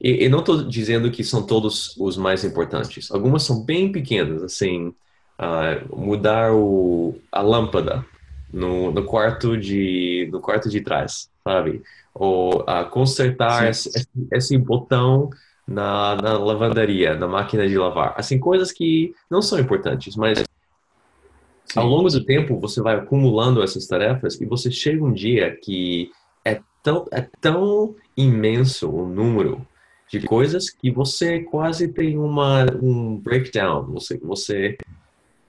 E, 0.00 0.24
e 0.24 0.28
não 0.28 0.40
estou 0.40 0.64
dizendo 0.64 1.10
que 1.10 1.24
são 1.24 1.44
todos 1.44 1.96
os 1.98 2.16
mais 2.16 2.44
importantes. 2.44 3.10
Algumas 3.10 3.42
são 3.42 3.64
bem 3.64 3.90
pequenas, 3.90 4.42
assim, 4.42 4.94
uh, 5.38 5.96
mudar 5.96 6.52
o, 6.52 7.18
a 7.32 7.40
lâmpada 7.40 8.04
no, 8.52 8.92
no, 8.92 9.04
quarto 9.04 9.56
de 9.56 10.28
no 10.30 10.40
quarto 10.40 10.68
de 10.68 10.80
trás, 10.80 11.28
sabe? 11.42 11.82
Ou 12.14 12.60
uh, 12.62 12.88
consertar 12.90 13.68
esse, 13.68 14.06
esse, 14.32 14.56
botão 14.56 15.30
na, 15.66 16.16
na 16.16 16.38
lavanderia, 16.38 17.14
na 17.14 17.26
máquina 17.26 17.66
de 17.66 17.76
lavar. 17.76 18.14
Assim, 18.16 18.38
coisas 18.38 18.70
que 18.72 19.14
não 19.30 19.40
são 19.40 19.58
importantes, 19.58 20.16
mas 20.16 20.38
Sim. 20.38 21.80
ao 21.80 21.86
longo 21.86 22.08
do 22.08 22.24
tempo 22.24 22.58
você 22.60 22.80
vai 22.80 22.96
acumulando 22.96 23.62
essas 23.62 23.86
tarefas 23.86 24.40
e 24.40 24.44
você 24.44 24.70
chega 24.70 25.04
um 25.04 25.12
dia 25.12 25.56
que 25.56 26.10
é 26.44 26.60
tão, 26.82 27.06
é 27.10 27.26
tão 27.40 27.94
imenso 28.16 28.90
o 28.90 29.08
número 29.08 29.66
de 30.10 30.20
coisas 30.26 30.70
que 30.70 30.90
você 30.90 31.40
quase 31.40 31.88
tem 31.88 32.18
uma, 32.18 32.66
um 32.80 33.16
breakdown, 33.16 33.84
você, 33.86 34.18
você, 34.18 34.76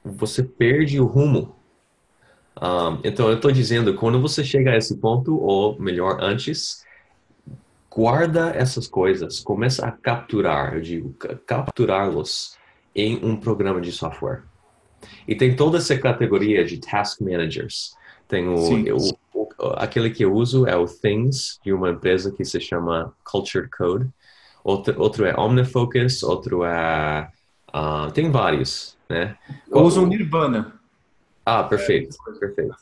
você 0.03 0.41
perde 0.41 0.99
o 0.99 1.05
rumo. 1.05 1.55
Um, 2.61 2.99
então, 3.03 3.27
eu 3.27 3.35
estou 3.35 3.51
dizendo, 3.51 3.93
quando 3.95 4.19
você 4.21 4.43
chega 4.43 4.71
a 4.71 4.77
esse 4.77 4.97
ponto, 4.97 5.37
ou 5.37 5.77
melhor, 5.77 6.19
antes, 6.21 6.84
guarda 7.95 8.49
essas 8.49 8.87
coisas, 8.87 9.39
começa 9.39 9.85
a 9.85 9.91
capturar, 9.91 10.75
eu 10.75 10.81
digo, 10.81 11.15
capturá-los 11.45 12.57
em 12.93 13.23
um 13.23 13.37
programa 13.37 13.79
de 13.79 13.91
software. 13.91 14.43
E 15.25 15.33
tem 15.33 15.55
toda 15.55 15.77
essa 15.77 15.97
categoria 15.97 16.65
de 16.65 16.77
task 16.77 17.21
managers. 17.21 17.95
Tem 18.27 18.47
o, 18.47 18.55
o, 18.55 19.13
o, 19.33 19.47
aquele 19.77 20.09
que 20.09 20.25
eu 20.25 20.33
uso 20.33 20.67
é 20.67 20.75
o 20.75 20.85
Things, 20.85 21.57
de 21.63 21.71
uma 21.71 21.91
empresa 21.91 22.31
que 22.31 22.43
se 22.43 22.59
chama 22.59 23.13
Cultured 23.23 23.69
Code. 23.69 24.09
Outro, 24.61 24.99
outro 24.99 25.25
é 25.25 25.33
OmniFocus, 25.35 26.21
outro 26.21 26.65
é... 26.65 27.29
Uh, 27.73 28.11
tem 28.11 28.29
vários, 28.29 28.97
né? 29.09 29.37
Eu 29.69 29.81
uso 29.83 30.03
o 30.03 30.07
Nirvana. 30.07 30.73
Ah, 31.45 31.63
perfeito, 31.63 32.15
é. 32.27 32.39
perfeito. 32.39 32.75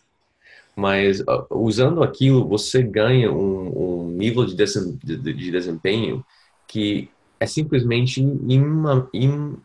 Mas 0.75 1.19
uh, 1.21 1.45
usando 1.51 2.03
aquilo, 2.03 2.47
você 2.47 2.81
ganha 2.81 3.31
um, 3.31 4.05
um 4.05 4.07
nível 4.07 4.45
de, 4.45 4.55
desem, 4.55 4.97
de, 5.03 5.17
de, 5.17 5.51
desempenho 5.51 6.25
que 6.67 7.09
é 7.39 7.45
simplesmente 7.45 8.21
ima, 8.21 9.07
im, 9.13 9.55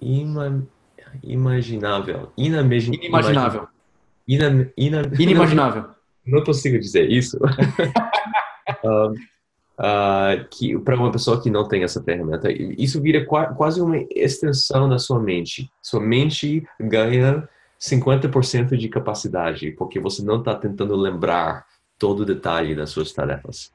ima, 0.00 0.62
imaginável. 1.22 2.32
Inamegi, 2.36 2.92
inimaginável. 2.94 3.68
Inimaginável. 5.18 5.84
Não 6.24 6.44
consigo 6.44 6.78
dizer 6.78 7.10
isso. 7.10 7.38
um, 8.84 9.14
uh, 9.82 10.48
que 10.50 10.78
para 10.78 10.96
uma 10.96 11.10
pessoa 11.10 11.42
que 11.42 11.50
não 11.50 11.66
tem 11.66 11.82
essa 11.82 12.02
ferramenta, 12.02 12.50
isso 12.50 13.00
vira 13.00 13.24
quase 13.24 13.80
uma 13.80 13.98
extensão 14.10 14.88
da 14.88 14.98
sua 14.98 15.18
mente. 15.18 15.68
Sua 15.82 16.00
mente 16.00 16.64
ganha 16.80 17.48
50% 17.82 18.76
de 18.76 18.88
capacidade, 18.88 19.72
porque 19.72 19.98
você 19.98 20.22
não 20.22 20.38
está 20.38 20.54
tentando 20.54 20.94
lembrar 20.94 21.66
todo 21.98 22.20
o 22.20 22.24
detalhe 22.24 22.76
das 22.76 22.90
suas 22.90 23.12
tarefas. 23.12 23.72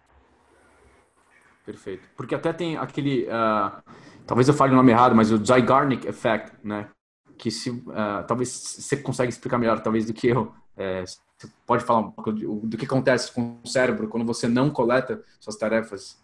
Perfeito. 1.66 2.08
Porque 2.16 2.34
até 2.34 2.54
tem 2.54 2.78
aquele, 2.78 3.26
uh, 3.26 3.84
talvez 4.26 4.48
eu 4.48 4.54
fale 4.54 4.72
o 4.72 4.76
nome 4.78 4.94
errado, 4.94 5.14
mas 5.14 5.30
o 5.30 5.38
Zygarnik 5.38 6.08
Effect, 6.08 6.54
né? 6.64 6.90
Que 7.38 7.52
se, 7.52 7.70
uh, 7.70 8.24
talvez 8.26 8.50
você 8.50 8.96
consegue 8.96 9.30
explicar 9.30 9.58
melhor, 9.58 9.82
talvez 9.82 10.06
do 10.06 10.14
que 10.14 10.28
eu. 10.28 10.54
É, 10.78 11.04
você 11.06 11.50
pode 11.66 11.84
falar 11.84 12.00
um 12.00 12.12
pouco 12.12 12.32
do, 12.32 12.62
do 12.62 12.78
que 12.78 12.86
acontece 12.86 13.32
com 13.34 13.60
o 13.62 13.68
cérebro 13.68 14.08
quando 14.08 14.26
você 14.26 14.48
não 14.48 14.70
coleta 14.70 15.22
suas 15.40 15.58
tarefas? 15.58 16.18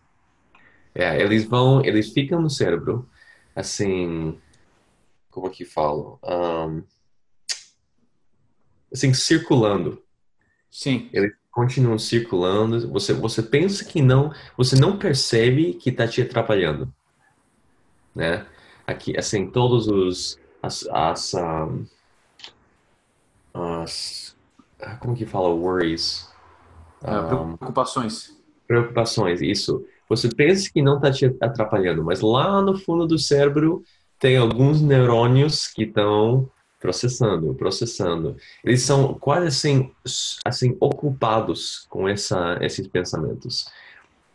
É, 0.95 1.21
eles 1.21 1.43
vão, 1.43 1.83
eles 1.83 2.13
ficam 2.13 2.41
no 2.41 2.49
cérebro, 2.49 3.09
assim, 3.53 4.39
como 5.29 5.47
é 5.47 5.49
que 5.49 5.65
falo? 5.65 6.19
Um, 6.23 6.83
assim, 8.93 9.13
circulando. 9.13 10.01
Sim. 10.69 11.09
Eles 11.11 11.33
continuam 11.51 11.97
circulando. 11.97 12.89
Você, 12.91 13.13
você 13.13 13.41
pensa 13.41 13.83
que 13.83 14.01
não, 14.01 14.31
você 14.57 14.75
não 14.75 14.97
percebe 14.97 15.73
que 15.73 15.89
está 15.89 16.07
te 16.07 16.21
atrapalhando, 16.21 16.93
né? 18.15 18.45
Aqui, 18.85 19.17
assim, 19.17 19.49
todos 19.49 19.87
os 19.87 20.39
as, 20.61 20.87
as, 20.91 21.33
um, 21.33 21.85
as 23.53 24.35
como 24.99 25.15
que 25.15 25.25
fala 25.25 25.49
worries? 25.49 26.29
É, 27.03 27.17
um, 27.17 27.57
preocupações. 27.57 28.37
Preocupações, 28.67 29.41
isso. 29.41 29.85
Você 30.09 30.29
pensa 30.29 30.69
que 30.71 30.81
não 30.81 30.95
está 30.97 31.11
te 31.11 31.25
atrapalhando, 31.41 32.03
mas 32.03 32.21
lá 32.21 32.61
no 32.61 32.77
fundo 32.77 33.05
do 33.05 33.17
cérebro 33.17 33.83
tem 34.19 34.37
alguns 34.37 34.81
neurônios 34.81 35.67
que 35.67 35.83
estão 35.83 36.49
processando, 36.83 37.53
processando. 37.53 38.35
Eles 38.61 38.81
são 38.81 39.13
quase 39.13 39.47
assim, 39.47 39.89
assim 40.43 40.75
ocupados 40.81 41.87
com 41.89 42.09
essa, 42.09 42.57
esses 42.59 42.85
pensamentos. 42.87 43.65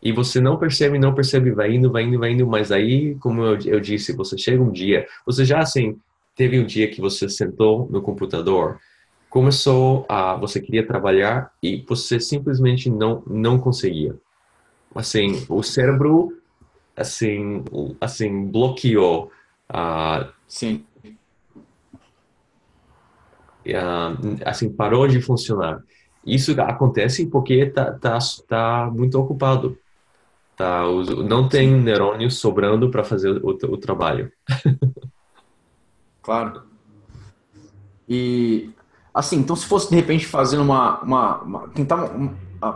E 0.03 0.13
você 0.13 0.41
não 0.41 0.57
percebe, 0.57 0.99
não 0.99 1.15
percebe, 1.15 1.51
vai 1.51 1.75
indo, 1.75 1.93
vai 1.93 2.05
indo, 2.05 2.19
vai 2.19 2.33
indo, 2.33 2.47
mas 2.47 2.73
aí, 2.73 3.17
como 3.17 3.43
eu, 3.43 3.59
eu 3.67 3.81
disse, 3.81 4.17
você 4.17 4.39
chega 4.39 4.63
um 4.63 4.73
dia, 4.73 5.07
você 5.27 5.45
já 5.45 5.59
assim, 5.59 5.99
teve 6.35 6.59
um 6.59 6.65
dia 6.65 6.89
que 6.89 7.03
você 7.03 7.29
sentou 7.29 7.87
no 7.91 8.01
computador, 8.01 8.81
começou 9.29 10.07
a, 10.09 10.35
você 10.35 10.59
queria 10.59 10.87
trabalhar 10.87 11.53
e 11.63 11.85
você 11.87 12.19
simplesmente 12.19 12.89
não, 12.89 13.23
não 13.27 13.59
conseguia. 13.59 14.17
Assim, 14.95 15.45
o 15.51 15.63
cérebro, 15.63 16.33
assim, 16.97 17.63
assim, 18.01 18.47
bloqueou. 18.47 19.31
Uh, 19.69 20.39
Sim 20.49 20.83
assim, 24.45 24.71
parou 24.71 25.07
de 25.07 25.21
funcionar. 25.21 25.83
Isso 26.25 26.61
acontece 26.61 27.27
porque 27.27 27.67
tá, 27.67 27.93
tá, 27.93 28.19
tá 28.47 28.91
muito 28.93 29.19
ocupado. 29.19 29.79
Tá, 30.57 30.83
não 31.25 31.49
tem 31.49 31.71
neurônios 31.71 32.39
sobrando 32.39 32.91
para 32.91 33.05
fazer 33.05 33.31
o, 33.31 33.51
o 33.51 33.77
trabalho. 33.77 34.33
claro. 36.21 36.65
E 38.09 38.71
assim, 39.15 39.39
então 39.39 39.55
se 39.55 39.67
fosse 39.67 39.89
de 39.91 39.97
repente 39.97 40.27
fazer 40.27 40.59
uma, 40.59 41.01
uma, 41.01 41.39
uma 41.43 41.69
quem 41.71 41.85
tá, 41.85 42.09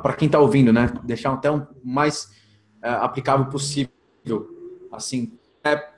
para 0.02 0.12
quem 0.14 0.26
está 0.26 0.38
ouvindo, 0.38 0.72
né, 0.72 0.92
deixar 1.02 1.33
até 1.33 1.50
um 1.50 1.66
mais 1.83 2.31
é, 2.83 2.90
aplicável 2.90 3.46
possível, 3.46 3.90
assim, 4.92 5.38
é 5.64 5.90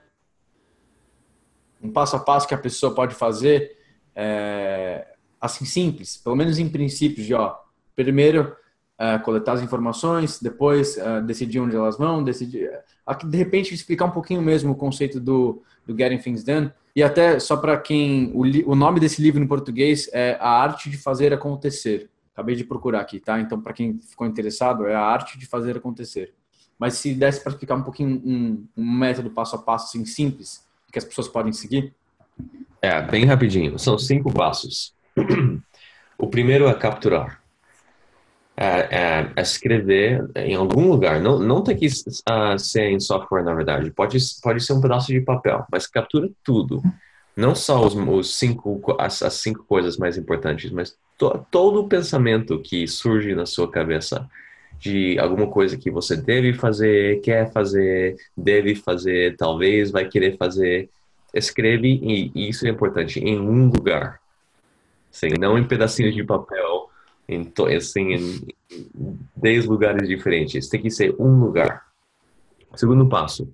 um 1.83 1.91
passo 1.91 2.17
a 2.17 2.19
passo 2.19 2.49
que 2.49 2.55
a 2.55 2.59
pessoa 2.59 2.95
pode 2.95 3.15
fazer 3.15 3.74
é, 4.15 5.07
assim 5.41 5.65
simples, 5.65 6.17
pelo 6.17 6.37
menos 6.37 6.59
em 6.59 6.69
princípios 6.69 7.27
de 7.27 7.35
ó, 7.35 7.57
primeiro 7.95 8.55
é, 8.99 9.19
coletar 9.19 9.55
as 9.55 9.63
informações, 9.63 10.41
depois 10.41 10.97
é, 10.97 11.21
decidir 11.21 11.61
onde 11.61 11.75
elas 11.77 11.99
vão, 11.99 12.23
decidir, 12.23 12.71
aqui, 13.05 13.27
de 13.27 13.37
repente 13.37 13.75
explicar 13.75 14.07
um 14.07 14.11
pouquinho 14.11 14.41
mesmo 14.41 14.73
o 14.73 14.77
conceito 14.77 15.21
do, 15.21 15.63
do 15.87 15.97
Getting 15.97 16.19
Things 16.19 16.45
Done 16.45 16.73
e 16.95 17.03
até 17.03 17.39
só 17.41 17.57
para 17.57 17.77
quem 17.77 18.31
o, 18.33 18.71
o 18.71 18.75
nome 18.75 19.01
desse 19.01 19.21
livro 19.21 19.43
em 19.43 19.47
português 19.47 20.09
é 20.13 20.37
A 20.41 20.49
Arte 20.49 20.89
de 20.89 20.97
Fazer 20.97 21.33
Acontecer. 21.33 22.09
Acabei 22.33 22.55
de 22.55 22.65
procurar 22.65 23.01
aqui, 23.01 23.19
tá? 23.21 23.41
Então 23.41 23.61
para 23.61 23.73
quem 23.73 23.99
ficou 23.99 24.27
interessado 24.27 24.87
é 24.87 24.95
A 24.95 25.03
Arte 25.03 25.39
de 25.39 25.47
Fazer 25.47 25.77
Acontecer. 25.77 26.33
Mas 26.79 26.95
se 26.95 27.15
desse 27.15 27.41
para 27.41 27.53
explicar 27.53 27.75
um 27.75 27.83
pouquinho 27.83 28.23
um, 28.25 28.67
um 28.77 28.99
método 28.99 29.31
passo 29.31 29.57
a 29.57 29.59
passo 29.59 29.87
assim 29.87 30.05
simples 30.05 30.65
que 30.93 30.99
as 30.99 31.05
pessoas 31.05 31.27
podem 31.27 31.53
seguir. 31.53 31.93
É, 32.85 33.01
bem 33.01 33.25
rapidinho. 33.25 33.79
São 33.79 33.97
cinco 33.97 34.31
passos. 34.31 34.93
o 36.19 36.27
primeiro 36.27 36.69
é 36.69 36.75
capturar. 36.75 37.41
É, 38.55 38.67
é, 38.67 39.33
é, 39.35 39.41
escrever 39.41 40.29
em 40.37 40.55
algum 40.55 40.91
lugar. 40.91 41.19
Não, 41.19 41.39
não 41.39 41.63
tem 41.63 41.75
que 41.75 41.87
uh, 41.87 42.59
ser 42.59 42.91
em 42.91 43.01
software, 43.01 43.43
na 43.43 43.55
verdade. 43.55 43.91
Pode, 43.91 44.19
pode 44.43 44.63
ser 44.63 44.75
um 44.75 44.83
pedaço 44.83 45.07
de 45.07 45.23
papel, 45.23 45.65
mas 45.73 45.87
captura 45.87 46.29
tudo. 46.45 46.83
Não 47.35 47.55
só 47.55 47.83
os, 47.83 47.95
os 47.95 48.37
cinco, 48.37 48.83
as, 49.01 49.23
as, 49.23 49.33
cinco 49.33 49.65
coisas 49.65 49.97
mais 49.97 50.19
importantes, 50.19 50.71
mas 50.71 50.95
to, 51.17 51.43
todo 51.51 51.81
o 51.81 51.89
pensamento 51.89 52.61
que 52.61 52.87
surge 52.87 53.35
na 53.35 53.47
sua 53.47 53.69
cabeça 53.69 54.29
de 54.79 55.19
alguma 55.19 55.47
coisa 55.47 55.79
que 55.79 55.91
você 55.91 56.19
deve 56.19 56.53
fazer, 56.53 57.23
quer 57.23 57.51
fazer, 57.51 58.15
deve 58.37 58.75
fazer, 58.75 59.37
talvez 59.39 59.91
vai 59.91 60.07
querer 60.07 60.37
fazer 60.37 60.91
escreve, 61.35 61.89
e 62.35 62.49
isso 62.49 62.67
é 62.67 62.71
importante, 62.71 63.21
em 63.21 63.39
um 63.39 63.67
lugar. 63.69 64.21
Assim, 65.13 65.29
não 65.39 65.59
em 65.59 65.67
pedacinhos 65.67 66.15
de 66.15 66.25
papel, 66.25 66.91
em, 67.29 67.53
assim, 67.77 68.15
em 68.15 68.47
dez 69.37 69.65
lugares 69.65 70.09
diferentes. 70.09 70.69
Tem 70.69 70.81
que 70.81 70.91
ser 70.91 71.15
um 71.19 71.39
lugar. 71.41 71.87
Segundo 72.75 73.09
passo. 73.09 73.53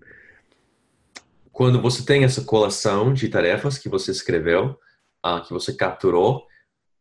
Quando 1.53 1.81
você 1.81 2.05
tem 2.05 2.25
essa 2.25 2.43
coleção 2.43 3.13
de 3.13 3.29
tarefas 3.29 3.77
que 3.77 3.89
você 3.89 4.11
escreveu, 4.11 4.79
uh, 5.25 5.43
que 5.47 5.53
você 5.53 5.75
capturou, 5.75 6.47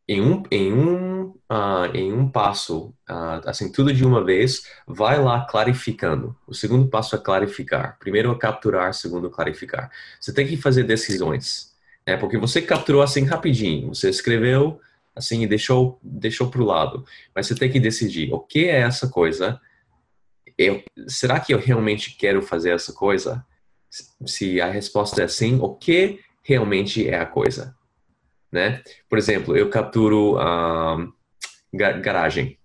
em 0.07 0.21
um, 0.21 0.43
em 0.51 0.73
um, 0.73 1.18
uh, 1.51 1.85
em 1.93 2.11
um 2.11 2.29
passo, 2.29 2.93
uh, 3.09 3.41
assim, 3.45 3.71
tudo 3.71 3.93
de 3.93 4.05
uma 4.05 4.23
vez, 4.23 4.63
vai 4.87 5.21
lá 5.21 5.45
clarificando. 5.45 6.35
O 6.47 6.53
segundo 6.53 6.87
passo 6.87 7.15
é 7.15 7.19
clarificar. 7.19 7.97
Primeiro 7.99 8.31
é 8.31 8.35
capturar, 8.37 8.93
segundo 8.93 9.29
clarificar. 9.29 9.91
Você 10.19 10.33
tem 10.33 10.47
que 10.47 10.57
fazer 10.57 10.83
decisões, 10.83 11.73
né? 12.05 12.17
Porque 12.17 12.37
você 12.37 12.61
capturou 12.61 13.01
assim 13.01 13.23
rapidinho, 13.23 13.93
você 13.93 14.09
escreveu 14.09 14.79
assim 15.15 15.41
e 15.43 15.47
deixou 15.47 15.99
deixou 16.01 16.49
para 16.49 16.61
o 16.61 16.65
lado, 16.65 17.03
mas 17.35 17.47
você 17.47 17.55
tem 17.55 17.69
que 17.71 17.79
decidir 17.79 18.31
o 18.31 18.39
que 18.39 18.65
é 18.65 18.81
essa 18.81 19.09
coisa. 19.09 19.59
Eu, 20.57 20.83
será 21.07 21.39
que 21.39 21.53
eu 21.53 21.59
realmente 21.59 22.15
quero 22.17 22.41
fazer 22.41 22.71
essa 22.71 22.93
coisa? 22.93 23.45
Se 24.25 24.61
a 24.61 24.69
resposta 24.69 25.23
é 25.23 25.27
sim, 25.27 25.57
o 25.61 25.73
que 25.73 26.19
realmente 26.43 27.07
é 27.07 27.19
a 27.19 27.25
coisa? 27.25 27.75
né? 28.51 28.81
Por 29.07 29.17
exemplo, 29.17 29.55
eu 29.55 29.69
capturo 29.69 30.37
um, 30.37 31.13
garagem. 31.73 32.57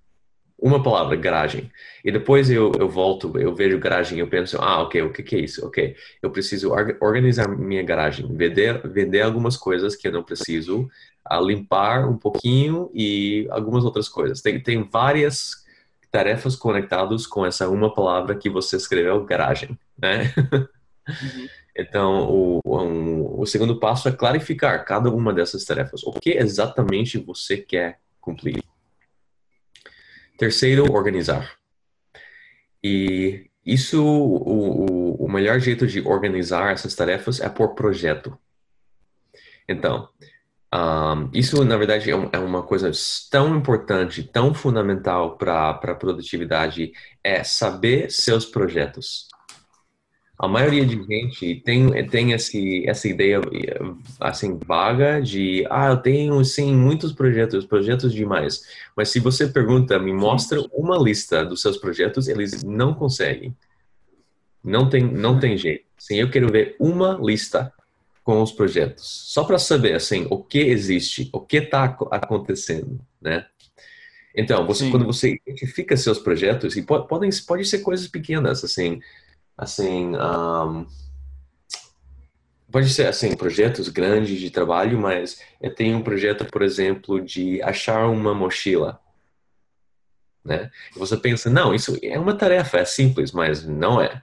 Uma 0.59 0.83
palavra, 0.83 1.17
garagem. 1.17 1.71
E 2.05 2.13
depois 2.13 2.49
eu, 2.49 2.73
eu 2.79 2.89
volto, 2.89 3.39
eu 3.39 3.55
vejo 3.55 3.79
garagem 3.79 4.19
e 4.19 4.21
eu 4.21 4.29
penso, 4.29 4.57
ah, 4.61 4.83
ok, 4.83 5.03
o 5.03 5.13
que, 5.13 5.23
que 5.23 5.37
é 5.37 5.41
isso? 5.41 5.67
Ok, 5.67 5.97
eu 6.23 6.31
preciso 6.31 6.73
organizar 7.01 7.49
minha 7.49 7.83
garagem, 7.83 8.27
vender, 8.35 8.81
vender 8.89 9.23
algumas 9.23 9.57
coisas 9.57 9.97
que 9.97 10.09
eu 10.09 10.13
não 10.13 10.23
preciso, 10.23 10.89
a 11.25 11.41
limpar 11.41 12.09
um 12.09 12.17
pouquinho 12.17 12.91
e 12.95 13.47
algumas 13.51 13.85
outras 13.85 14.09
coisas. 14.09 14.41
Tem, 14.41 14.63
tem 14.63 14.89
várias 14.89 15.65
tarefas 16.11 16.55
conectadas 16.55 17.27
com 17.27 17.45
essa 17.45 17.69
uma 17.69 17.93
palavra 17.93 18.37
que 18.37 18.49
você 18.49 18.77
escreveu, 18.77 19.25
garagem, 19.25 19.79
né? 19.99 20.33
Uhum. 21.09 21.49
Então, 21.77 22.31
o, 22.31 22.61
um, 22.65 23.41
o 23.41 23.47
segundo 23.47 23.81
passo 23.81 24.09
é 24.09 24.13
clarificar 24.13 24.85
cada 24.85 25.11
uma 25.11 25.35
dessas 25.35 25.65
tarefas. 25.65 26.05
O 26.05 26.13
que 26.13 26.31
exatamente 26.31 27.19
você 27.19 27.57
quer 27.57 27.99
cumprir? 28.21 28.63
Terceiro, 30.37 30.93
organizar. 30.93 31.57
E 32.83 33.51
isso, 33.65 34.05
o, 34.05 35.17
o, 35.17 35.25
o 35.25 35.33
melhor 35.33 35.59
jeito 35.59 35.87
de 35.87 36.01
organizar 36.01 36.73
essas 36.73 36.95
tarefas 36.95 37.41
é 37.41 37.49
por 37.49 37.75
projeto. 37.75 38.39
Então, 39.69 40.09
um, 40.75 41.31
isso, 41.33 41.65
na 41.65 41.77
verdade, 41.77 42.11
é, 42.11 42.15
é, 42.33 42.39
uma 42.39 42.63
coisa 42.63 42.91
tão 43.31 43.57
importante, 43.57 44.25
tão 44.25 44.53
fundamental 44.53 45.39
para 45.39 45.71
a 45.71 45.95
produtividade, 45.95 46.93
é 47.23 47.45
saber 47.45 48.11
seus 48.11 48.45
projetos. 48.45 49.29
A 50.45 50.49
maioria 50.49 50.85
de 50.85 51.03
gente 51.03 51.63
tem, 51.65 52.07
tem 52.09 52.33
esse, 52.33 52.87
essa 52.87 53.09
ideia, 53.09 53.41
assim, 54.21 54.59
vaga 54.65 55.21
de, 55.21 55.67
ah, 55.71 55.89
eu 55.89 55.97
tenho, 55.97 56.45
sim, 56.45 56.75
muitos 56.75 57.13
projetos, 57.13 57.65
projetos 57.65 58.13
demais. 58.13 58.63
Mas 58.95 59.09
se 59.09 59.21
você 59.21 59.49
pergunta, 59.49 59.99
me 59.99 60.13
mostra 60.13 60.61
uma 60.73 60.99
lista 60.99 61.45
dos 61.45 61.63
seus 61.63 61.79
projetos, 61.79 62.29
eles 62.29 62.63
não 62.63 62.93
conseguem. 62.93 63.57
Não 64.63 64.89
tem, 64.89 65.03
não 65.03 65.41
tem 65.41 65.57
jeito. 65.57 65.85
Sim, 65.97 66.17
eu 66.17 66.31
quero 66.31 66.53
ver 66.53 66.77
uma 66.79 67.19
lista 67.23 67.73
com 68.23 68.43
os 68.43 68.53
projetos, 68.53 69.05
só 69.33 69.45
para 69.45 69.59
saber 69.59 69.95
assim 69.95 70.27
o 70.31 70.43
que 70.43 70.59
existe, 70.59 71.29
o 71.31 71.41
que 71.41 71.59
está 71.59 71.85
acontecendo, 72.11 72.99
né? 73.21 73.47
Então, 74.35 74.67
você, 74.67 74.91
quando 74.91 75.05
você 75.05 75.39
identifica 75.47 75.97
seus 75.97 76.19
projetos 76.19 76.77
e 76.77 76.83
podem 76.83 77.31
pode 77.47 77.65
ser 77.67 77.79
coisas 77.81 78.09
pequenas, 78.09 78.65
assim, 78.65 79.01
assim, 79.57 80.17
um, 80.17 80.87
pode 82.71 82.89
ser 82.91 83.07
assim 83.07 83.37
projetos 83.37 83.89
grandes 83.89 84.41
de 84.41 84.51
trabalho, 84.51 84.99
mas 84.99 85.41
eu 85.61 85.75
tenho 85.75 85.97
um 85.97 86.03
projeto, 86.03 86.45
por 86.47 86.63
exemplo, 86.63 87.21
de 87.21 87.63
achar 87.63 88.09
uma 88.09 88.35
mochila, 88.35 89.01
né? 90.45 90.71
E 90.95 90.99
você 90.99 91.17
pensa, 91.17 91.49
não, 91.49 91.75
isso 91.75 91.97
é 92.03 92.19
uma 92.19 92.35
tarefa, 92.35 92.79
é 92.79 92.85
simples, 92.85 93.33
mas 93.33 93.65
não 93.65 94.01
é. 94.01 94.21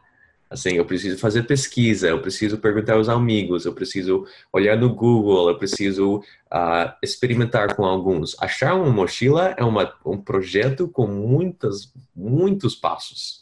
Assim, 0.52 0.72
eu 0.72 0.84
preciso 0.84 1.18
fazer 1.18 1.44
pesquisa, 1.44 2.10
eu 2.10 2.22
preciso 2.22 2.58
perguntar 2.58 2.96
aos 2.96 3.08
amigos, 3.08 3.66
eu 3.66 3.74
preciso 3.74 4.28
olhar 4.52 4.76
no 4.76 4.94
Google, 4.94 5.48
eu 5.48 5.58
preciso 5.58 6.18
uh, 6.18 6.92
experimentar 7.02 7.74
com 7.74 7.86
alguns. 7.86 8.36
Achar 8.38 8.76
uma 8.76 8.92
mochila 8.92 9.56
é 9.58 9.64
uma, 9.64 9.94
um 10.06 10.18
projeto 10.18 10.90
com 10.90 11.08
muitas, 11.08 11.94
muitos 12.14 12.76
passos. 12.76 13.41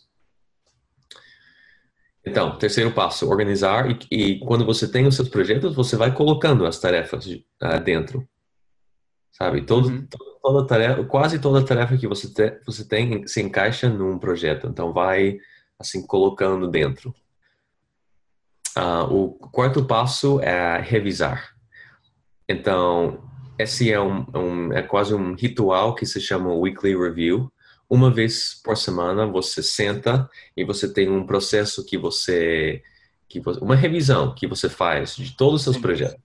Então, 2.25 2.57
terceiro 2.57 2.91
passo, 2.91 3.29
organizar. 3.29 3.89
E, 3.89 3.99
e, 4.11 4.39
quando 4.39 4.65
você 4.65 4.89
tem 4.91 5.07
os 5.07 5.15
seus 5.15 5.29
projetos, 5.29 5.75
você 5.75 5.95
vai 5.95 6.13
colocando 6.13 6.65
as 6.65 6.79
tarefas 6.79 7.25
uh, 7.25 7.79
dentro. 7.83 8.27
Sabe? 9.31 9.61
Todo, 9.61 9.89
uhum. 9.89 10.07
toda 10.41 10.67
tarefa, 10.67 11.03
quase 11.05 11.39
toda 11.39 11.65
tarefa 11.65 11.97
que 11.97 12.07
você, 12.07 12.31
te, 12.31 12.59
você 12.65 12.87
tem 12.87 13.25
se 13.25 13.41
encaixa 13.41 13.89
num 13.89 14.19
projeto. 14.19 14.67
Então, 14.67 14.91
vai 14.91 15.37
assim, 15.79 16.05
colocando 16.05 16.67
dentro. 16.67 17.13
Uh, 18.77 19.13
o 19.13 19.29
quarto 19.49 19.85
passo 19.85 20.39
é 20.41 20.79
revisar. 20.81 21.55
Então, 22.47 23.23
esse 23.57 23.91
é, 23.91 23.99
um, 23.99 24.25
um, 24.33 24.73
é 24.73 24.81
quase 24.81 25.13
um 25.13 25.35
ritual 25.35 25.95
que 25.95 26.05
se 26.05 26.19
chama 26.19 26.53
Weekly 26.53 26.95
Review. 26.95 27.51
Uma 27.89 28.11
vez 28.11 28.61
por 28.63 28.77
semana 28.77 29.25
você 29.25 29.63
senta 29.63 30.29
e 30.55 30.63
você 30.63 30.91
tem 30.91 31.09
um 31.09 31.25
processo 31.25 31.83
que 31.83 31.97
você, 31.97 32.83
que 33.27 33.39
você 33.39 33.59
uma 33.59 33.75
revisão 33.75 34.35
que 34.35 34.45
você 34.45 34.69
faz 34.69 35.15
de 35.15 35.35
todos 35.35 35.55
os 35.55 35.63
seus 35.63 35.77
projetos. 35.77 36.21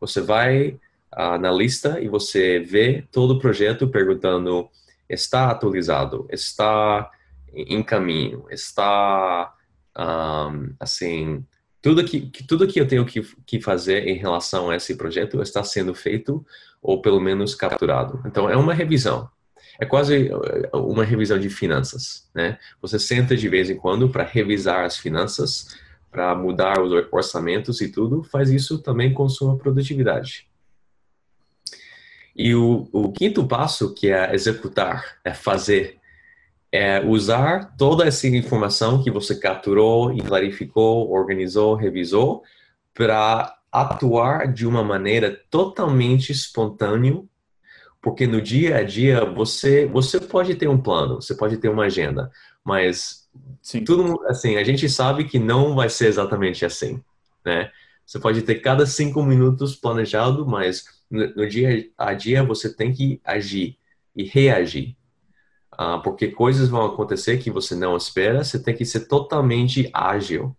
Você 0.00 0.20
vai 0.20 0.78
uh, 1.16 1.38
na 1.38 1.52
lista 1.52 2.00
e 2.00 2.08
você 2.08 2.58
vê 2.58 3.06
todo 3.12 3.34
o 3.34 3.38
projeto 3.38 3.88
perguntando 3.88 4.68
está 5.08 5.50
atualizado, 5.50 6.26
está 6.30 7.10
em 7.52 7.82
caminho, 7.82 8.46
está 8.50 9.54
um, 9.96 10.74
assim 10.80 11.44
tudo 11.84 12.02
que, 12.02 12.30
tudo 12.48 12.66
que 12.66 12.80
eu 12.80 12.88
tenho 12.88 13.04
que, 13.04 13.20
que 13.44 13.60
fazer 13.60 14.08
em 14.08 14.16
relação 14.16 14.70
a 14.70 14.76
esse 14.76 14.96
projeto 14.96 15.42
está 15.42 15.62
sendo 15.62 15.94
feito 15.94 16.44
ou 16.80 17.02
pelo 17.02 17.20
menos 17.20 17.54
capturado. 17.54 18.22
Então 18.26 18.48
é 18.48 18.56
uma 18.56 18.72
revisão. 18.72 19.28
É 19.80 19.84
quase 19.84 20.30
uh, 20.32 20.78
uma 20.78 21.04
revisão 21.04 21.38
de 21.38 21.50
finanças, 21.50 22.28
né? 22.34 22.58
Você 22.80 22.98
senta 22.98 23.36
de 23.36 23.48
vez 23.48 23.70
em 23.70 23.76
quando 23.76 24.08
para 24.08 24.24
revisar 24.24 24.84
as 24.84 24.96
finanças, 24.96 25.76
para 26.10 26.34
mudar 26.34 26.80
os 26.80 26.92
orçamentos 27.10 27.80
e 27.80 27.88
tudo, 27.88 28.22
faz 28.22 28.50
isso 28.50 28.78
também 28.78 29.12
com 29.12 29.28
sua 29.28 29.56
produtividade. 29.56 30.46
E 32.36 32.54
o, 32.54 32.88
o 32.92 33.12
quinto 33.12 33.46
passo, 33.46 33.94
que 33.94 34.10
é 34.10 34.34
executar, 34.34 35.18
é 35.24 35.32
fazer, 35.32 35.98
é 36.70 37.00
usar 37.00 37.76
toda 37.76 38.04
essa 38.04 38.26
informação 38.26 39.02
que 39.02 39.10
você 39.10 39.36
capturou 39.36 40.16
clarificou, 40.18 41.10
organizou, 41.10 41.74
revisou, 41.74 42.42
para 42.92 43.56
atuar 43.70 44.52
de 44.52 44.66
uma 44.66 44.82
maneira 44.82 45.40
totalmente 45.50 46.30
espontânea, 46.30 47.22
porque 48.04 48.26
no 48.26 48.42
dia 48.42 48.76
a 48.76 48.82
dia 48.84 49.24
você 49.24 49.86
você 49.86 50.20
pode 50.20 50.54
ter 50.56 50.68
um 50.68 50.78
plano, 50.78 51.22
você 51.22 51.34
pode 51.34 51.56
ter 51.56 51.70
uma 51.70 51.86
agenda, 51.86 52.30
mas 52.62 53.26
Sim. 53.62 53.82
tudo 53.82 54.22
assim 54.26 54.56
a 54.56 54.62
gente 54.62 54.88
sabe 54.90 55.24
que 55.24 55.38
não 55.38 55.74
vai 55.74 55.88
ser 55.88 56.08
exatamente 56.08 56.66
assim, 56.66 57.02
né? 57.44 57.70
Você 58.04 58.20
pode 58.20 58.42
ter 58.42 58.56
cada 58.56 58.84
cinco 58.84 59.22
minutos 59.22 59.74
planejado, 59.74 60.46
mas 60.46 60.84
no, 61.10 61.34
no 61.34 61.48
dia 61.48 61.90
a 61.96 62.12
dia 62.12 62.44
você 62.44 62.72
tem 62.72 62.92
que 62.92 63.18
agir 63.24 63.78
e 64.14 64.24
reagir 64.24 64.94
uh, 65.74 66.02
porque 66.02 66.28
coisas 66.28 66.68
vão 66.68 66.84
acontecer 66.84 67.38
que 67.38 67.50
você 67.50 67.74
não 67.74 67.96
espera, 67.96 68.44
você 68.44 68.62
tem 68.62 68.76
que 68.76 68.84
ser 68.84 69.08
totalmente 69.08 69.88
ágil 69.94 70.54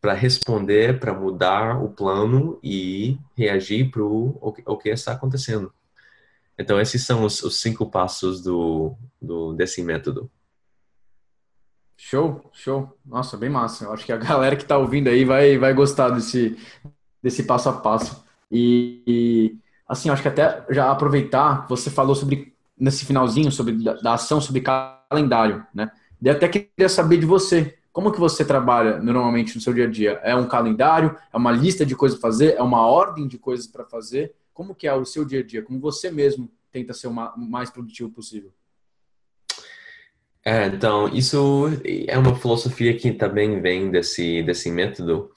para 0.00 0.14
responder, 0.14 0.98
para 0.98 1.14
mudar 1.14 1.80
o 1.80 1.88
plano 1.88 2.58
e 2.60 3.18
reagir 3.36 3.88
para 3.88 4.02
o, 4.02 4.36
o 4.66 4.76
que 4.76 4.88
está 4.88 5.12
acontecendo. 5.12 5.72
Então, 6.62 6.80
esses 6.80 7.04
são 7.04 7.24
os, 7.24 7.42
os 7.42 7.60
cinco 7.60 7.84
passos 7.86 8.40
do, 8.40 8.94
do, 9.20 9.52
desse 9.52 9.82
método. 9.82 10.30
Show, 11.96 12.40
show. 12.52 12.96
Nossa, 13.04 13.36
bem 13.36 13.50
massa. 13.50 13.84
Eu 13.84 13.92
acho 13.92 14.06
que 14.06 14.12
a 14.12 14.16
galera 14.16 14.54
que 14.54 14.62
está 14.62 14.78
ouvindo 14.78 15.08
aí 15.08 15.24
vai, 15.24 15.58
vai 15.58 15.74
gostar 15.74 16.10
desse, 16.10 16.56
desse 17.20 17.42
passo 17.42 17.68
a 17.68 17.72
passo. 17.72 18.24
E, 18.50 19.02
e 19.06 19.58
assim, 19.88 20.08
acho 20.08 20.22
que 20.22 20.28
até 20.28 20.64
já 20.70 20.88
aproveitar, 20.90 21.66
você 21.68 21.90
falou 21.90 22.14
sobre 22.14 22.54
nesse 22.78 23.04
finalzinho 23.04 23.50
sobre 23.50 23.72
da, 23.82 23.94
da 23.94 24.14
ação 24.14 24.40
sobre 24.40 24.62
calendário, 24.62 25.66
né? 25.74 25.90
E 26.20 26.30
até 26.30 26.48
queria 26.48 26.88
saber 26.88 27.18
de 27.18 27.26
você, 27.26 27.76
como 27.92 28.12
que 28.12 28.20
você 28.20 28.44
trabalha 28.44 28.98
normalmente 28.98 29.56
no 29.56 29.60
seu 29.60 29.74
dia 29.74 29.86
a 29.86 29.90
dia? 29.90 30.20
É 30.22 30.34
um 30.36 30.46
calendário? 30.46 31.16
É 31.32 31.36
uma 31.36 31.50
lista 31.50 31.84
de 31.84 31.96
coisas 31.96 32.18
para 32.18 32.30
fazer? 32.30 32.54
É 32.54 32.62
uma 32.62 32.86
ordem 32.86 33.26
de 33.26 33.36
coisas 33.36 33.66
para 33.66 33.84
fazer? 33.84 34.32
Como 34.52 34.74
que 34.74 34.86
é 34.86 34.94
o 34.94 35.04
seu 35.04 35.24
dia 35.24 35.40
a 35.40 35.42
dia? 35.42 35.62
Como 35.62 35.80
você 35.80 36.10
mesmo 36.10 36.50
tenta 36.70 36.92
ser 36.92 37.06
o 37.06 37.12
mais 37.12 37.70
produtivo 37.70 38.10
possível? 38.10 38.52
É, 40.44 40.66
então, 40.66 41.08
isso 41.08 41.68
é 42.06 42.18
uma 42.18 42.34
filosofia 42.34 42.96
que 42.96 43.12
também 43.12 43.60
vem 43.60 43.90
desse, 43.90 44.42
desse 44.42 44.70
método, 44.70 45.30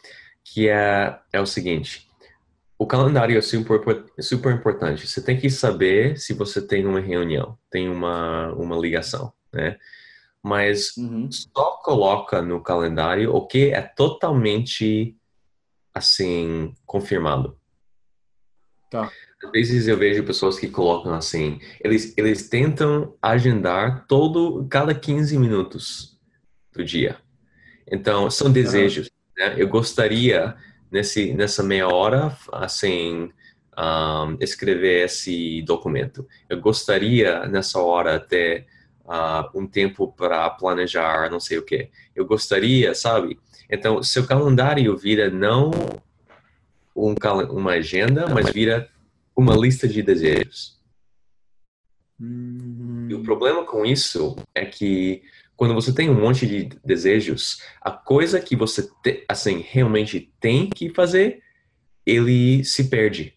que 0.44 0.68
é, 0.68 1.20
é 1.32 1.40
o 1.40 1.46
seguinte, 1.46 2.08
o 2.78 2.86
calendário 2.86 3.38
é 3.38 3.42
super, 3.42 3.82
super 4.20 4.54
importante. 4.54 5.08
Você 5.08 5.24
tem 5.24 5.40
que 5.40 5.50
saber 5.50 6.18
se 6.18 6.34
você 6.34 6.66
tem 6.66 6.86
uma 6.86 7.00
reunião, 7.00 7.58
tem 7.70 7.88
uma, 7.88 8.52
uma 8.54 8.76
ligação, 8.76 9.32
né? 9.54 9.78
Mas 10.44 10.96
uhum. 10.98 11.28
só 11.32 11.80
coloca 11.84 12.42
no 12.42 12.62
calendário 12.62 13.34
o 13.34 13.48
que 13.48 13.72
é 13.72 13.82
totalmente, 13.82 15.16
assim, 15.94 16.74
confirmado. 16.86 17.58
Tá. 18.96 19.12
Às 19.44 19.52
vezes 19.52 19.88
eu 19.88 19.98
vejo 19.98 20.24
pessoas 20.24 20.58
que 20.58 20.68
colocam 20.68 21.14
assim, 21.14 21.60
eles, 21.84 22.14
eles 22.18 22.50
tentam 22.50 23.14
agendar 23.22 24.06
todo, 24.08 24.66
cada 24.70 24.94
15 24.96 25.38
minutos 25.38 26.18
do 26.74 26.84
dia. 26.84 27.18
Então, 27.92 28.30
são 28.32 28.52
desejos, 28.52 29.08
uhum. 29.08 29.46
né? 29.46 29.56
Eu 29.58 29.68
gostaria 29.68 30.56
nesse, 30.90 31.34
nessa 31.34 31.62
meia 31.62 31.88
hora, 31.88 32.36
assim, 32.52 33.30
um, 33.78 34.38
escrever 34.40 35.06
esse 35.06 35.62
documento. 35.64 36.28
Eu 36.50 36.60
gostaria, 36.60 37.46
nessa 37.46 37.80
hora, 37.80 38.20
ter 38.20 38.66
uh, 39.04 39.60
um 39.60 39.68
tempo 39.68 40.12
para 40.12 40.50
planejar 40.52 41.30
não 41.30 41.40
sei 41.40 41.58
o 41.58 41.66
que. 41.66 41.90
Eu 42.16 42.26
gostaria, 42.26 42.96
sabe? 42.96 43.40
Então, 43.70 44.02
seu 44.02 44.26
calendário 44.26 44.96
vira 44.98 45.30
não 45.30 45.72
um, 46.96 47.14
uma 47.50 47.72
agenda, 47.74 48.28
mas 48.28 48.50
vira 48.50 48.90
uma 49.36 49.56
lista 49.56 49.88
de 49.88 50.02
desejos. 50.02 50.80
Hum. 52.20 53.08
E 53.10 53.14
o 53.14 53.22
problema 53.22 53.66
com 53.66 53.86
isso 53.86 54.36
é 54.54 54.66
que 54.66 55.24
quando 55.56 55.74
você 55.74 55.94
tem 55.94 56.10
um 56.10 56.20
monte 56.20 56.48
de 56.48 56.70
desejos, 56.84 57.62
a 57.82 57.92
coisa 57.92 58.40
que 58.40 58.56
você 58.56 58.90
te, 59.04 59.26
assim 59.28 59.64
realmente 59.68 60.34
tem 60.40 60.70
que 60.70 60.90
fazer, 60.90 61.42
ele 62.06 62.64
se 62.64 62.86
perde. 62.90 63.34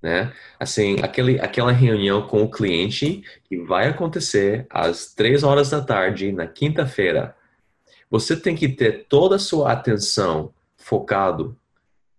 Né? 0.00 0.32
Assim, 0.58 0.96
aquele, 1.00 1.40
aquela 1.40 1.70
reunião 1.70 2.26
com 2.26 2.42
o 2.42 2.50
cliente 2.50 3.22
que 3.44 3.56
vai 3.56 3.88
acontecer 3.88 4.66
às 4.68 5.14
três 5.14 5.44
horas 5.44 5.70
da 5.70 5.80
tarde 5.80 6.32
na 6.32 6.46
quinta-feira, 6.46 7.36
você 8.10 8.36
tem 8.36 8.56
que 8.56 8.68
ter 8.68 9.06
toda 9.08 9.36
a 9.36 9.38
sua 9.38 9.72
atenção 9.72 10.52
focado 10.82 11.56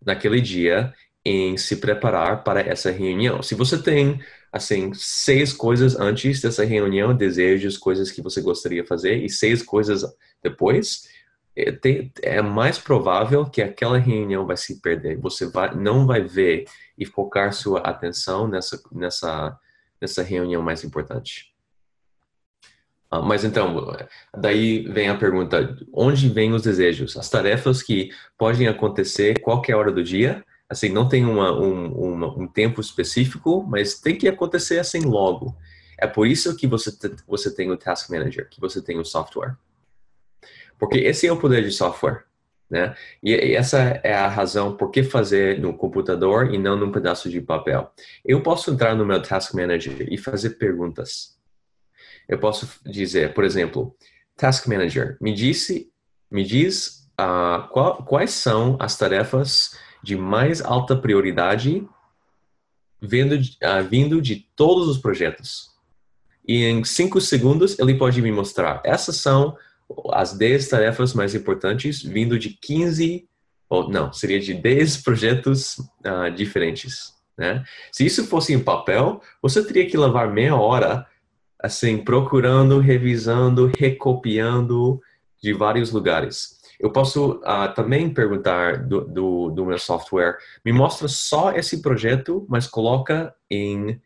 naquele 0.05 0.41
dia 0.41 0.93
em 1.26 1.57
se 1.57 1.78
preparar 1.78 2.43
para 2.43 2.61
essa 2.61 2.91
reunião. 2.91 3.41
Se 3.41 3.55
você 3.55 3.82
tem 3.82 4.20
assim, 4.51 4.91
seis 4.93 5.53
coisas 5.53 5.95
antes 5.99 6.41
dessa 6.41 6.64
reunião, 6.64 7.16
desejos, 7.16 7.78
coisas 7.78 8.11
que 8.11 8.22
você 8.22 8.41
gostaria 8.41 8.84
de 8.84 8.88
fazer, 8.88 9.24
e 9.24 9.30
seis 9.30 9.64
coisas 9.64 10.03
depois, 10.43 11.07
é, 11.55 11.78
é 12.22 12.41
mais 12.41 12.78
provável 12.78 13.45
que 13.45 13.61
aquela 13.61 13.97
reunião 13.97 14.45
vai 14.45 14.57
se 14.57 14.82
perder. 14.82 15.18
Você 15.18 15.47
vai, 15.47 15.74
não 15.76 16.05
vai 16.05 16.22
ver 16.22 16.66
e 16.97 17.05
focar 17.05 17.53
sua 17.53 17.80
atenção 17.80 18.47
nessa, 18.47 18.82
nessa, 18.91 19.57
nessa 19.99 20.22
reunião 20.22 20.61
mais 20.61 20.84
importante. 20.84 21.52
Uh, 23.14 23.22
mas 23.22 23.43
então, 23.43 23.95
daí 24.36 24.84
vem 24.88 25.09
a 25.09 25.18
pergunta: 25.18 25.78
onde 25.93 26.30
vêm 26.30 26.53
os 26.53 26.64
desejos? 26.64 27.16
As 27.18 27.30
tarefas 27.30 27.84
que 27.84 28.09
podem 28.38 28.68
acontecer 28.68 29.39
qualquer 29.39 29.76
hora 29.76 29.91
do 29.91 30.03
dia, 30.03 30.43
assim, 30.68 30.89
não 30.89 31.07
tem 31.07 31.26
uma, 31.26 31.51
um, 31.51 31.91
uma, 31.93 32.28
um 32.39 32.47
tempo 32.47 32.82
específico, 32.82 33.64
mas 33.68 33.99
tem 33.99 34.18
que 34.18 34.28
acontecer 34.28 34.80
assim 34.80 35.01
logo. 35.01 35.55
É 35.99 36.07
por 36.07 36.28
isso 36.28 36.55
que 36.55 36.66
você, 36.66 36.91
você 37.28 37.53
tem 37.53 37.72
o 37.72 37.78
Task 37.78 38.09
Manager, 38.09 38.49
que 38.49 38.59
você 38.59 38.82
tem 38.82 38.99
o 38.99 39.05
software. 39.05 39.55
Porque 40.80 40.97
esse 40.97 41.28
é 41.28 41.32
o 41.32 41.38
poder 41.38 41.64
de 41.64 41.72
software, 41.72 42.24
né? 42.70 42.95
E 43.22 43.55
essa 43.55 43.80
é 44.03 44.14
a 44.14 44.28
razão 44.28 44.76
por 44.76 44.89
que 44.89 45.03
fazer 45.03 45.59
no 45.59 45.74
computador 45.74 46.53
e 46.53 46.57
não 46.57 46.76
num 46.76 46.91
pedaço 46.91 47.30
de 47.30 47.39
papel. 47.39 47.93
Eu 48.26 48.41
posso 48.41 48.72
entrar 48.72 48.95
no 48.95 49.05
meu 49.05 49.22
Task 49.22 49.53
Manager 49.53 50.07
e 50.11 50.18
fazer 50.18 50.51
perguntas. 50.51 51.38
Eu 52.28 52.39
posso 52.39 52.67
dizer, 52.86 53.34
por 53.34 53.43
exemplo, 53.43 53.95
Task 54.38 54.67
Manager, 54.67 55.17
me 55.21 55.34
disse, 55.34 55.91
me 56.32 56.43
diz 56.43 57.07
uh, 57.19 57.67
qual, 57.69 58.03
quais 58.03 58.32
são 58.32 58.78
as 58.80 58.97
tarefas 58.97 59.78
de 60.01 60.15
mais 60.15 60.61
alta 60.61 60.95
prioridade 60.95 61.88
vindo, 63.01 63.36
uh, 63.36 63.84
vindo 63.89 64.21
de 64.21 64.47
todos 64.55 64.88
os 64.88 64.97
projetos. 64.97 65.71
E 66.47 66.65
em 66.65 66.84
cinco 66.84 67.21
segundos 67.21 67.78
ele 67.80 67.95
pode 67.95 68.21
me 68.21 68.32
mostrar. 68.32 68.82
Essas 68.84 69.17
são 69.17 69.55
as 70.11 70.34
10 70.34 70.69
tarefas 70.69 71.13
mais 71.13 71.36
importantes 71.36 72.01
vindo 72.01 72.39
de 72.39 72.49
15, 72.49 73.28
ou 73.69 73.89
não, 73.89 74.11
seria 74.11 74.39
de 74.39 74.53
10 74.53 74.97
projetos 75.03 75.78
uh, 75.78 76.32
diferentes. 76.36 77.13
Né? 77.38 77.63
Se 77.91 78.05
isso 78.05 78.26
fosse 78.26 78.53
em 78.53 78.59
papel, 78.59 79.21
você 79.41 79.63
teria 79.65 79.88
que 79.88 79.97
levar 79.97 80.32
meia 80.32 80.55
hora 80.55 81.05
assim, 81.64 81.97
procurando, 81.97 82.80
revisando, 82.80 83.72
recopiando 83.80 85.01
de 85.41 85.53
vários 85.53 85.93
lugares. 85.93 86.61
Eu 86.78 86.91
posso 86.91 87.36
uh, 87.36 87.74
também 87.74 88.14
perguntar 88.14 88.86
do, 88.86 89.01
do, 89.05 89.49
do, 89.49 89.66
meu 89.66 89.80
software, 89.80 90.38
me 90.66 90.74
mostra 90.74 91.07
só 91.07 91.53
esse 91.53 91.82
projeto, 91.82 92.45
mas 92.49 92.68
coloca 92.68 93.34
em, 93.49 94.01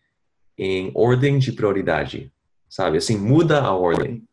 em 0.56 0.92
ordem 0.94 1.40
de 1.40 1.52
prioridade, 1.52 2.32
sabe? 2.70 2.98
Assim, 2.98 3.18
muda 3.18 3.62
a 3.62 3.74
ordem. 3.74 4.24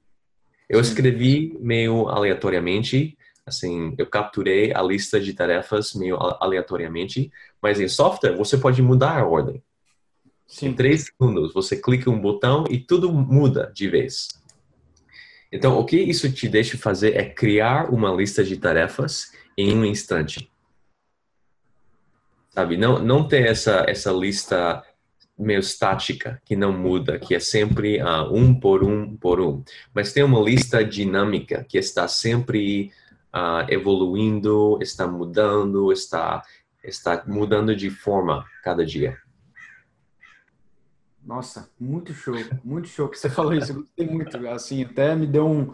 Eu 0.68 0.78
escrevi 0.78 1.56
meio 1.58 2.08
aleatoriamente, 2.08 3.16
assim, 3.46 3.94
eu 3.96 4.06
capturei 4.06 4.74
a 4.74 4.82
lista 4.82 5.18
de 5.18 5.32
tarefas 5.32 5.94
meio 5.94 6.18
aleatoriamente, 6.40 7.32
mas 7.62 7.80
em 7.80 7.88
software 7.88 8.36
você 8.36 8.58
pode 8.58 8.82
mudar 8.82 9.18
a 9.18 9.26
ordem. 9.26 9.62
Sim. 10.46 10.68
Em 10.68 10.72
três 10.74 11.06
segundos, 11.06 11.52
você 11.52 11.76
clica 11.76 12.10
um 12.10 12.20
botão 12.20 12.64
e 12.68 12.78
tudo 12.78 13.12
muda 13.12 13.72
de 13.74 13.88
vez. 13.88 14.28
Então, 15.50 15.78
o 15.78 15.84
que 15.84 15.96
isso 15.96 16.30
te 16.32 16.48
deixa 16.48 16.76
fazer 16.76 17.16
é 17.16 17.24
criar 17.24 17.92
uma 17.92 18.12
lista 18.12 18.42
de 18.42 18.56
tarefas 18.56 19.32
em 19.56 19.76
um 19.76 19.84
instante. 19.84 20.50
Sabe? 22.50 22.76
Não, 22.76 22.98
não 22.98 23.26
ter 23.26 23.46
essa, 23.46 23.84
essa 23.88 24.12
lista 24.12 24.82
meio 25.38 25.60
estática, 25.60 26.40
que 26.44 26.54
não 26.54 26.72
muda, 26.72 27.18
que 27.18 27.34
é 27.34 27.40
sempre 27.40 28.00
uh, 28.00 28.32
um 28.32 28.54
por 28.54 28.84
um 28.84 29.16
por 29.16 29.40
um. 29.40 29.62
Mas 29.92 30.12
tem 30.12 30.22
uma 30.22 30.40
lista 30.40 30.84
dinâmica, 30.84 31.64
que 31.68 31.76
está 31.76 32.06
sempre 32.06 32.92
uh, 33.34 33.68
evoluindo, 33.68 34.78
está 34.80 35.06
mudando, 35.06 35.92
está, 35.92 36.42
está 36.82 37.24
mudando 37.26 37.74
de 37.74 37.90
forma 37.90 38.44
cada 38.62 38.86
dia. 38.86 39.18
Nossa, 41.24 41.70
muito 41.80 42.12
show, 42.12 42.34
muito 42.62 42.86
show 42.86 43.08
que 43.08 43.18
você 43.18 43.30
falou 43.30 43.54
isso. 43.54 43.72
Eu 43.72 43.76
gostei 43.76 44.06
muito, 44.06 44.48
assim, 44.48 44.84
até 44.84 45.14
me 45.16 45.26
deu 45.26 45.48
um 45.48 45.72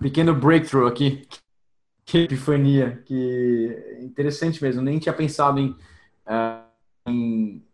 pequeno 0.00 0.34
breakthrough 0.34 0.86
aqui. 0.86 1.26
Que 2.04 2.18
epifania, 2.18 3.02
que 3.06 3.98
interessante 4.02 4.62
mesmo. 4.62 4.82
Nem 4.82 4.98
tinha 4.98 5.14
pensado 5.14 5.58
em, 5.58 5.70
uh, 6.26 7.08
em, 7.08 7.64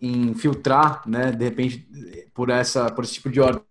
em, 0.00 0.34
filtrar, 0.34 1.08
né, 1.08 1.30
de 1.30 1.44
repente, 1.44 1.88
por 2.34 2.50
essa, 2.50 2.90
por 2.90 3.04
esse 3.04 3.14
tipo 3.14 3.30
de 3.30 3.40
ordem. 3.40 3.62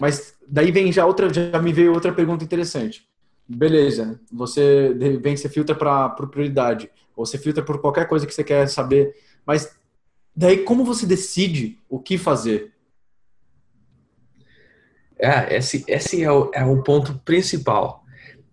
Mas 0.00 0.34
daí 0.46 0.72
vem 0.72 0.90
já 0.90 1.06
outra, 1.06 1.32
já 1.32 1.62
me 1.62 1.72
veio 1.72 1.92
outra 1.92 2.12
pergunta 2.12 2.42
interessante. 2.42 3.08
Beleza, 3.48 4.20
você 4.30 4.92
de 4.92 5.08
repente 5.08 5.40
você 5.40 5.48
filtra 5.48 5.74
para 5.74 6.08
prioridade, 6.10 6.90
ou 7.16 7.24
você 7.24 7.38
filtra 7.38 7.64
por 7.64 7.80
qualquer 7.80 8.08
coisa 8.08 8.26
que 8.26 8.34
você 8.34 8.42
quer 8.44 8.68
saber, 8.68 9.16
mas 9.46 9.77
Daí, 10.34 10.64
como 10.64 10.84
você 10.84 11.06
decide 11.06 11.78
o 11.88 11.98
que 11.98 12.16
fazer? 12.16 12.72
É, 15.18 15.56
esse, 15.56 15.84
esse 15.88 16.22
é, 16.22 16.30
o, 16.30 16.50
é 16.54 16.64
o 16.64 16.82
ponto 16.82 17.18
principal. 17.24 18.04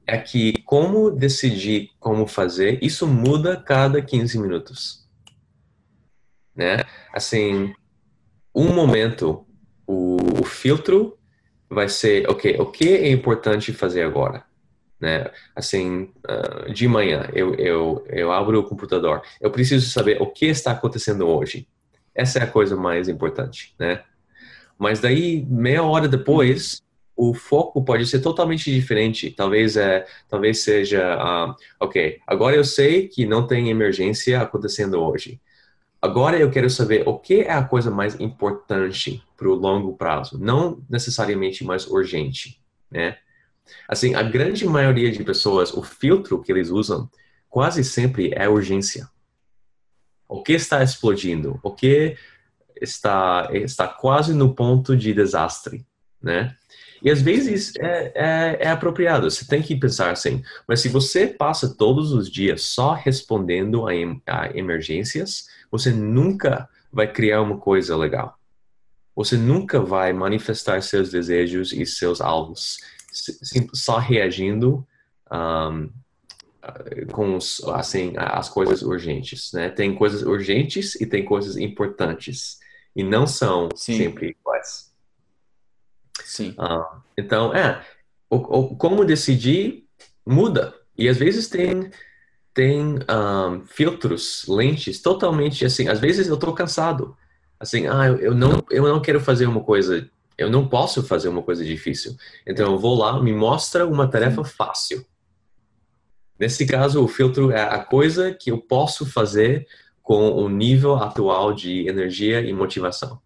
É 0.08 0.18
que 0.18 0.62
como 0.64 1.10
decidir 1.10 1.92
como 2.00 2.28
fazer, 2.28 2.80
isso 2.84 3.08
muda 3.08 3.58
cada 3.58 4.02
15 4.02 4.40
minutos. 4.40 5.08
Né? 6.56 6.78
Assim, 7.14 7.74
um 8.54 8.74
momento, 8.74 9.46
o, 9.86 10.18
o 10.42 10.44
filtro 10.44 11.18
vai 11.70 11.90
ser, 11.90 12.30
ok, 12.30 12.58
o 12.60 12.68
que 12.68 12.88
é 12.88 13.10
importante 13.12 13.74
fazer 13.74 14.04
agora? 14.04 14.46
Né? 15.06 15.30
Assim, 15.56 16.10
uh, 16.28 16.74
de 16.74 16.88
manhã 16.88 17.30
eu, 17.32 17.54
eu, 17.56 18.04
eu 18.10 18.32
abro 18.32 18.60
o 18.60 18.64
computador, 18.64 19.22
eu 19.40 19.52
preciso 19.52 19.88
saber 19.88 20.20
o 20.20 20.26
que 20.26 20.48
está 20.48 20.72
acontecendo 20.72 21.28
hoje. 21.28 21.68
Essa 22.16 22.40
é 22.40 22.44
a 22.44 22.48
coisa 22.48 22.76
mais 22.76 23.08
importante, 23.08 23.76
né? 23.78 24.02
Mas 24.80 25.00
daí, 25.00 25.46
meia 25.48 25.84
hora 25.84 26.08
depois, 26.08 26.82
o 27.16 27.36
foco 27.36 27.86
pode 27.86 28.08
ser 28.08 28.20
totalmente 28.20 28.74
diferente. 28.74 29.30
Talvez 29.30 29.78
é, 29.78 30.08
talvez 30.28 30.64
seja, 30.64 31.16
uh, 31.18 31.56
ok, 31.80 32.20
agora 32.26 32.56
eu 32.56 32.64
sei 32.64 33.08
que 33.08 33.28
não 33.28 33.46
tem 33.46 33.70
emergência 33.70 34.42
acontecendo 34.42 35.00
hoje. 35.00 35.40
Agora 36.02 36.38
eu 36.38 36.50
quero 36.50 36.70
saber 36.70 37.08
o 37.08 37.20
que 37.20 37.42
é 37.42 37.52
a 37.52 37.64
coisa 37.64 37.92
mais 37.92 38.20
importante 38.20 39.24
para 39.38 39.48
o 39.48 39.54
longo 39.54 39.96
prazo, 39.96 40.40
não 40.40 40.84
necessariamente 40.90 41.64
mais 41.64 41.86
urgente, 41.86 42.60
né? 42.90 43.18
Assim, 43.88 44.16
a 44.16 44.24
grande 44.24 44.66
maioria 44.68 45.12
de 45.12 45.24
pessoas, 45.24 45.74
o 45.74 45.84
filtro 45.84 46.42
que 46.42 46.52
eles 46.52 46.70
usam 46.70 47.10
quase 47.50 47.84
sempre 47.84 48.32
é 48.36 48.48
urgência. 48.48 49.10
O 50.28 50.42
que 50.42 50.54
está 50.54 50.84
explodindo? 50.84 51.60
O 51.64 51.72
que 51.72 52.18
está, 52.82 53.50
está 53.54 53.88
quase 53.88 54.34
no 54.34 54.54
ponto 54.54 54.96
de 54.96 55.14
desastre, 55.14 55.86
né? 56.22 56.56
E 57.02 57.12
às 57.12 57.22
vezes 57.22 57.74
é, 57.80 58.12
é, 58.16 58.58
é, 58.62 58.70
apropriado, 58.70 59.30
você 59.30 59.46
tem 59.46 59.62
que 59.62 59.76
pensar 59.76 60.12
assim, 60.12 60.44
mas 60.68 60.80
se 60.80 60.90
você 60.90 61.28
passa 61.28 61.76
todos 61.76 62.12
os 62.12 62.32
dias 62.32 62.64
só 62.64 62.94
respondendo 62.94 63.86
a, 63.86 63.94
em, 63.94 64.20
a 64.26 64.50
emergências, 64.58 65.48
você 65.70 65.92
nunca 65.92 66.68
vai 66.92 67.12
criar 67.12 67.42
uma 67.42 67.58
coisa 67.58 67.96
legal. 67.96 68.40
Você 69.16 69.38
nunca 69.38 69.80
vai 69.80 70.12
manifestar 70.14 70.82
seus 70.82 71.12
desejos 71.12 71.72
e 71.72 71.86
seus 71.86 72.20
alvos 72.20 72.80
só 73.74 73.98
reagindo 73.98 74.86
um, 75.32 75.90
com 77.12 77.38
assim, 77.74 78.14
as 78.16 78.50
coisas 78.50 78.82
urgentes, 78.82 79.52
né? 79.54 79.70
Tem 79.70 79.94
coisas 79.94 80.24
urgentes 80.24 80.96
e 80.96 81.06
tem 81.06 81.24
coisas 81.24 81.58
importantes 81.58 82.60
e 82.96 83.04
não 83.04 83.28
são 83.28 83.70
Sim. 83.76 83.98
sempre 83.98 84.36
iguais. 84.40 84.92
Sim. 86.24 86.56
Então, 87.18 87.54
é, 87.54 87.86
o, 88.30 88.38
o, 88.38 88.76
como 88.76 89.06
decidir 89.06 89.86
muda 90.26 90.74
e 90.98 91.08
às 91.08 91.18
vezes 91.18 91.48
tem 91.48 91.92
tem 92.54 92.96
um, 92.96 93.66
filtros, 93.66 94.46
lentes 94.48 95.02
totalmente 95.02 95.66
assim. 95.66 95.90
Às 95.90 96.00
vezes 96.00 96.28
eu 96.28 96.36
estou 96.36 96.54
cansado, 96.54 97.16
assim, 97.60 97.86
ah, 97.86 98.08
eu, 98.08 98.18
eu 98.18 98.34
não 98.34 98.64
eu 98.72 98.84
não 98.84 99.02
quero 99.02 99.20
fazer 99.20 99.46
uma 99.46 99.62
coisa 99.62 100.10
eu 100.38 100.50
não 100.50 100.68
posso 100.68 101.04
fazer 101.04 101.30
uma 101.30 101.42
coisa 101.42 101.64
difícil. 101.64 102.16
Então 102.46 102.74
eu 102.74 102.78
vou 102.78 102.96
lá, 102.96 103.22
me 103.22 103.34
mostra 103.34 103.88
uma 103.88 104.08
tarefa 104.08 104.44
fácil. 104.44 105.06
Nesse 106.38 106.66
caso, 106.66 107.04
o 107.04 107.08
filtro 107.08 107.52
é 107.52 107.62
a 107.62 107.80
coisa 107.80 108.34
que 108.34 108.52
eu 108.52 108.58
posso 108.58 109.06
fazer 109.06 109.66
com 110.04 110.32
o 110.32 110.50
nível 110.50 110.96
atual 110.96 111.54
de 111.54 111.88
energia 111.88 112.42
e 112.42 112.52
motivação. 112.54 113.22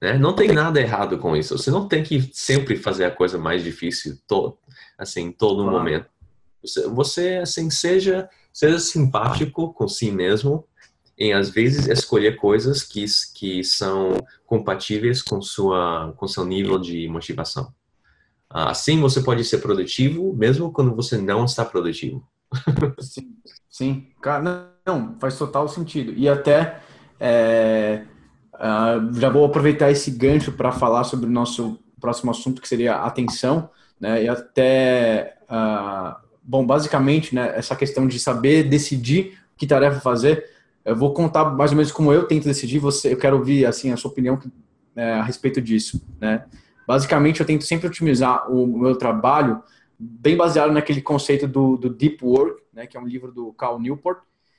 Né? 0.00 0.18
Não 0.18 0.34
tem 0.34 0.48
nada 0.48 0.80
errado 0.80 1.18
com 1.18 1.36
isso. 1.36 1.56
Você 1.56 1.70
não 1.70 1.86
tem 1.86 2.02
que 2.02 2.30
sempre 2.32 2.76
fazer 2.76 3.04
a 3.04 3.10
coisa 3.10 3.38
mais 3.38 3.62
difícil, 3.62 4.18
todo, 4.26 4.58
assim, 4.98 5.30
todo 5.30 5.70
momento. 5.70 6.06
Você, 6.62 6.88
você, 6.88 7.28
assim, 7.42 7.70
seja, 7.70 8.28
seja 8.52 8.78
simpático 8.78 9.72
com 9.72 9.86
si 9.86 10.10
mesmo 10.10 10.66
em 11.22 11.32
às 11.32 11.50
vezes 11.50 11.86
escolher 11.86 12.36
coisas 12.36 12.82
que, 12.82 13.04
que 13.34 13.62
são 13.62 14.16
compatíveis 14.44 15.22
com 15.22 15.40
sua 15.40 16.12
com 16.16 16.26
seu 16.26 16.44
nível 16.44 16.78
de 16.78 17.06
motivação. 17.08 17.72
Assim 18.50 19.00
você 19.00 19.22
pode 19.22 19.44
ser 19.44 19.58
produtivo 19.58 20.34
mesmo 20.34 20.72
quando 20.72 20.94
você 20.94 21.16
não 21.16 21.44
está 21.44 21.64
produtivo. 21.64 22.26
sim, 23.00 23.36
sim. 23.70 24.08
Cara, 24.20 24.72
não, 24.84 25.16
faz 25.20 25.38
total 25.38 25.68
sentido. 25.68 26.12
E 26.16 26.28
até 26.28 26.80
é, 27.20 28.02
uh, 28.54 29.14
já 29.18 29.30
vou 29.30 29.44
aproveitar 29.44 29.90
esse 29.90 30.10
gancho 30.10 30.52
para 30.52 30.72
falar 30.72 31.04
sobre 31.04 31.26
o 31.26 31.30
nosso 31.30 31.78
próximo 32.00 32.32
assunto, 32.32 32.60
que 32.60 32.68
seria 32.68 32.96
atenção, 32.96 33.70
né? 33.98 34.24
E 34.24 34.28
até, 34.28 35.36
uh, 35.44 36.16
bom, 36.42 36.66
basicamente, 36.66 37.32
né, 37.32 37.52
essa 37.54 37.76
questão 37.76 38.08
de 38.08 38.18
saber 38.18 38.64
decidir 38.64 39.38
que 39.56 39.68
tarefa 39.68 40.00
fazer 40.00 40.44
eu 40.84 40.96
vou 40.96 41.12
contar 41.12 41.44
mais 41.44 41.70
ou 41.70 41.76
menos 41.76 41.92
como 41.92 42.12
eu 42.12 42.26
tento 42.26 42.44
decidir. 42.44 42.78
Você, 42.78 43.12
eu 43.12 43.16
quero 43.16 43.36
ouvir 43.36 43.66
assim 43.66 43.92
a 43.92 43.96
sua 43.96 44.10
opinião 44.10 44.38
é, 44.96 45.12
a 45.12 45.22
respeito 45.22 45.60
disso, 45.60 46.02
né? 46.20 46.44
Basicamente, 46.86 47.40
eu 47.40 47.46
tento 47.46 47.64
sempre 47.64 47.86
otimizar 47.86 48.50
o 48.50 48.66
meu 48.66 48.96
trabalho 48.96 49.62
bem 49.98 50.36
baseado 50.36 50.72
naquele 50.72 51.00
conceito 51.00 51.46
do, 51.46 51.76
do 51.76 51.88
deep 51.88 52.24
work, 52.24 52.60
né? 52.72 52.86
Que 52.86 52.96
é 52.96 53.00
um 53.00 53.06
livro 53.06 53.30
do 53.30 53.52
Cal 53.52 53.78
Newport, 53.78 54.18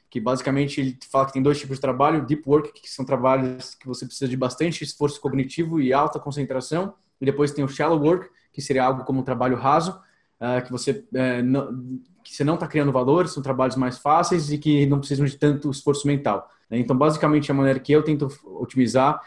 que 0.09 0.19
basicamente 0.19 0.79
ele 0.79 0.97
fala 1.11 1.25
que 1.25 1.33
tem 1.33 1.41
dois 1.41 1.59
tipos 1.59 1.77
de 1.77 1.81
trabalho: 1.81 2.25
deep 2.25 2.43
work, 2.47 2.71
que 2.73 2.89
são 2.89 3.03
trabalhos 3.03 3.75
que 3.75 3.87
você 3.87 4.05
precisa 4.05 4.29
de 4.29 4.37
bastante 4.37 4.83
esforço 4.83 5.19
cognitivo 5.19 5.81
e 5.81 5.91
alta 5.91 6.19
concentração, 6.19 6.93
e 7.19 7.25
depois 7.25 7.51
tem 7.51 7.63
o 7.63 7.67
shallow 7.67 8.01
work, 8.01 8.29
que 8.53 8.61
seria 8.61 8.85
algo 8.85 9.03
como 9.03 9.19
um 9.19 9.23
trabalho 9.23 9.57
raso, 9.57 9.99
uh, 10.39 10.63
que 10.63 10.71
você 10.71 11.03
não, 11.43 11.99
que 12.23 12.33
você 12.33 12.43
não 12.43 12.55
está 12.55 12.67
criando 12.67 12.91
valores, 12.91 13.31
são 13.31 13.43
trabalhos 13.43 13.75
mais 13.75 13.97
fáceis 13.97 14.51
e 14.51 14.57
que 14.57 14.85
não 14.85 14.99
precisam 14.99 15.25
de 15.25 15.37
tanto 15.37 15.69
esforço 15.69 16.07
mental. 16.07 16.49
Né? 16.69 16.79
Então, 16.79 16.97
basicamente, 16.97 17.51
a 17.51 17.53
maneira 17.53 17.79
que 17.79 17.91
eu 17.91 18.03
tento 18.03 18.27
otimizar 18.45 19.21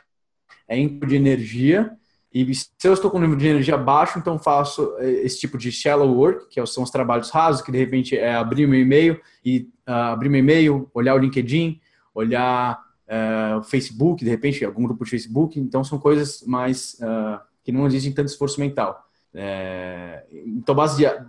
é 0.68 0.76
em 0.76 0.98
de 0.98 1.14
energia. 1.14 1.92
E 2.32 2.54
se 2.54 2.68
eu 2.84 2.92
estou 2.92 3.10
com 3.10 3.18
um 3.18 3.20
nível 3.20 3.36
de 3.36 3.46
energia 3.46 3.78
baixo, 3.78 4.18
então 4.18 4.38
faço 4.38 4.94
eh, 4.98 5.24
esse 5.24 5.38
tipo 5.38 5.56
de 5.56 5.72
shallow 5.72 6.12
work, 6.14 6.48
que 6.48 6.66
são 6.66 6.82
os 6.82 6.90
trabalhos 6.90 7.30
rasos, 7.30 7.62
que 7.62 7.72
de 7.72 7.78
repente 7.78 8.16
é 8.16 8.34
abrir 8.34 8.66
meu 8.66 8.80
e-mail 8.80 9.18
e 9.44 9.70
uh, 9.88 10.12
abrir 10.12 10.28
meu 10.28 10.40
e-mail, 10.40 10.90
olhar 10.92 11.14
o 11.14 11.18
LinkedIn, 11.18 11.80
olhar 12.14 12.78
uh, 13.08 13.58
o 13.58 13.62
Facebook, 13.62 14.22
de 14.22 14.30
repente 14.30 14.64
algum 14.64 14.82
grupo 14.82 15.04
de 15.04 15.10
Facebook. 15.10 15.58
Então 15.58 15.82
são 15.82 15.98
coisas 15.98 16.42
mais 16.46 16.94
uh, 17.00 17.40
que 17.64 17.72
não 17.72 17.86
exigem 17.86 18.12
tanto 18.12 18.28
esforço 18.28 18.60
mental. 18.60 19.05
É, 19.38 20.24
então, 20.32 20.74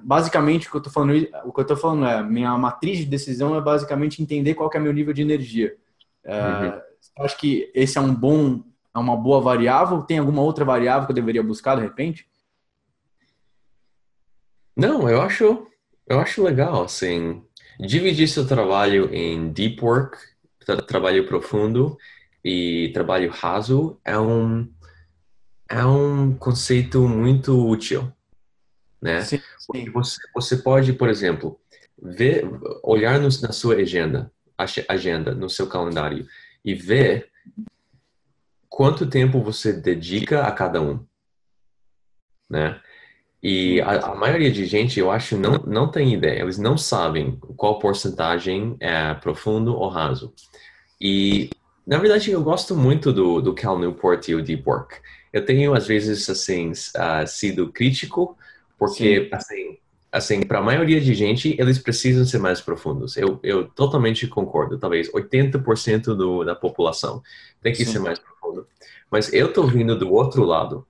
basicamente, 0.02 0.68
o 0.68 0.72
que 0.72 0.78
eu 0.78 0.80
estou 0.80 0.94
falando, 0.94 1.28
o 1.44 1.52
que 1.52 1.60
eu 1.60 1.66
tô 1.66 1.76
falando 1.76 2.06
é, 2.06 2.24
minha 2.24 2.58
matriz 2.58 3.00
de 3.00 3.06
decisão 3.06 3.54
é 3.54 3.60
basicamente 3.60 4.22
entender 4.22 4.54
qual 4.54 4.72
é 4.74 4.80
meu 4.80 4.94
nível 4.94 5.14
de 5.14 5.22
energia. 5.22 5.76
É, 6.24 6.40
uhum. 6.40 6.82
Acho 7.20 7.38
que 7.38 7.70
esse 7.76 7.98
é 7.98 8.02
um 8.02 8.16
bom, 8.16 8.64
é 8.96 8.98
uma 8.98 9.18
boa 9.18 9.42
variável. 9.42 10.02
Tem 10.04 10.20
alguma 10.20 10.42
outra 10.42 10.64
variável 10.64 11.06
que 11.06 11.12
eu 11.12 11.16
deveria 11.16 11.44
buscar 11.44 11.76
de 11.76 11.82
repente? 11.82 12.26
Não, 14.74 15.10
eu 15.10 15.22
acho, 15.22 15.68
eu 16.08 16.20
acho 16.20 16.44
legal, 16.44 16.84
assim, 16.84 17.44
dividir 17.78 18.30
seu 18.30 18.48
trabalho 18.48 19.14
em 19.14 19.52
deep 19.52 19.84
work, 19.84 20.18
tra 20.66 20.82
trabalho 20.82 21.28
profundo 21.28 21.98
e 22.42 22.90
trabalho 22.94 23.32
raso 23.32 24.00
é 24.06 24.18
um 24.18 24.72
é 25.70 25.86
um 25.86 26.36
conceito 26.36 27.08
muito 27.08 27.68
útil, 27.68 28.12
né? 29.02 29.22
Sim, 29.22 29.42
sim. 29.60 29.90
Você, 29.92 30.20
você 30.34 30.58
pode, 30.58 30.94
por 30.94 31.10
exemplo, 31.10 31.60
ver, 32.02 32.46
olhar 32.84 33.20
no, 33.20 33.28
na 33.42 33.52
sua 33.52 33.76
agenda, 33.76 34.32
agenda, 34.88 35.34
no 35.34 35.50
seu 35.50 35.68
calendário 35.68 36.26
e 36.64 36.74
ver 36.74 37.30
quanto 38.70 39.10
tempo 39.10 39.42
você 39.42 39.74
dedica 39.74 40.44
a 40.44 40.52
cada 40.52 40.82
um, 40.82 41.06
né? 42.50 42.80
E 43.42 43.80
a, 43.82 44.12
a, 44.12 44.16
maioria 44.16 44.52
de 44.52 44.66
gente, 44.66 45.00
eu 45.00 45.12
acho, 45.12 45.38
não, 45.38 45.54
não 45.66 45.92
tem 45.92 46.14
ideia. 46.14 46.42
Eles 46.42 46.58
não 46.58 46.78
sabem 46.78 47.40
qual 47.56 47.78
porcentagem 47.78 48.76
é 48.80 49.14
profundo 49.14 49.76
ou 49.76 49.88
raso. 49.90 50.34
E, 51.00 51.50
na 51.86 52.00
verdade, 52.00 52.32
eu 52.32 52.44
gosto 52.44 52.76
muito 52.76 53.14
do, 53.14 53.40
do 53.40 53.54
Cal 53.54 53.78
Newport 53.78 54.28
e 54.28 54.36
o 54.36 54.42
Deep 54.42 54.64
Work 54.68 55.00
eu 55.38 55.46
tenho 55.46 55.74
às 55.74 55.88
vezes 55.88 56.30
assim 56.30 56.72
uh, 56.72 57.28
sido 57.28 57.72
crítico 57.72 58.38
porque 58.78 59.22
Sim. 59.24 59.30
assim 59.32 59.78
assim 60.12 60.42
para 60.42 60.60
a 60.60 60.64
maioria 60.64 61.00
de 61.00 61.14
gente 61.14 61.56
eles 61.60 61.78
precisam 61.78 62.26
ser 62.26 62.40
mais 62.40 62.60
profundos 62.60 63.16
eu, 63.18 63.40
eu 63.44 63.68
totalmente 63.68 64.28
concordo 64.28 64.80
talvez 64.80 65.12
80% 65.12 66.16
do, 66.16 66.44
da 66.44 66.56
população 66.56 67.22
tem 67.62 67.72
que 67.72 67.86
Sim. 67.86 67.94
ser 67.94 68.00
mais 68.00 68.20
profundo 68.20 68.68
mas 69.12 69.32
eu 69.32 69.52
tô 69.54 69.64
vindo 69.64 69.98
do 69.98 70.12
outro 70.12 70.44
lado 70.44 70.86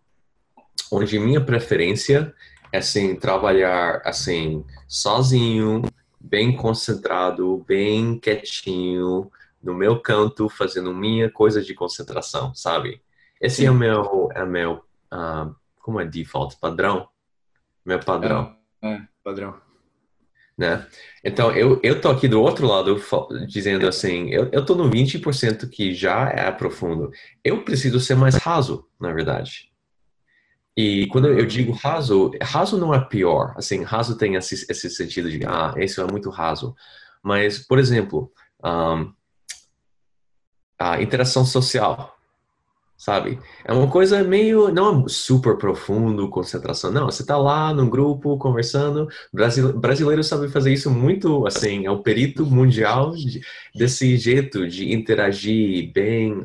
onde 0.91 1.19
minha 1.19 1.41
preferência 1.41 2.33
é 2.71 2.77
assim 2.77 3.15
trabalhar 3.15 4.01
assim 4.05 4.63
sozinho 4.87 5.81
bem 6.19 6.55
concentrado 6.55 7.63
bem 7.67 8.17
quietinho 8.19 9.29
no 9.61 9.73
meu 9.73 9.99
canto 9.99 10.47
fazendo 10.47 10.93
minha 10.93 11.29
coisa 11.29 11.61
de 11.61 11.73
concentração 11.73 12.53
sabe 12.53 13.01
esse 13.41 13.57
Sim. 13.57 13.67
é 13.67 13.71
o 13.71 13.75
meu, 13.75 14.29
é 14.33 14.43
o 14.43 14.47
meu 14.47 14.73
uh, 15.13 15.55
como 15.88 16.01
é 16.01 16.05
default? 16.05 16.57
Padrão? 16.59 17.07
Meu 17.85 17.99
padrão. 17.99 18.55
É, 18.81 18.93
é, 18.93 19.01
padrão. 19.23 19.55
Né? 20.57 20.85
Então, 21.23 21.51
eu, 21.51 21.79
eu 21.83 22.01
tô 22.01 22.09
aqui 22.09 22.27
do 22.27 22.41
outro 22.41 22.67
lado 22.67 22.99
dizendo 23.47 23.88
assim, 23.88 24.29
eu, 24.29 24.49
eu 24.51 24.65
tô 24.65 24.75
no 24.75 24.89
20% 24.89 25.69
que 25.69 25.93
já 25.93 26.29
é 26.29 26.51
profundo. 26.51 27.11
Eu 27.43 27.63
preciso 27.63 27.99
ser 27.99 28.15
mais 28.15 28.35
raso, 28.35 28.85
na 28.99 29.13
verdade. 29.13 29.71
E 30.75 31.07
quando 31.07 31.27
eu 31.27 31.45
digo 31.45 31.71
raso, 31.71 32.31
raso 32.41 32.77
não 32.77 32.93
é 32.93 32.99
pior. 32.99 33.53
Assim, 33.55 33.83
raso 33.83 34.17
tem 34.17 34.35
esse, 34.35 34.65
esse 34.69 34.89
sentido 34.89 35.29
de, 35.29 35.45
ah, 35.45 35.73
isso 35.77 36.01
é 36.01 36.11
muito 36.11 36.29
raso. 36.29 36.75
Mas, 37.23 37.59
por 37.59 37.79
exemplo, 37.79 38.31
um, 38.63 39.13
a 40.77 41.01
interação 41.01 41.45
social 41.45 42.16
sabe? 42.97 43.39
É 43.63 43.71
uma 43.71 43.89
coisa 43.89 44.23
meio, 44.23 44.69
não 44.71 45.07
super 45.07 45.55
profundo, 45.55 46.29
concentração, 46.29 46.91
não, 46.91 47.05
você 47.05 47.23
tá 47.23 47.37
lá 47.37 47.71
num 47.73 47.89
grupo 47.89 48.37
conversando, 48.37 49.07
Brasil, 49.31 49.71
brasileiro 49.77 50.23
sabe 50.23 50.49
fazer 50.49 50.73
isso 50.73 50.89
muito, 50.89 51.45
assim, 51.45 51.85
é 51.85 51.91
o 51.91 52.01
perito 52.01 52.45
mundial 52.45 53.11
de, 53.11 53.41
desse 53.75 54.17
jeito 54.17 54.67
de 54.67 54.91
interagir 54.91 55.91
bem, 55.93 56.43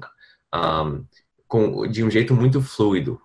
um, 0.55 1.05
com, 1.49 1.87
de 1.87 2.05
um 2.05 2.11
jeito 2.11 2.35
muito 2.35 2.61
fluido, 2.61 3.19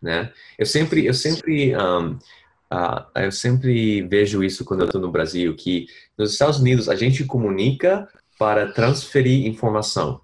né? 0.00 0.30
Eu 0.58 0.66
sempre, 0.66 1.06
eu 1.06 1.14
sempre, 1.14 1.74
um, 1.76 2.12
uh, 2.72 3.06
eu 3.16 3.32
sempre 3.32 4.02
vejo 4.02 4.44
isso 4.44 4.64
quando 4.64 4.80
eu 4.80 4.86
estou 4.86 5.00
no 5.00 5.10
Brasil, 5.10 5.56
que 5.56 5.86
nos 6.18 6.32
Estados 6.32 6.60
Unidos 6.60 6.88
a 6.88 6.94
gente 6.94 7.24
comunica 7.24 8.06
para 8.38 8.72
transferir 8.72 9.46
informação, 9.46 10.20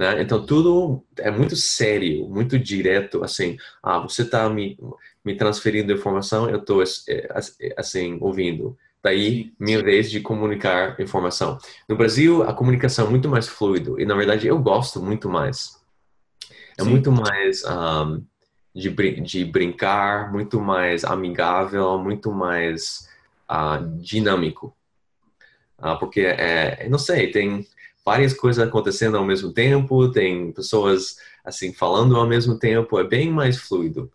né? 0.00 0.22
Então, 0.22 0.46
tudo 0.46 1.04
é 1.18 1.30
muito 1.30 1.54
sério, 1.54 2.26
muito 2.26 2.58
direto, 2.58 3.22
assim, 3.22 3.58
ah, 3.82 3.98
você 3.98 4.22
está 4.22 4.48
me, 4.48 4.78
me 5.22 5.34
transferindo 5.36 5.92
informação, 5.92 6.48
eu 6.48 6.56
estou, 6.56 6.82
é, 6.82 7.28
assim, 7.76 8.16
ouvindo. 8.18 8.78
Daí, 9.02 9.52
minha 9.60 9.82
vez 9.82 10.10
de 10.10 10.20
comunicar 10.20 10.98
informação. 10.98 11.58
No 11.86 11.96
Brasil, 11.96 12.42
a 12.44 12.54
comunicação 12.54 13.08
é 13.08 13.10
muito 13.10 13.28
mais 13.28 13.46
fluido, 13.46 14.00
e 14.00 14.06
na 14.06 14.14
verdade 14.14 14.46
eu 14.46 14.58
gosto 14.58 15.02
muito 15.02 15.28
mais. 15.28 15.78
É 16.78 16.82
Sim. 16.82 16.88
muito 16.88 17.12
mais 17.12 17.62
um, 17.66 18.24
de, 18.74 18.88
de 19.20 19.44
brincar, 19.44 20.32
muito 20.32 20.58
mais 20.62 21.04
amigável, 21.04 21.98
muito 21.98 22.32
mais 22.32 23.06
uh, 23.50 23.86
dinâmico. 23.98 24.74
Uh, 25.78 25.98
porque, 25.98 26.22
é, 26.22 26.88
não 26.88 26.98
sei, 26.98 27.30
tem 27.30 27.66
várias 28.10 28.34
coisas 28.34 28.66
acontecendo 28.66 29.16
ao 29.16 29.24
mesmo 29.24 29.52
tempo, 29.52 30.10
tem 30.10 30.50
pessoas 30.50 31.14
assim 31.44 31.72
falando 31.72 32.16
ao 32.16 32.26
mesmo 32.26 32.58
tempo, 32.58 32.98
é 32.98 33.04
bem 33.04 33.30
mais 33.30 33.56
fluido. 33.56 34.10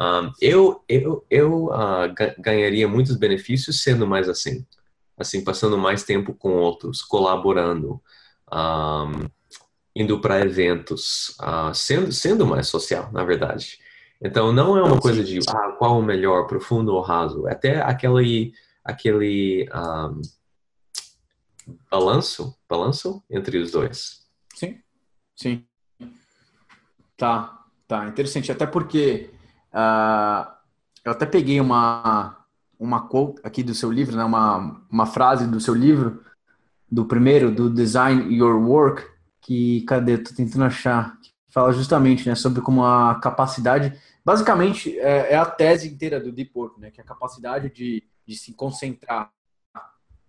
Um, 0.00 0.32
eu 0.40 0.82
eu, 0.88 1.22
eu 1.30 1.66
uh, 1.66 2.08
ganharia 2.38 2.88
muitos 2.88 3.16
benefícios 3.16 3.82
sendo 3.82 4.06
mais 4.06 4.30
assim, 4.30 4.64
assim 5.18 5.44
passando 5.44 5.76
mais 5.76 6.04
tempo 6.04 6.32
com 6.32 6.52
outros, 6.52 7.02
colaborando, 7.02 8.00
um, 8.50 9.28
indo 9.94 10.18
para 10.22 10.40
eventos, 10.40 11.36
uh, 11.38 11.74
sendo 11.74 12.12
sendo 12.12 12.46
mais 12.46 12.66
social, 12.68 13.10
na 13.12 13.24
verdade. 13.24 13.78
Então 14.22 14.52
não 14.54 14.74
é 14.78 14.82
uma 14.82 14.98
coisa 14.98 15.22
de 15.22 15.38
ah, 15.50 15.76
qual 15.78 15.98
o 15.98 16.02
melhor, 16.02 16.46
profundo 16.46 16.94
ou 16.94 17.02
raso. 17.02 17.46
É 17.46 17.52
até 17.52 17.82
aquele 17.82 18.54
aquele 18.82 19.68
um, 19.74 20.22
balanço, 21.90 22.56
balanço 22.68 23.22
entre 23.30 23.58
os 23.58 23.70
dois. 23.70 24.26
Sim, 24.54 24.78
sim. 25.34 25.64
Tá, 27.16 27.64
tá 27.86 28.06
interessante. 28.08 28.50
Até 28.50 28.66
porque 28.66 29.30
uh, 29.72 30.50
eu 31.04 31.12
até 31.12 31.26
peguei 31.26 31.60
uma 31.60 32.40
uma 32.78 33.06
quote 33.06 33.40
aqui 33.44 33.62
do 33.62 33.74
seu 33.74 33.90
livro, 33.90 34.16
né? 34.16 34.24
Uma 34.24 34.82
uma 34.90 35.06
frase 35.06 35.46
do 35.46 35.60
seu 35.60 35.74
livro 35.74 36.22
do 36.90 37.04
primeiro 37.04 37.50
do 37.50 37.70
Design 37.70 38.34
Your 38.34 38.56
Work 38.56 39.06
que 39.40 39.82
cadê? 39.82 40.18
Tô 40.18 40.34
tentando 40.34 40.64
achar. 40.64 41.18
Fala 41.48 41.72
justamente, 41.72 42.28
né, 42.28 42.34
sobre 42.34 42.60
como 42.60 42.84
a 42.84 43.14
capacidade 43.20 43.96
Basicamente, 44.24 44.98
é, 44.98 45.32
é, 45.32 45.36
a 45.36 45.44
tese 45.44 45.86
inteira 45.86 46.18
do 46.18 46.32
Deep 46.32 46.50
Work, 46.54 46.80
né? 46.80 46.90
Que 46.90 47.00
é 47.00 47.04
a 47.04 47.06
capacidade 47.06 47.68
de, 47.68 48.02
de 48.26 48.34
se 48.34 48.54
concentrar 48.54 49.30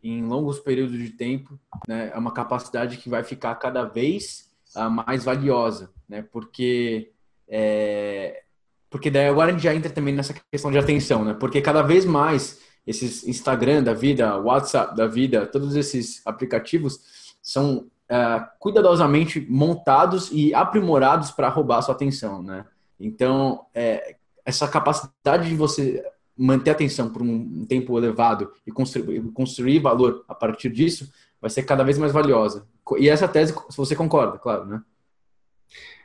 em 0.10 0.24
longos 0.24 0.60
períodos 0.60 0.98
de 0.98 1.10
tempo 1.10 1.60
né, 1.88 2.12
é 2.14 2.18
uma 2.18 2.32
capacidade 2.32 2.98
que 2.98 3.10
vai 3.10 3.24
ficar 3.24 3.56
cada 3.56 3.84
vez 3.84 4.50
uh, 4.76 4.90
mais 4.90 5.24
valiosa, 5.24 5.92
né? 6.08 6.22
Porque 6.22 7.12
é, 7.48 8.44
porque 8.90 9.10
daí 9.10 9.28
agora 9.28 9.50
a 9.50 9.52
gente 9.52 9.64
já 9.64 9.74
entra 9.76 9.92
também 9.92 10.14
nessa 10.14 10.34
questão 10.52 10.72
de 10.72 10.78
atenção, 10.78 11.26
né? 11.26 11.34
Porque 11.34 11.62
cada 11.62 11.82
vez 11.82 12.06
mais 12.06 12.62
esses 12.86 13.28
Instagram 13.28 13.84
da 13.84 13.94
vida, 13.94 14.38
WhatsApp 14.38 14.96
da 14.96 15.08
vida, 15.08 15.46
todos 15.48 15.76
esses 15.76 16.26
aplicativos 16.26 17.36
são 17.42 17.88
uh, 18.10 18.46
cuidadosamente 18.60 19.46
montados 19.50 20.30
e 20.32 20.54
aprimorados 20.54 21.32
para 21.32 21.50
roubar 21.50 21.82
sua 21.82 21.96
atenção, 21.96 22.44
né? 22.44 22.66
Então, 23.00 23.66
é, 23.74 24.16
essa 24.46 24.68
capacidade 24.68 25.50
de 25.50 25.56
você 25.56 26.04
manter 26.38 26.72
a 26.72 26.74
atenção 26.74 27.10
por 27.10 27.22
um 27.22 27.66
tempo 27.66 27.98
elevado 27.98 28.52
e 28.66 28.72
construir, 28.72 29.22
construir 29.34 29.80
valor 29.80 30.24
a 30.28 30.36
partir 30.36 30.70
disso 30.70 31.12
vai 31.42 31.50
ser 31.50 31.64
cada 31.64 31.84
vez 31.84 31.98
mais 31.98 32.12
valiosa. 32.12 32.68
E 32.98 33.08
essa 33.10 33.28
tese, 33.28 33.54
se 33.70 33.78
você 33.78 33.96
concorda, 33.96 34.38
claro, 34.38 34.66
né? 34.66 34.82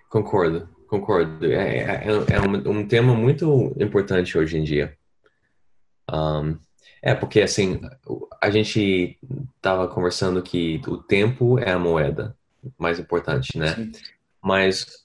Concordo, 0.08 0.68
concordo. 0.86 1.46
É, 1.46 1.78
é, 1.78 2.06
é 2.06 2.40
um, 2.40 2.78
um, 2.78 2.86
tema 2.86 3.14
muito 3.14 3.72
importante 3.78 4.36
hoje 4.36 4.58
em 4.58 4.64
dia. 4.64 4.96
Um, 6.10 6.58
é 7.02 7.14
porque, 7.14 7.40
assim, 7.40 7.80
a 8.40 8.50
gente 8.50 9.18
estava 9.56 9.88
conversando 9.88 10.42
que 10.42 10.80
o 10.86 10.98
tempo 10.98 11.58
é 11.58 11.70
a 11.70 11.78
moeda 11.78 12.36
mais 12.76 12.98
importante, 12.98 13.56
né? 13.56 13.74
Sim. 13.74 13.92
Mas 14.42 14.99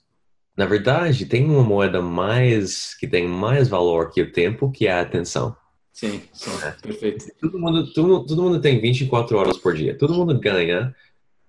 na 0.56 0.64
verdade, 0.64 1.26
tem 1.26 1.44
uma 1.44 1.62
moeda 1.62 2.00
mais 2.00 2.94
que 2.94 3.06
tem 3.06 3.28
mais 3.28 3.68
valor 3.68 4.10
que 4.10 4.22
o 4.22 4.32
tempo, 4.32 4.70
que 4.70 4.86
é 4.86 4.92
a 4.92 5.02
atenção. 5.02 5.54
Sim, 5.92 6.22
sim 6.32 6.50
é. 6.64 6.70
perfeito. 6.70 7.26
Todo 7.38 7.58
mundo, 7.58 7.92
todo, 7.92 8.24
todo 8.24 8.42
mundo 8.42 8.60
tem 8.60 8.80
24 8.80 9.36
horas 9.36 9.58
por 9.58 9.74
dia. 9.74 9.96
Todo 9.96 10.14
mundo 10.14 10.38
ganha 10.38 10.94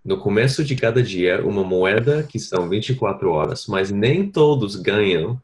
no 0.03 0.17
começo 0.17 0.63
de 0.63 0.75
cada 0.75 1.01
dia 1.01 1.45
uma 1.45 1.63
moeda 1.63 2.23
que 2.23 2.37
são 2.37 2.67
24 2.67 3.29
horas, 3.29 3.65
mas 3.67 3.91
nem 3.91 4.29
todos 4.29 4.75
ganham 4.75 5.41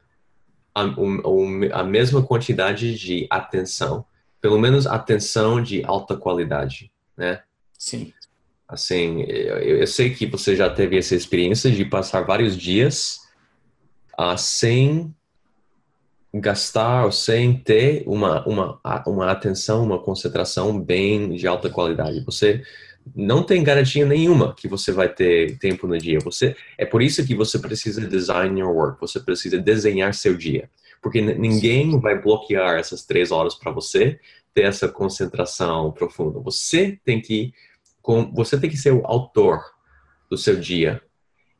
a, 0.75 0.83
a 1.71 1.83
mesma 1.83 2.21
quantidade 2.21 2.97
de 2.97 3.27
atenção. 3.29 4.05
Pelo 4.41 4.59
menos 4.59 4.85
atenção 4.85 5.63
de 5.63 5.85
alta 5.85 6.17
qualidade, 6.17 6.91
né? 7.15 7.41
Sim. 7.77 8.11
Assim, 8.67 9.21
eu, 9.21 9.57
eu 9.57 9.87
sei 9.87 10.13
que 10.13 10.25
você 10.25 10.53
já 10.53 10.69
teve 10.69 10.97
essa 10.97 11.15
experiência 11.15 11.71
de 11.71 11.85
passar 11.85 12.21
vários 12.21 12.57
dias 12.57 13.22
uh, 14.19 14.37
sem 14.37 15.13
gastar 16.33 17.05
ou 17.05 17.11
sem 17.11 17.59
ter 17.59 18.03
uma, 18.07 18.45
uma, 18.47 18.79
uma 19.05 19.31
atenção, 19.31 19.83
uma 19.83 19.99
concentração 19.99 20.79
bem 20.79 21.35
de 21.35 21.47
alta 21.47 21.69
qualidade. 21.69 22.23
Você 22.25 22.63
não 23.15 23.43
tem 23.43 23.63
garantia 23.63 24.05
nenhuma 24.05 24.55
que 24.55 24.67
você 24.67 24.91
vai 24.91 25.09
ter 25.09 25.57
tempo 25.59 25.85
no 25.85 25.97
dia. 25.97 26.19
Você 26.21 26.55
é 26.77 26.85
por 26.85 27.01
isso 27.01 27.25
que 27.25 27.35
você 27.35 27.59
precisa 27.59 28.01
design 28.07 28.59
your 28.59 28.73
work. 28.73 28.99
Você 28.99 29.19
precisa 29.19 29.59
desenhar 29.59 30.13
seu 30.13 30.35
dia, 30.35 30.69
porque 31.01 31.21
ninguém 31.21 31.99
vai 31.99 32.19
bloquear 32.19 32.79
essas 32.79 33.05
três 33.05 33.31
horas 33.31 33.53
para 33.53 33.71
você 33.71 34.19
ter 34.53 34.63
essa 34.63 34.87
concentração 34.87 35.91
profunda. 35.91 36.39
Você 36.39 36.99
tem 37.03 37.21
que 37.21 37.53
você 38.33 38.59
tem 38.59 38.69
que 38.69 38.75
ser 38.75 38.91
o 38.91 39.05
autor 39.05 39.61
do 40.29 40.37
seu 40.37 40.59
dia 40.59 41.01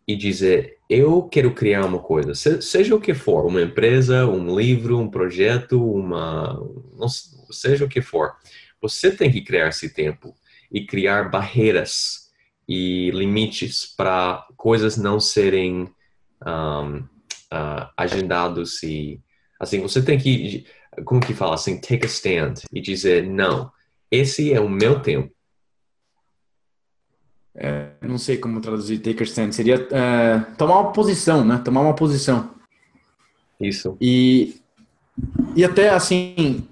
e 0.08 0.16
dizer 0.16 0.78
eu 0.90 1.24
quero 1.24 1.54
criar 1.54 1.86
uma 1.86 2.00
coisa, 2.00 2.36
seja 2.62 2.94
o 2.96 3.02
que 3.02 3.14
for, 3.14 3.46
uma 3.46 3.62
empresa, 3.62 4.28
um 4.28 4.56
livro, 4.56 5.00
um 5.00 5.10
projeto, 5.10 5.84
uma, 5.84 6.62
seja 7.50 7.86
o 7.86 7.90
que 7.90 8.02
for, 8.02 8.34
você 8.82 9.10
tem 9.10 9.32
que 9.32 9.42
criar 9.42 9.70
esse 9.70 9.94
tempo 9.94 10.36
e 10.72 10.86
criar 10.86 11.30
barreiras 11.30 12.32
e 12.68 13.12
limites 13.12 13.86
para 13.86 14.46
coisas 14.56 14.98
não 14.98 15.20
serem 15.20 15.90
um, 16.46 16.98
uh, 16.98 17.90
agendados 17.98 18.82
e 18.84 19.22
assim 19.60 19.82
você 19.82 20.02
tem 20.02 20.18
que 20.18 20.66
como 21.06 21.22
que 21.22 21.34
fala 21.34 21.56
assim 21.56 21.80
take 21.80 22.06
a 22.06 22.08
stand 22.08 22.56
e 22.72 22.82
dizer 22.82 23.28
não 23.28 23.72
esse 24.10 24.54
é 24.54 24.60
o 24.60 24.70
meu 24.70 25.02
tempo 25.02 25.34
é, 27.56 27.92
não 28.02 28.18
sei 28.18 28.38
como 28.38 28.60
traduzir 28.60 29.00
take 29.00 29.22
a 29.22 29.26
stand, 29.26 29.52
seria 29.52 29.76
é, 29.92 30.40
tomar 30.58 30.80
uma 30.80 30.92
posição, 30.92 31.46
né? 31.46 31.62
Tomar 31.64 31.82
uma 31.82 31.96
posição. 31.96 32.52
Isso. 33.60 33.96
E, 34.02 34.60
e 35.56 35.64
até 35.64 35.90
assim, 35.90 36.68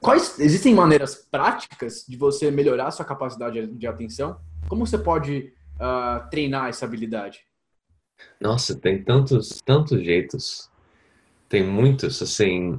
quais 0.00 0.38
existem 0.38 0.74
maneiras 0.74 1.14
práticas 1.14 2.04
de 2.06 2.16
você 2.16 2.50
melhorar 2.50 2.90
sua 2.90 3.04
capacidade 3.04 3.66
de 3.66 3.86
atenção? 3.86 4.38
Como 4.68 4.86
você 4.86 4.98
pode 4.98 5.52
uh, 5.76 6.28
treinar 6.30 6.68
essa 6.68 6.84
habilidade? 6.84 7.40
Nossa, 8.40 8.78
tem 8.78 9.02
tantos, 9.02 9.62
tantos 9.64 10.04
jeitos. 10.04 10.70
Tem 11.48 11.64
muitos, 11.64 12.20
assim, 12.20 12.76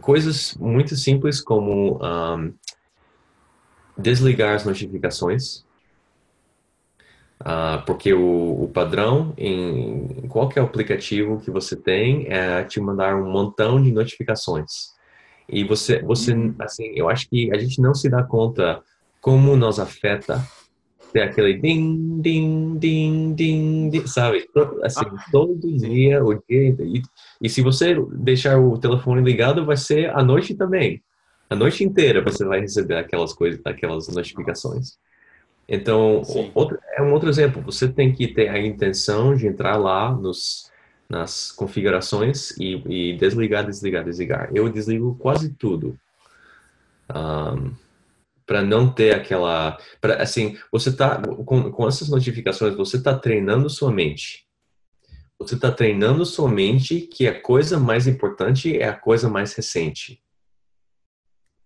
coisas 0.00 0.54
muito 0.54 0.94
simples 0.94 1.40
como 1.40 1.98
um, 2.00 2.54
desligar 3.98 4.54
as 4.54 4.64
notificações 4.64 5.65
Uh, 7.40 7.84
porque 7.84 8.14
o, 8.14 8.62
o, 8.62 8.68
padrão 8.68 9.34
em 9.36 10.26
qualquer 10.28 10.62
aplicativo 10.62 11.38
que 11.38 11.50
você 11.50 11.76
tem 11.76 12.26
é 12.28 12.64
te 12.64 12.80
mandar 12.80 13.14
um 13.14 13.30
montão 13.30 13.80
de 13.80 13.92
notificações. 13.92 14.94
E 15.48 15.62
você, 15.62 16.00
você, 16.02 16.32
uhum. 16.32 16.54
assim, 16.58 16.92
eu 16.96 17.08
acho 17.10 17.28
que 17.28 17.52
a 17.54 17.58
gente 17.58 17.80
não 17.80 17.94
se 17.94 18.08
dá 18.08 18.22
conta 18.22 18.82
como 19.20 19.54
nos 19.54 19.78
afeta 19.78 20.42
ter 21.12 21.22
aquele 21.22 21.54
ding, 21.54 22.20
ding, 22.20 22.78
ding, 22.78 23.34
ding, 23.34 23.90
ding 23.90 24.06
sabe? 24.06 24.46
Assim, 24.82 25.04
ah, 25.06 25.24
todo 25.30 25.72
dia, 25.76 26.22
o 26.24 26.34
dia. 26.48 26.76
E, 26.80 27.02
e 27.42 27.48
se 27.48 27.62
você 27.62 27.94
deixar 28.12 28.58
o 28.58 28.78
telefone 28.78 29.22
ligado, 29.22 29.64
vai 29.64 29.76
ser 29.76 30.10
a 30.10 30.22
noite 30.22 30.54
também. 30.54 31.02
A 31.48 31.54
noite 31.54 31.84
inteira 31.84 32.22
você 32.22 32.44
vai 32.44 32.60
receber 32.60 32.96
aquelas 32.96 33.32
coisas, 33.32 33.60
aquelas 33.64 34.08
notificações. 34.08 34.98
Então, 35.68 36.22
outro, 36.54 36.78
é 36.96 37.02
um 37.02 37.12
outro 37.12 37.28
exemplo. 37.28 37.60
Você 37.62 37.88
tem 37.88 38.12
que 38.12 38.28
ter 38.28 38.48
a 38.48 38.58
intenção 38.58 39.34
de 39.34 39.46
entrar 39.46 39.76
lá 39.76 40.12
nos, 40.12 40.70
nas 41.08 41.50
configurações 41.50 42.52
e, 42.52 43.10
e 43.10 43.16
desligar, 43.16 43.66
desligar, 43.66 44.04
desligar. 44.04 44.50
Eu 44.54 44.68
desligo 44.68 45.16
quase 45.16 45.52
tudo. 45.54 45.98
Um, 47.12 47.72
para 48.46 48.62
não 48.62 48.92
ter 48.92 49.14
aquela. 49.14 49.76
Pra, 50.00 50.22
assim, 50.22 50.56
você 50.70 50.94
tá. 50.94 51.20
Com, 51.20 51.72
com 51.72 51.88
essas 51.88 52.08
notificações, 52.08 52.76
você 52.76 52.96
está 52.96 53.16
treinando 53.18 53.68
sua 53.68 53.90
mente. 53.90 54.46
Você 55.38 55.56
está 55.56 55.70
treinando 55.70 56.24
sua 56.24 56.48
mente 56.48 57.00
que 57.00 57.26
a 57.26 57.40
coisa 57.40 57.78
mais 57.78 58.06
importante 58.06 58.78
é 58.78 58.88
a 58.88 58.94
coisa 58.94 59.28
mais 59.28 59.52
recente. 59.52 60.22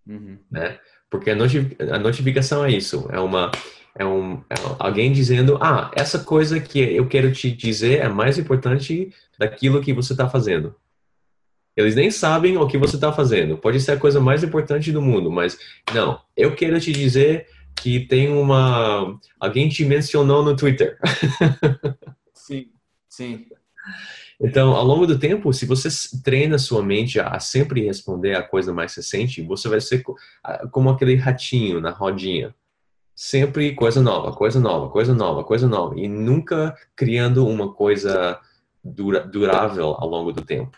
Uhum. 0.07 0.39
Né? 0.49 0.79
Porque 1.09 1.29
a, 1.29 1.35
a 1.35 1.99
notificação 1.99 2.65
é 2.65 2.71
isso. 2.71 3.07
É 3.11 3.19
uma 3.19 3.51
é, 3.97 4.05
um, 4.05 4.35
é 4.49 4.55
alguém 4.79 5.11
dizendo, 5.11 5.57
ah, 5.61 5.91
essa 5.95 6.19
coisa 6.19 6.59
que 6.59 6.79
eu 6.79 7.07
quero 7.07 7.31
te 7.31 7.51
dizer 7.51 7.99
é 7.99 8.07
mais 8.07 8.37
importante 8.37 9.13
daquilo 9.37 9.81
que 9.81 9.93
você 9.93 10.13
está 10.13 10.29
fazendo. 10.29 10.75
Eles 11.75 11.95
nem 11.95 12.11
sabem 12.11 12.57
o 12.57 12.67
que 12.67 12.77
você 12.77 12.95
está 12.95 13.11
fazendo. 13.11 13.57
Pode 13.57 13.79
ser 13.79 13.93
a 13.93 13.97
coisa 13.97 14.19
mais 14.19 14.43
importante 14.43 14.91
do 14.91 15.01
mundo, 15.01 15.31
mas 15.31 15.57
não. 15.93 16.19
Eu 16.35 16.53
quero 16.55 16.79
te 16.79 16.91
dizer 16.91 17.47
que 17.75 18.01
tem 18.01 18.29
uma. 18.29 19.17
Alguém 19.39 19.69
te 19.69 19.85
mencionou 19.85 20.43
no 20.43 20.55
Twitter. 20.55 20.97
sim, 22.33 22.67
sim. 23.09 23.45
Então, 24.39 24.75
ao 24.75 24.83
longo 24.83 25.07
do 25.07 25.17
tempo, 25.17 25.53
se 25.53 25.65
você 25.65 25.87
treina 26.23 26.57
sua 26.57 26.83
mente 26.83 27.19
a 27.19 27.39
sempre 27.39 27.85
responder 27.85 28.35
a 28.35 28.43
coisa 28.43 28.73
mais 28.73 28.93
recente, 28.93 29.41
você 29.41 29.69
vai 29.69 29.79
ser 29.79 30.03
como 30.71 30.89
aquele 30.89 31.15
ratinho 31.15 31.79
na 31.79 31.91
rodinha 31.91 32.53
sempre 33.15 33.75
coisa 33.75 34.01
nova, 34.01 34.31
coisa 34.33 34.59
nova, 34.59 34.89
coisa 34.89 35.13
nova, 35.13 35.43
coisa 35.43 35.67
nova, 35.67 35.99
e 35.99 36.07
nunca 36.07 36.75
criando 36.95 37.47
uma 37.47 37.73
coisa 37.73 38.39
dura, 38.83 39.21
durável 39.21 39.95
ao 39.97 40.07
longo 40.07 40.31
do 40.31 40.41
tempo. 40.41 40.77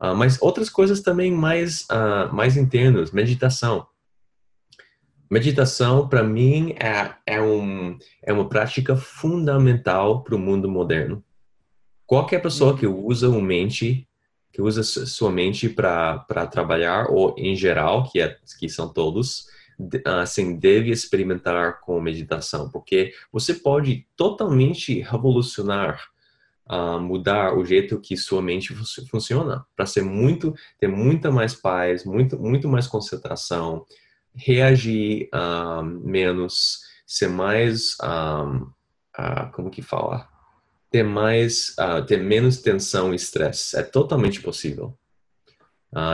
Uh, 0.00 0.14
mas 0.16 0.40
outras 0.42 0.68
coisas 0.68 1.00
também 1.00 1.30
mais, 1.30 1.82
uh, 1.82 2.34
mais 2.34 2.56
internas, 2.56 3.12
meditação. 3.12 3.86
Meditação, 5.30 6.08
para 6.08 6.22
mim, 6.22 6.74
é, 6.78 7.14
é, 7.24 7.40
um, 7.40 7.96
é 8.22 8.32
uma 8.32 8.48
prática 8.48 8.94
fundamental 8.94 10.22
para 10.22 10.34
o 10.34 10.38
mundo 10.38 10.68
moderno. 10.68 11.24
Qualquer 12.04 12.42
pessoa 12.42 12.76
que 12.76 12.86
usa 12.86 13.30
uma 13.30 13.40
mente, 13.40 14.06
que 14.52 14.60
usa 14.60 14.82
sua 14.82 15.30
mente 15.30 15.70
para 15.70 16.46
trabalhar, 16.50 17.06
ou 17.08 17.34
em 17.38 17.56
geral, 17.56 18.10
que, 18.10 18.20
é, 18.20 18.36
que 18.58 18.68
são 18.68 18.92
todos, 18.92 19.46
assim, 20.04 20.56
deve 20.56 20.90
experimentar 20.90 21.80
com 21.80 22.00
meditação, 22.00 22.70
porque 22.70 23.12
você 23.32 23.54
pode 23.54 24.06
totalmente 24.16 25.00
revolucionar 25.00 26.12
uh, 26.70 27.00
mudar 27.00 27.56
o 27.56 27.64
jeito 27.64 28.00
que 28.00 28.16
sua 28.16 28.42
mente 28.42 28.74
funciona, 29.10 29.64
para 29.76 29.86
ser 29.86 30.02
muito, 30.02 30.54
ter 30.78 30.88
muita 30.88 31.30
mais 31.30 31.54
paz, 31.54 32.04
muito, 32.04 32.38
muito 32.38 32.68
mais 32.68 32.86
concentração, 32.86 33.86
reagir 34.34 35.28
ah, 35.30 35.82
menos, 35.82 36.80
ser 37.06 37.28
mais, 37.28 37.96
um, 38.02 38.62
uh, 39.18 39.52
como 39.52 39.70
que 39.70 39.82
fala? 39.82 40.26
Ter 40.90 41.02
mais, 41.02 41.74
uh, 41.78 42.04
ter 42.06 42.16
menos 42.16 42.62
tensão 42.62 43.12
e 43.12 43.16
estresse. 43.16 43.76
É 43.78 43.82
totalmente 43.82 44.40
possível. 44.40 44.96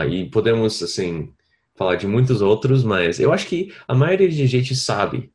e 0.09 0.25
podemos, 0.29 0.83
assim, 0.83 1.33
falar 1.79 1.95
de 1.95 2.05
muitos 2.05 2.41
outros, 2.41 2.83
mas 2.83 3.21
eu 3.21 3.31
acho 3.31 3.47
que 3.47 3.73
a 3.87 3.95
maioria 3.95 4.27
de 4.27 4.45
gente 4.45 4.75
sabe 4.75 5.31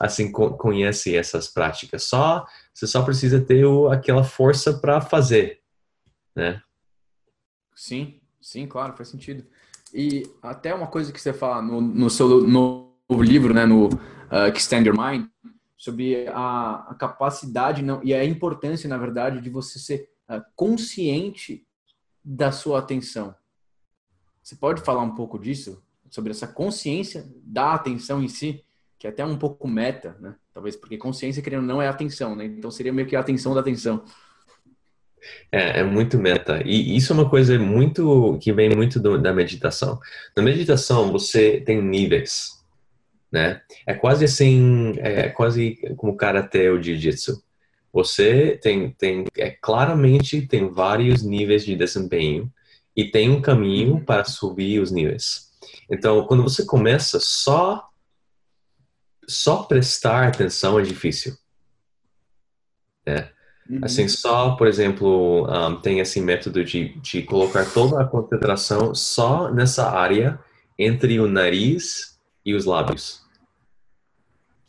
assim 0.00 0.32
conhece 0.32 1.14
essas 1.14 1.48
práticas. 1.48 2.04
Só 2.04 2.46
você 2.72 2.86
só 2.86 3.02
precisa 3.02 3.38
ter 3.38 3.66
o, 3.66 3.88
aquela 3.88 4.24
força 4.24 4.72
para 4.72 5.02
fazer, 5.02 5.60
né? 6.34 6.62
Sim, 7.74 8.20
sim, 8.40 8.66
claro, 8.66 8.94
faz 8.96 9.10
sentido. 9.10 9.44
E 9.92 10.22
até 10.42 10.74
uma 10.74 10.86
coisa 10.86 11.12
que 11.12 11.20
você 11.20 11.32
fala 11.32 11.60
no, 11.60 11.80
no 11.80 12.08
seu 12.08 12.46
novo 12.46 13.22
livro, 13.22 13.52
né, 13.52 13.66
no 13.66 13.88
uh, 13.88 14.48
Extend 14.54 14.88
Your 14.88 14.98
Mind, 14.98 15.26
sobre 15.76 16.26
a, 16.28 16.86
a, 16.88 16.94
capacidade 16.94 17.82
não, 17.82 18.02
e 18.02 18.14
a 18.14 18.24
importância, 18.24 18.88
na 18.88 18.96
verdade, 18.96 19.42
de 19.42 19.50
você 19.50 19.78
ser 19.78 20.08
uh, 20.30 20.42
consciente 20.54 21.66
da 22.24 22.50
sua 22.50 22.78
atenção. 22.78 23.34
Você 24.46 24.54
pode 24.54 24.80
falar 24.80 25.02
um 25.02 25.12
pouco 25.12 25.40
disso? 25.40 25.82
Sobre 26.08 26.30
essa 26.30 26.46
consciência 26.46 27.26
da 27.42 27.74
atenção 27.74 28.22
em 28.22 28.28
si? 28.28 28.62
que 28.96 29.08
é 29.08 29.10
até 29.10 29.24
um 29.24 29.36
pouco 29.36 29.66
meta, 29.66 30.16
né? 30.20 30.36
Talvez 30.54 30.76
porque 30.76 30.96
consciência, 30.96 31.42
querendo 31.42 31.66
não, 31.66 31.82
é 31.82 31.88
atenção, 31.88 32.36
né? 32.36 32.46
Então 32.46 32.70
seria 32.70 32.92
meio 32.92 33.08
que 33.08 33.16
a 33.16 33.20
atenção 33.20 33.52
da 33.52 33.60
atenção. 33.60 34.04
É, 35.50 35.80
é 35.80 35.84
muito 35.84 36.16
meta. 36.16 36.62
E 36.64 36.96
isso 36.96 37.12
é 37.12 37.16
uma 37.16 37.28
coisa 37.28 37.58
muito 37.58 38.38
que 38.40 38.52
vem 38.52 38.70
muito 38.70 39.00
do, 39.00 39.20
da 39.20 39.34
meditação. 39.34 39.98
Na 40.36 40.44
meditação, 40.44 41.10
você 41.10 41.60
tem 41.60 41.82
níveis, 41.82 42.64
né? 43.30 43.60
É 43.84 43.94
quase 43.94 44.24
assim, 44.24 44.94
é 44.98 45.28
quase 45.28 45.76
como 45.96 46.16
karatê 46.16 46.70
ou 46.70 46.80
jiu-jitsu. 46.80 47.42
Você 47.92 48.58
tem, 48.62 48.92
tem, 48.92 49.24
é, 49.36 49.50
claramente 49.50 50.46
tem 50.46 50.70
vários 50.70 51.22
níveis 51.22 51.66
de 51.66 51.74
desempenho 51.74 52.50
e 52.96 53.04
tem 53.04 53.30
um 53.30 53.42
caminho 53.42 54.02
para 54.04 54.24
subir 54.24 54.80
os 54.80 54.90
níveis. 54.90 55.50
Então, 55.90 56.26
quando 56.26 56.42
você 56.42 56.64
começa 56.64 57.20
só 57.20 57.88
só 59.28 59.64
prestar 59.64 60.28
atenção 60.28 60.78
é 60.78 60.82
difícil. 60.82 61.36
Né? 63.04 63.30
Uhum. 63.68 63.80
Assim, 63.82 64.08
só, 64.08 64.54
por 64.54 64.68
exemplo, 64.68 65.46
um, 65.50 65.80
tem 65.80 65.98
esse 65.98 66.20
método 66.20 66.64
de, 66.64 66.96
de 67.00 67.22
colocar 67.22 67.64
toda 67.72 68.00
a 68.00 68.06
concentração 68.06 68.94
só 68.94 69.50
nessa 69.50 69.90
área 69.90 70.38
entre 70.78 71.18
o 71.18 71.26
nariz 71.26 72.18
e 72.44 72.54
os 72.54 72.64
lábios. 72.64 73.24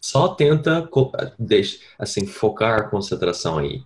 Só 0.01 0.29
tenta, 0.29 0.89
deixa, 1.37 1.79
assim, 1.99 2.25
focar 2.25 2.79
a 2.79 2.83
concentração 2.83 3.59
aí. 3.59 3.83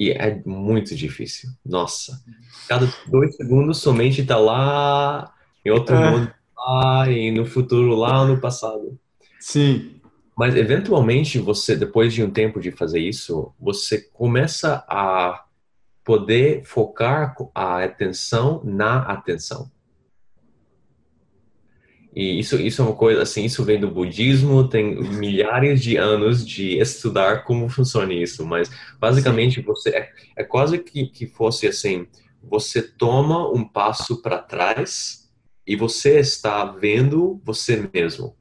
E 0.00 0.12
é 0.12 0.40
muito 0.46 0.96
difícil. 0.96 1.50
Nossa. 1.62 2.24
Cada 2.66 2.90
dois 3.06 3.36
segundos 3.36 3.82
somente 3.82 4.22
está 4.22 4.38
lá, 4.38 5.30
em 5.62 5.70
outro 5.70 5.94
é. 5.94 6.10
mundo 6.10 6.34
lá, 6.56 7.10
e 7.10 7.30
no 7.30 7.44
futuro 7.44 7.94
lá, 7.94 8.24
no 8.24 8.40
passado. 8.40 8.98
Sim. 9.38 10.00
Mas 10.34 10.56
eventualmente 10.56 11.38
você, 11.38 11.76
depois 11.76 12.14
de 12.14 12.24
um 12.24 12.30
tempo 12.30 12.58
de 12.62 12.70
fazer 12.70 13.00
isso, 13.00 13.52
você 13.60 14.00
começa 14.10 14.82
a 14.88 15.44
poder 16.02 16.64
focar 16.64 17.36
a 17.54 17.84
atenção 17.84 18.62
na 18.64 19.00
atenção. 19.02 19.70
E 22.14 22.40
isso, 22.40 22.56
isso 22.56 22.82
é 22.82 22.84
uma 22.84 22.96
coisa 22.96 23.22
assim, 23.22 23.44
isso 23.44 23.64
vem 23.64 23.78
do 23.78 23.90
budismo, 23.90 24.68
tem 24.68 25.00
milhares 25.00 25.80
de 25.80 25.96
anos 25.96 26.46
de 26.46 26.78
estudar 26.78 27.44
como 27.44 27.68
funciona 27.68 28.12
isso, 28.12 28.44
mas 28.44 28.68
basicamente 28.98 29.60
Sim. 29.60 29.62
você 29.62 29.90
é, 29.90 30.10
é 30.36 30.44
quase 30.44 30.78
que, 30.78 31.06
que 31.06 31.26
fosse 31.26 31.68
assim, 31.68 32.06
você 32.42 32.82
toma 32.82 33.48
um 33.48 33.64
passo 33.64 34.20
para 34.20 34.38
trás 34.38 35.30
e 35.64 35.76
você 35.76 36.18
está 36.18 36.64
vendo 36.64 37.40
você 37.44 37.88
mesmo. 37.92 38.34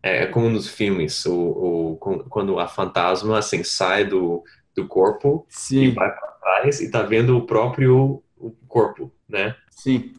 É, 0.00 0.22
é 0.22 0.26
como 0.26 0.48
nos 0.48 0.68
filmes, 0.68 1.26
o, 1.26 1.34
o, 1.34 1.96
quando 2.28 2.60
a 2.60 2.68
fantasma 2.68 3.38
assim, 3.38 3.64
sai 3.64 4.04
do, 4.04 4.44
do 4.76 4.86
corpo 4.86 5.44
Sim. 5.48 5.84
e 5.84 5.90
vai 5.90 6.08
para 6.08 6.28
trás 6.28 6.80
e 6.80 6.88
tá 6.88 7.02
vendo 7.02 7.36
o 7.36 7.44
próprio 7.44 8.22
corpo, 8.68 9.12
né? 9.28 9.56
Sim. 9.70 10.12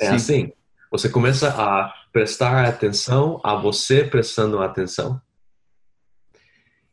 É 0.00 0.06
Sim. 0.06 0.14
assim. 0.14 0.52
Você 0.90 1.08
começa 1.08 1.54
a 1.56 1.94
prestar 2.12 2.66
atenção 2.66 3.40
a 3.44 3.54
você 3.54 4.04
prestando 4.04 4.60
atenção. 4.60 5.20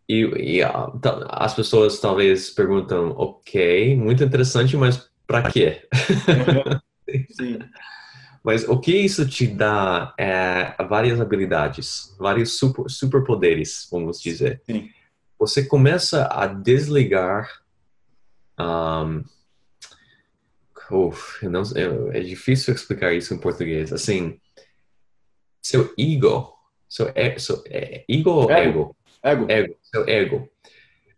E, 0.07 0.23
e 0.57 0.61
as 0.63 1.53
pessoas 1.53 1.99
talvez 1.99 2.49
perguntam, 2.49 3.09
ok, 3.17 3.95
muito 3.95 4.23
interessante, 4.23 4.77
mas 4.77 5.09
para 5.25 5.51
quê? 5.51 5.87
Sim. 7.31 7.59
Mas 8.43 8.63
o 8.63 8.79
que 8.79 8.95
isso 8.95 9.27
te 9.27 9.45
dá 9.45 10.13
é 10.17 10.73
várias 10.87 11.19
habilidades, 11.19 12.15
vários 12.17 12.57
super, 12.57 12.89
superpoderes, 12.89 13.87
vamos 13.91 14.21
dizer. 14.21 14.61
Sim. 14.65 14.89
Você 15.37 15.65
começa 15.65 16.27
a 16.31 16.47
desligar. 16.47 17.61
Um, 18.57 19.23
uf, 20.89 21.45
não, 21.45 21.61
é 22.13 22.21
difícil 22.21 22.73
explicar 22.73 23.13
isso 23.13 23.33
em 23.33 23.37
português. 23.37 23.91
Assim, 23.91 24.39
seu 25.67 25.93
ego, 25.97 26.53
seu, 26.87 27.07
seu 27.37 27.63
é, 27.67 28.03
ego 28.07 28.31
ou 28.31 28.51
ego? 28.51 28.95
Ego. 29.23 29.45
Ego. 29.49 29.75
Seu 29.81 30.07
ego. 30.07 30.49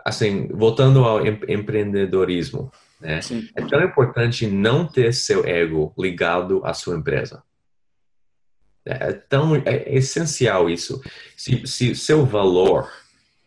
Assim, 0.04 0.48
voltando 0.48 1.04
ao 1.04 1.26
empreendedorismo 1.26 2.72
né? 3.00 3.20
É 3.56 3.66
tão 3.66 3.82
importante 3.82 4.46
não 4.46 4.86
ter 4.86 5.14
seu 5.14 5.46
ego 5.46 5.94
ligado 5.98 6.62
à 6.66 6.74
sua 6.74 6.98
empresa. 6.98 7.42
É 8.86 9.14
tão 9.14 9.56
é 9.56 9.96
essencial 9.96 10.70
isso. 10.70 11.02
Se, 11.38 11.66
se 11.66 11.96
seu 11.96 12.26
valor, 12.26 12.92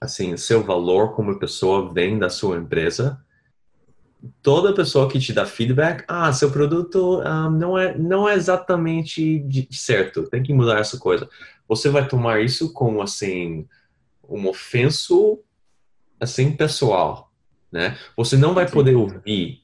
assim, 0.01 0.37
seu 0.37 0.63
valor 0.63 1.15
como 1.15 1.39
pessoa 1.39 1.93
vem 1.93 2.19
da 2.19 2.31
sua 2.31 2.57
empresa, 2.57 3.21
toda 4.41 4.75
pessoa 4.75 5.09
que 5.09 5.19
te 5.19 5.33
dá 5.33 5.45
feedback, 5.45 6.05
ah, 6.07 6.33
seu 6.33 6.51
produto 6.51 7.19
um, 7.19 7.23
ah, 7.23 7.51
não 7.51 7.79
é 7.79 7.97
não 7.97 8.29
é 8.29 8.35
exatamente 8.35 9.47
certo, 9.71 10.29
tem 10.29 10.43
que 10.43 10.53
mudar 10.53 10.81
essa 10.81 10.99
coisa. 10.99 11.29
Você 11.69 11.89
vai 11.89 12.07
tomar 12.07 12.41
isso 12.41 12.73
como 12.73 13.03
assim 13.03 13.67
um 14.29 14.49
ofenso 14.49 15.41
assim 16.21 16.53
pessoal, 16.53 17.33
né? 17.71 17.99
Você 18.17 18.37
não 18.37 18.55
vai 18.55 18.69
poder 18.71 18.95
ouvir 18.95 19.63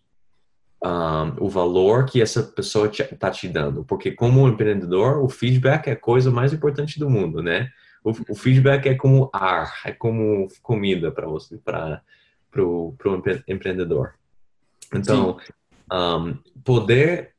um, 0.84 1.44
o 1.44 1.48
valor 1.48 2.06
que 2.06 2.20
essa 2.20 2.42
pessoa 2.42 2.86
está 2.88 3.30
te, 3.30 3.40
te 3.40 3.48
dando, 3.48 3.84
porque 3.84 4.12
como 4.12 4.48
empreendedor, 4.48 5.22
o 5.22 5.28
feedback 5.28 5.88
é 5.88 5.92
a 5.92 5.96
coisa 5.96 6.30
mais 6.30 6.52
importante 6.52 6.98
do 6.98 7.08
mundo, 7.08 7.42
né? 7.42 7.70
O, 8.02 8.10
o 8.32 8.34
feedback 8.34 8.86
é 8.88 8.94
como 8.94 9.30
ar, 9.32 9.72
é 9.84 9.92
como 9.92 10.48
comida 10.62 11.10
para 11.10 11.26
você, 11.26 11.58
para 11.58 12.02
o 12.64 12.96
empreendedor. 13.46 14.17
Então, 14.94 15.38
um, 15.92 16.36
poder 16.64 17.34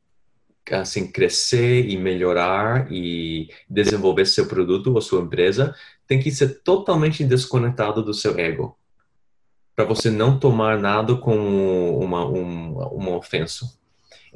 assim 0.72 1.12
crescer 1.12 1.90
e 1.90 1.98
melhorar 1.98 2.92
e 2.92 3.50
desenvolver 3.68 4.26
seu 4.26 4.48
produto 4.48 4.94
ou 4.94 5.02
sua 5.02 5.22
empresa 5.22 5.74
tem 6.06 6.20
que 6.20 6.30
ser 6.32 6.62
totalmente 6.62 7.24
desconectado 7.24 8.04
do 8.04 8.14
seu 8.14 8.38
ego 8.38 8.78
para 9.80 9.86
você 9.86 10.12
não 10.12 10.38
tomar 10.38 10.78
nada 10.78 11.16
como 11.16 11.98
uma, 12.00 12.26
uma, 12.26 12.88
uma 12.90 13.16
ofensa. 13.16 13.74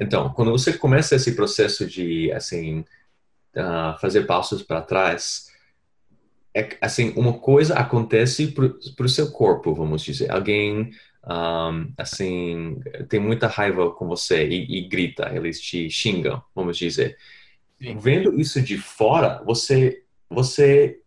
Então, 0.00 0.30
quando 0.30 0.50
você 0.50 0.72
começa 0.72 1.16
esse 1.16 1.36
processo 1.36 1.86
de, 1.86 2.32
assim, 2.32 2.80
uh, 3.54 4.00
fazer 4.00 4.22
passos 4.22 4.62
para 4.62 4.80
trás, 4.80 5.52
é, 6.54 6.78
assim, 6.80 7.12
uma 7.14 7.34
coisa 7.34 7.74
acontece 7.74 8.54
para 8.96 9.04
o 9.04 9.08
seu 9.08 9.30
corpo, 9.32 9.74
vamos 9.74 10.02
dizer. 10.02 10.30
Alguém 10.30 10.90
um, 11.26 11.92
assim, 11.96 12.78
tem 13.08 13.18
muita 13.18 13.46
raiva 13.46 13.90
com 13.90 14.06
você 14.06 14.46
e, 14.46 14.78
e, 14.78 14.88
grita, 14.88 15.30
eles 15.34 15.60
te 15.60 15.88
xingam, 15.88 16.42
vamos 16.54 16.76
dizer. 16.76 17.16
Sim. 17.78 17.98
Vendo 17.98 18.38
isso 18.38 18.60
de 18.60 18.76
fora, 18.76 19.42
você, 19.44 20.02
você, 20.28 21.00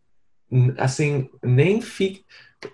assim, 0.77 1.29
nem 1.43 1.81
fica, 1.81 2.21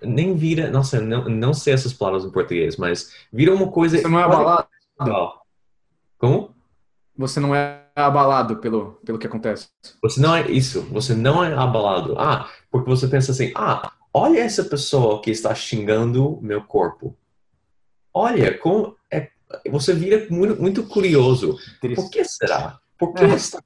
nem 0.02 0.34
vira, 0.34 0.70
nossa, 0.70 1.00
não, 1.00 1.28
não 1.28 1.52
sei 1.52 1.74
essas 1.74 1.92
palavras 1.92 2.24
em 2.24 2.32
português, 2.32 2.76
mas 2.76 3.12
vira 3.30 3.54
uma 3.54 3.70
coisa. 3.70 3.98
Você 3.98 4.08
não 4.08 4.18
é 4.18 4.22
abalado? 4.22 4.68
Como? 6.18 6.54
Você 7.16 7.38
não 7.38 7.54
é 7.54 7.84
abalado 7.94 8.56
pelo, 8.56 8.92
pelo 9.04 9.18
que 9.18 9.26
acontece. 9.26 9.68
Você 10.02 10.20
não 10.20 10.34
é 10.34 10.50
isso, 10.50 10.82
você 10.90 11.14
não 11.14 11.44
é 11.44 11.52
abalado. 11.54 12.18
Ah, 12.18 12.48
porque 12.70 12.88
você 12.88 13.06
pensa 13.06 13.32
assim, 13.32 13.52
ah, 13.54 13.92
olha 14.12 14.40
essa 14.40 14.64
pessoa 14.64 15.20
que 15.20 15.30
está 15.30 15.54
xingando 15.54 16.38
meu 16.40 16.62
corpo 16.62 17.16
olha, 18.14 18.56
como 18.56 18.96
é, 19.12 19.28
você 19.68 19.92
vira 19.92 20.26
muito, 20.30 20.60
muito 20.60 20.84
curioso. 20.84 21.58
Triste. 21.80 22.00
Por 22.00 22.10
que 22.10 22.24
será? 22.24 22.78
Por 22.96 23.12
que 23.12 23.24
é. 23.24 23.34
está 23.34 23.62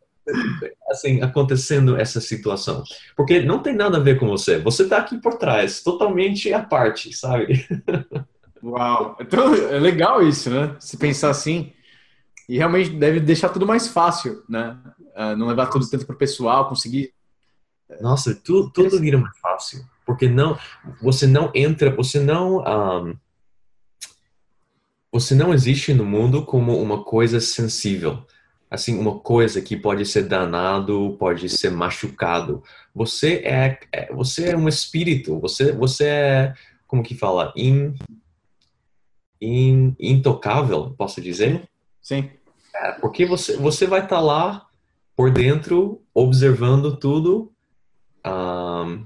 assim, 0.90 1.20
acontecendo 1.22 1.96
essa 1.96 2.20
situação? 2.20 2.82
Porque 3.14 3.42
não 3.42 3.62
tem 3.62 3.74
nada 3.74 3.98
a 3.98 4.02
ver 4.02 4.18
com 4.18 4.26
você. 4.26 4.58
Você 4.58 4.84
está 4.84 4.98
aqui 4.98 5.18
por 5.18 5.36
trás, 5.36 5.82
totalmente 5.82 6.52
à 6.52 6.62
parte, 6.62 7.12
sabe? 7.12 7.66
Uau! 8.62 9.16
Então, 9.20 9.54
é 9.54 9.78
legal 9.78 10.26
isso, 10.26 10.50
né? 10.50 10.74
Se 10.80 10.96
pensar 10.96 11.30
assim. 11.30 11.72
E 12.48 12.56
realmente 12.56 12.90
deve 12.90 13.20
deixar 13.20 13.50
tudo 13.50 13.66
mais 13.66 13.88
fácil, 13.88 14.42
né? 14.48 14.76
Uh, 15.14 15.36
não 15.36 15.46
levar 15.46 15.66
tudo 15.66 15.88
tanto 15.88 16.06
para 16.06 16.14
o 16.14 16.18
pessoal, 16.18 16.68
conseguir. 16.68 17.12
Nossa, 18.00 18.34
tudo, 18.34 18.70
tudo 18.70 18.98
vira 18.98 19.18
mais 19.18 19.36
fácil. 19.38 19.84
Porque 20.04 20.28
não, 20.28 20.58
você 21.02 21.26
não 21.26 21.50
entra, 21.54 21.94
você 21.94 22.18
não. 22.18 22.58
Um, 22.58 23.16
você 25.12 25.34
não 25.34 25.52
existe 25.52 25.94
no 25.94 26.04
mundo 26.04 26.44
como 26.44 26.80
uma 26.80 27.02
coisa 27.02 27.40
sensível. 27.40 28.24
Assim, 28.70 28.98
uma 28.98 29.18
coisa 29.18 29.62
que 29.62 29.76
pode 29.76 30.04
ser 30.04 30.24
danado, 30.24 31.16
pode 31.18 31.48
ser 31.48 31.70
machucado. 31.70 32.62
Você 32.94 33.36
é, 33.44 33.78
é 33.90 34.12
você 34.12 34.50
é 34.50 34.56
um 34.56 34.68
espírito. 34.68 35.40
Você, 35.40 35.72
você 35.72 36.04
é, 36.04 36.54
como 36.86 37.02
que 37.02 37.14
fala? 37.14 37.52
In, 37.56 37.94
in, 39.40 39.96
intocável, 39.98 40.94
posso 40.98 41.20
dizer? 41.20 41.66
Sim. 42.02 42.30
É, 42.74 42.92
porque 42.92 43.24
você, 43.24 43.56
você 43.56 43.86
vai 43.86 44.00
estar 44.00 44.16
tá 44.16 44.20
lá 44.20 44.66
por 45.16 45.30
dentro, 45.30 46.02
observando 46.14 46.96
tudo, 46.96 47.50
um, 48.24 49.04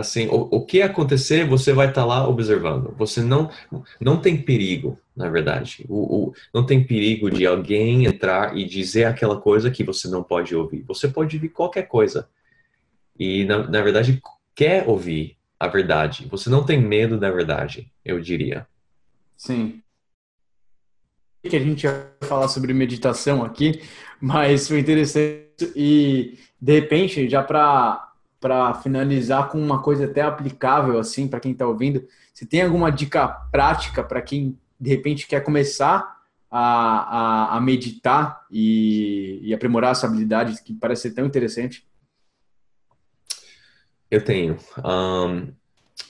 assim, 0.00 0.26
o, 0.28 0.48
o 0.50 0.64
que 0.64 0.82
acontecer, 0.82 1.46
você 1.46 1.72
vai 1.72 1.88
estar 1.88 2.02
tá 2.02 2.06
lá 2.06 2.28
observando. 2.28 2.94
Você 2.98 3.22
não 3.22 3.50
não 4.00 4.20
tem 4.20 4.36
perigo, 4.40 4.98
na 5.14 5.28
verdade. 5.28 5.84
O, 5.88 6.28
o, 6.28 6.34
não 6.52 6.64
tem 6.64 6.82
perigo 6.82 7.30
de 7.30 7.46
alguém 7.46 8.06
entrar 8.06 8.56
e 8.56 8.64
dizer 8.64 9.04
aquela 9.04 9.40
coisa 9.40 9.70
que 9.70 9.84
você 9.84 10.08
não 10.08 10.22
pode 10.22 10.54
ouvir. 10.54 10.82
Você 10.88 11.08
pode 11.08 11.36
ouvir 11.36 11.50
qualquer 11.50 11.82
coisa. 11.82 12.28
E, 13.18 13.44
na, 13.44 13.68
na 13.68 13.82
verdade, 13.82 14.20
quer 14.54 14.88
ouvir 14.88 15.36
a 15.58 15.68
verdade. 15.68 16.26
Você 16.30 16.48
não 16.48 16.64
tem 16.64 16.80
medo 16.80 17.18
da 17.18 17.30
verdade, 17.30 17.92
eu 18.02 18.18
diria. 18.18 18.66
Sim. 19.36 19.82
Que 21.42 21.56
a 21.56 21.60
gente 21.60 21.84
ia 21.84 22.12
falar 22.22 22.48
sobre 22.48 22.72
meditação 22.72 23.42
aqui, 23.42 23.82
mas 24.20 24.68
foi 24.68 24.78
interessante 24.78 25.72
e 25.74 26.38
de 26.60 26.80
repente 26.80 27.28
já 27.28 27.42
para 27.42 28.09
para 28.40 28.72
finalizar 28.74 29.48
com 29.48 29.60
uma 29.60 29.82
coisa 29.82 30.06
até 30.06 30.22
aplicável 30.22 30.98
assim 30.98 31.28
para 31.28 31.40
quem 31.40 31.52
está 31.52 31.66
ouvindo, 31.66 32.06
se 32.32 32.46
tem 32.46 32.62
alguma 32.62 32.90
dica 32.90 33.28
prática 33.52 34.02
para 34.02 34.22
quem 34.22 34.58
de 34.80 34.88
repente 34.88 35.26
quer 35.26 35.44
começar 35.44 36.20
a, 36.50 36.60
a, 37.52 37.56
a 37.56 37.60
meditar 37.60 38.44
e, 38.50 39.38
e, 39.42 39.54
aprimorar 39.54 39.92
essa 39.92 40.06
habilidade 40.06 40.60
que 40.64 40.74
parece 40.74 41.02
ser 41.02 41.12
tão 41.12 41.26
interessante? 41.26 41.86
Eu 44.10 44.24
tenho. 44.24 44.58
Um, 44.84 45.52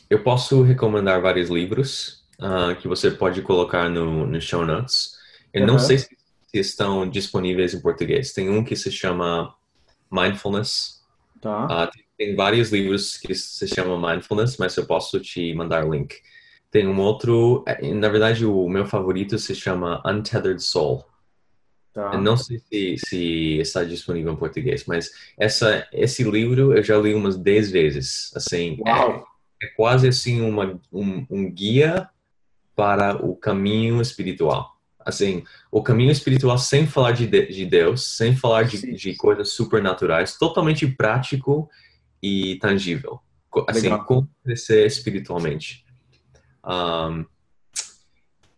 eu 0.08 0.22
posso 0.22 0.62
recomendar 0.62 1.20
vários 1.20 1.50
livros 1.50 2.24
uh, 2.40 2.74
que 2.80 2.88
você 2.88 3.10
pode 3.10 3.42
colocar 3.42 3.90
no, 3.90 4.26
no 4.26 4.40
show 4.40 4.64
notes. 4.64 5.18
Eu 5.52 5.62
uhum. 5.62 5.66
não 5.66 5.78
sei 5.78 5.98
se 5.98 6.16
estão 6.54 7.08
disponíveis 7.08 7.74
em 7.74 7.80
português. 7.80 8.32
Tem 8.32 8.48
um 8.48 8.64
que 8.64 8.74
se 8.74 8.90
chama 8.90 9.54
Mindfulness. 10.10 10.99
Tá. 11.40 11.86
Uh, 11.86 11.90
tem 12.18 12.34
vários 12.34 12.70
livros 12.70 13.16
que 13.16 13.34
se 13.34 13.66
chamam 13.66 14.00
Mindfulness, 14.00 14.56
mas 14.58 14.76
eu 14.76 14.86
posso 14.86 15.18
te 15.20 15.54
mandar 15.54 15.84
o 15.84 15.92
link. 15.92 16.16
Tem 16.70 16.86
um 16.86 17.00
outro, 17.00 17.64
é, 17.66 17.92
na 17.92 18.08
verdade, 18.08 18.44
o 18.44 18.68
meu 18.68 18.86
favorito 18.86 19.38
se 19.38 19.54
chama 19.54 20.02
Untethered 20.06 20.62
Soul. 20.62 21.04
Tá. 21.92 22.12
Eu 22.14 22.20
não 22.20 22.36
sei 22.36 22.58
se, 22.58 22.96
se, 22.98 23.58
está 23.58 23.82
disponível 23.82 24.32
em 24.32 24.36
português, 24.36 24.84
mas 24.86 25.10
essa, 25.36 25.88
esse 25.92 26.22
livro 26.22 26.76
eu 26.76 26.82
já 26.82 26.96
li 26.96 27.14
umas 27.14 27.36
10 27.36 27.70
vezes. 27.70 28.30
Assim, 28.36 28.78
é, 28.86 29.64
é, 29.64 29.66
quase 29.76 30.06
assim 30.06 30.40
uma, 30.40 30.80
um, 30.92 31.26
um 31.28 31.50
guia 31.50 32.08
para 32.76 33.16
o 33.16 33.34
caminho 33.34 34.00
espiritual 34.00 34.79
assim, 35.04 35.42
o 35.70 35.82
caminho 35.82 36.10
espiritual 36.10 36.58
sem 36.58 36.86
falar 36.86 37.12
de, 37.12 37.26
de 37.26 37.66
Deus, 37.66 38.16
sem 38.16 38.36
falar 38.36 38.64
de, 38.64 38.92
de 38.94 39.16
coisas 39.16 39.52
supernaturais, 39.52 40.36
totalmente 40.36 40.86
prático 40.86 41.68
e 42.22 42.56
tangível. 42.56 43.20
Assim, 43.68 43.82
Legal. 43.82 44.04
como 44.04 44.30
crescer 44.44 44.86
espiritualmente. 44.86 45.84
Um, 46.64 47.24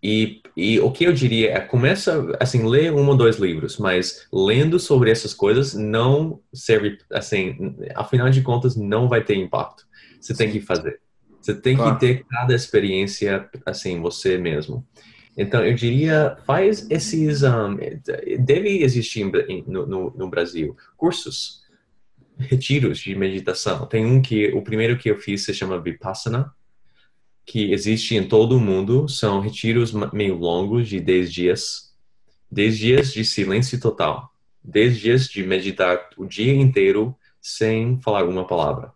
e, 0.02 0.42
e, 0.56 0.80
o 0.80 0.90
que 0.90 1.04
eu 1.04 1.12
diria 1.12 1.52
é 1.52 1.60
começa 1.60 2.36
assim 2.40 2.68
lê 2.68 2.90
um 2.90 3.08
ou 3.08 3.16
dois 3.16 3.36
livros, 3.36 3.78
mas 3.78 4.26
lendo 4.32 4.80
sobre 4.80 5.12
essas 5.12 5.32
coisas 5.32 5.74
não 5.74 6.40
serve 6.52 6.98
assim, 7.12 7.76
afinal 7.94 8.28
de 8.28 8.42
contas 8.42 8.74
não 8.74 9.08
vai 9.08 9.22
ter 9.22 9.36
impacto. 9.36 9.86
Você 10.20 10.34
tem 10.34 10.50
que 10.50 10.60
fazer. 10.60 11.00
Você 11.40 11.54
tem 11.54 11.76
claro. 11.76 11.94
que 11.94 12.00
ter 12.00 12.24
cada 12.24 12.52
experiência 12.52 13.48
assim 13.64 14.00
você 14.00 14.36
mesmo. 14.36 14.84
Então 15.36 15.64
eu 15.64 15.74
diria 15.74 16.36
faz 16.46 16.86
esses 16.90 17.42
um, 17.42 17.76
deve 18.38 18.82
existir 18.82 19.24
no, 19.66 19.86
no, 19.86 20.10
no 20.10 20.28
Brasil 20.28 20.76
cursos 20.96 21.62
retiros 22.36 22.98
de 22.98 23.14
meditação. 23.14 23.86
Tem 23.86 24.04
um 24.04 24.20
que, 24.20 24.48
o 24.52 24.62
primeiro 24.62 24.98
que 24.98 25.10
eu 25.10 25.18
fiz 25.18 25.44
se 25.44 25.54
chama 25.54 25.80
Vipassana, 25.80 26.52
que 27.44 27.72
existe 27.72 28.14
em 28.14 28.26
todo 28.26 28.56
o 28.56 28.60
mundo. 28.60 29.08
São 29.08 29.40
retiros 29.40 29.92
meio 30.12 30.36
longos, 30.36 30.88
de 30.88 31.00
10 31.00 31.32
dias. 31.32 31.94
10 32.50 32.78
dias 32.78 33.12
de 33.12 33.24
silêncio 33.24 33.80
total. 33.80 34.30
10 34.64 34.98
dias 34.98 35.28
de 35.28 35.42
meditar 35.42 36.10
o 36.16 36.26
dia 36.26 36.54
inteiro 36.54 37.16
sem 37.40 38.00
falar 38.00 38.24
uma 38.24 38.46
palavra. 38.46 38.91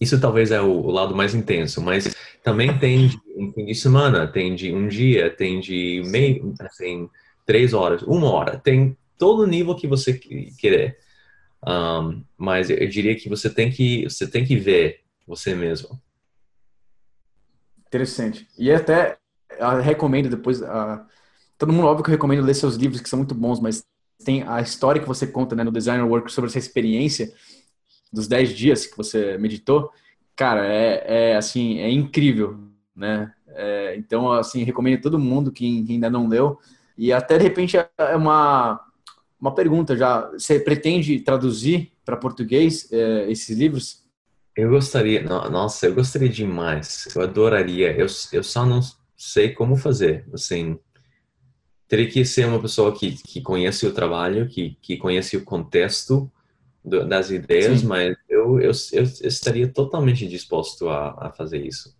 Isso 0.00 0.20
talvez 0.20 0.50
é 0.50 0.60
o, 0.60 0.90
lado 0.90 1.14
mais 1.14 1.34
intenso, 1.34 1.80
mas 1.80 2.14
também 2.42 2.76
tem 2.78 3.08
de 3.08 3.18
um 3.36 3.52
fim 3.52 3.64
de 3.64 3.74
semana, 3.74 4.26
tem 4.26 4.54
de 4.54 4.72
um 4.72 4.88
dia, 4.88 5.34
tem 5.34 5.58
de 5.58 6.02
meio, 6.06 6.54
assim, 6.60 7.08
três 7.46 7.72
horas, 7.72 8.02
uma 8.02 8.30
hora, 8.30 8.58
tem 8.58 8.96
todo 9.16 9.42
o 9.42 9.46
nível 9.46 9.74
que 9.74 9.86
você 9.86 10.12
querer. 10.12 10.98
Um, 11.66 12.22
mas 12.36 12.68
eu 12.70 12.86
diria 12.88 13.16
que 13.16 13.28
você 13.28 13.48
tem 13.48 13.70
que 13.70 14.04
você 14.04 14.26
tem 14.26 14.44
que 14.44 14.56
ver 14.56 15.00
você 15.26 15.54
mesmo. 15.54 16.00
Interessante. 17.86 18.46
E 18.58 18.70
até 18.70 19.16
recomendo 19.82 20.28
depois 20.28 20.60
uh, 20.60 21.00
todo 21.56 21.72
mundo 21.72 21.86
óbvio 21.86 22.04
que 22.04 22.10
eu 22.10 22.14
recomendo 22.14 22.44
ler 22.44 22.54
seus 22.54 22.76
livros 22.76 23.00
que 23.00 23.08
são 23.08 23.18
muito 23.18 23.34
bons, 23.34 23.58
mas 23.58 23.84
tem 24.24 24.42
a 24.46 24.60
história 24.60 25.00
que 25.00 25.08
você 25.08 25.26
conta 25.26 25.54
né, 25.56 25.64
no 25.64 25.72
Designer 25.72 26.06
Work 26.06 26.30
sobre 26.30 26.50
essa 26.50 26.58
experiência 26.58 27.32
dos 28.12 28.28
10 28.28 28.50
dias 28.50 28.86
que 28.86 28.96
você 28.96 29.36
meditou, 29.38 29.90
cara, 30.34 30.66
é, 30.66 31.30
é 31.30 31.36
assim, 31.36 31.78
é 31.78 31.90
incrível, 31.90 32.58
né? 32.94 33.32
É, 33.48 33.96
então, 33.96 34.30
assim, 34.32 34.62
recomendo 34.64 34.98
a 34.98 35.02
todo 35.02 35.18
mundo 35.18 35.50
que 35.50 35.84
ainda 35.88 36.10
não 36.10 36.28
leu 36.28 36.58
e 36.96 37.12
até 37.12 37.38
de 37.38 37.44
repente 37.44 37.76
é 37.76 38.16
uma 38.16 38.80
uma 39.40 39.54
pergunta 39.54 39.96
já. 39.96 40.30
Você 40.32 40.58
pretende 40.58 41.20
traduzir 41.20 41.92
para 42.04 42.16
português 42.16 42.90
é, 42.92 43.30
esses 43.30 43.56
livros? 43.56 44.04
Eu 44.56 44.70
gostaria, 44.70 45.22
nossa, 45.22 45.86
eu 45.86 45.94
gostaria 45.94 46.28
demais. 46.28 47.06
Eu 47.14 47.22
adoraria. 47.22 47.92
Eu, 47.92 48.06
eu 48.32 48.42
só 48.42 48.64
não 48.64 48.80
sei 49.16 49.50
como 49.50 49.76
fazer. 49.76 50.26
Assim, 50.32 50.78
teria 51.86 52.08
que 52.08 52.24
ser 52.24 52.46
uma 52.46 52.60
pessoa 52.60 52.96
que, 52.96 53.12
que 53.22 53.42
conhece 53.42 53.86
o 53.86 53.92
trabalho, 53.92 54.48
que, 54.48 54.76
que 54.80 54.96
conhece 54.96 55.36
o 55.36 55.44
contexto 55.44 56.30
do, 56.86 57.06
das 57.06 57.30
ideias, 57.30 57.80
Sim. 57.80 57.86
mas 57.86 58.16
eu, 58.28 58.60
eu, 58.60 58.70
eu, 58.92 59.02
estaria 59.02 59.68
totalmente 59.68 60.26
disposto 60.26 60.88
a, 60.88 61.26
a 61.26 61.32
fazer 61.32 61.58
isso. 61.66 61.94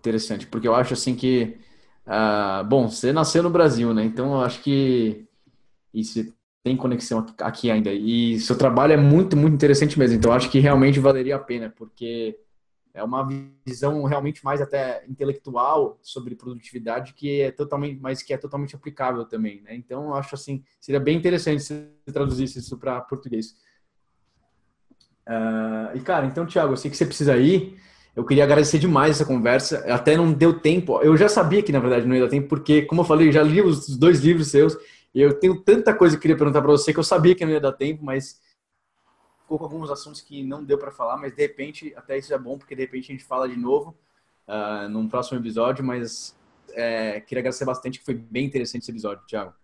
Interessante, 0.00 0.46
porque 0.46 0.66
eu 0.66 0.74
acho 0.74 0.94
assim 0.94 1.14
que, 1.14 1.58
uh, 2.06 2.64
bom, 2.64 2.88
você 2.88 3.12
nasceu 3.12 3.42
no 3.42 3.50
Brasil, 3.50 3.92
né? 3.92 4.04
Então 4.04 4.34
eu 4.34 4.40
acho 4.40 4.62
que 4.62 5.26
e 5.92 6.04
se 6.04 6.34
tem 6.62 6.76
conexão 6.76 7.24
aqui 7.40 7.70
ainda. 7.70 7.92
E 7.92 8.40
seu 8.40 8.58
trabalho 8.58 8.92
é 8.92 8.96
muito, 8.96 9.36
muito 9.36 9.54
interessante 9.54 9.96
mesmo. 9.96 10.16
Então, 10.16 10.32
acho 10.32 10.50
que 10.50 10.58
realmente 10.58 10.98
valeria 10.98 11.36
a 11.36 11.38
pena, 11.38 11.72
porque 11.76 12.36
é 12.96 13.04
uma 13.04 13.28
visão 13.64 14.02
realmente 14.04 14.42
mais 14.42 14.60
até 14.62 15.04
intelectual 15.06 15.98
sobre 16.00 16.34
produtividade 16.34 17.12
que 17.12 17.42
é 17.42 17.50
totalmente, 17.52 18.00
mas 18.00 18.22
que 18.22 18.32
é 18.32 18.38
totalmente 18.38 18.74
aplicável 18.74 19.26
também, 19.26 19.60
né? 19.60 19.74
Então, 19.74 20.04
eu 20.04 20.14
acho 20.14 20.34
assim, 20.34 20.64
seria 20.80 20.98
bem 20.98 21.16
interessante 21.16 21.62
se 21.62 21.86
traduzisse 22.10 22.58
isso 22.58 22.78
para 22.78 23.02
português. 23.02 23.54
Uh, 25.28 25.94
e 25.94 26.00
cara, 26.00 26.24
então, 26.24 26.46
Thiago, 26.46 26.72
eu 26.72 26.76
sei 26.76 26.90
que 26.90 26.96
você 26.96 27.04
precisa 27.04 27.36
ir. 27.36 27.76
Eu 28.14 28.24
queria 28.24 28.44
agradecer 28.44 28.78
demais 28.78 29.16
essa 29.16 29.26
conversa. 29.26 29.84
Até 29.92 30.16
não 30.16 30.32
deu 30.32 30.58
tempo. 30.58 30.98
Eu 31.02 31.18
já 31.18 31.28
sabia 31.28 31.62
que 31.62 31.72
na 31.72 31.80
verdade 31.80 32.06
não 32.06 32.14
ia 32.16 32.22
dar 32.22 32.30
tempo, 32.30 32.48
porque, 32.48 32.82
como 32.82 33.02
eu 33.02 33.04
falei, 33.04 33.30
já 33.30 33.42
li 33.42 33.60
os 33.60 33.94
dois 33.98 34.20
livros 34.20 34.48
seus. 34.48 34.74
E 35.14 35.20
eu 35.20 35.38
tenho 35.38 35.60
tanta 35.62 35.92
coisa 35.92 36.14
que 36.14 36.18
eu 36.18 36.22
queria 36.22 36.36
perguntar 36.36 36.62
para 36.62 36.70
você 36.70 36.94
que 36.94 36.98
eu 36.98 37.04
sabia 37.04 37.34
que 37.34 37.44
não 37.44 37.52
ia 37.52 37.60
dar 37.60 37.72
tempo, 37.72 38.02
mas 38.02 38.40
ficou 39.46 39.58
com 39.58 39.64
alguns 39.64 39.90
assuntos 39.90 40.20
que 40.20 40.42
não 40.42 40.64
deu 40.64 40.76
para 40.76 40.90
falar, 40.90 41.16
mas 41.16 41.32
de 41.32 41.40
repente, 41.40 41.94
até 41.96 42.18
isso 42.18 42.34
é 42.34 42.38
bom, 42.38 42.58
porque 42.58 42.74
de 42.74 42.82
repente 42.82 43.04
a 43.04 43.14
gente 43.14 43.24
fala 43.24 43.48
de 43.48 43.56
novo 43.56 43.96
uh, 44.48 44.88
num 44.88 45.08
próximo 45.08 45.38
episódio, 45.38 45.84
mas 45.84 46.36
é, 46.72 47.20
queria 47.20 47.40
agradecer 47.40 47.64
bastante, 47.64 48.00
que 48.00 48.04
foi 48.04 48.14
bem 48.14 48.44
interessante 48.44 48.82
esse 48.82 48.90
episódio, 48.90 49.24
Thiago. 49.24 49.54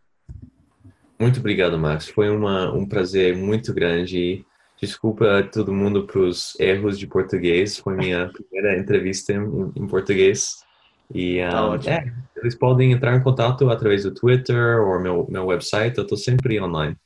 Muito 1.19 1.41
obrigado, 1.41 1.77
Max. 1.79 2.09
Foi 2.09 2.31
uma, 2.31 2.73
um 2.73 2.87
prazer 2.87 3.37
muito 3.37 3.75
grande. 3.75 4.47
Desculpa 4.81 5.39
a 5.39 5.43
todo 5.43 5.73
mundo 5.73 6.07
pelos 6.07 6.59
erros 6.61 6.97
de 6.99 7.07
português. 7.09 7.77
Foi 7.77 7.97
minha 7.97 8.31
primeira 8.33 8.79
entrevista 8.79 9.33
em, 9.33 9.73
em 9.77 9.87
português. 9.87 10.65
E 11.13 11.41
um, 11.45 11.79
tá 11.79 11.91
é, 11.91 12.13
eles 12.37 12.55
podem 12.55 12.93
entrar 12.93 13.17
em 13.17 13.23
contato 13.23 13.69
através 13.69 14.05
do 14.05 14.15
Twitter 14.15 14.81
ou 14.81 15.01
meu, 15.01 15.27
meu 15.29 15.47
website. 15.47 15.99
Eu 15.99 16.05
estou 16.05 16.17
sempre 16.17 16.61
online. 16.61 16.97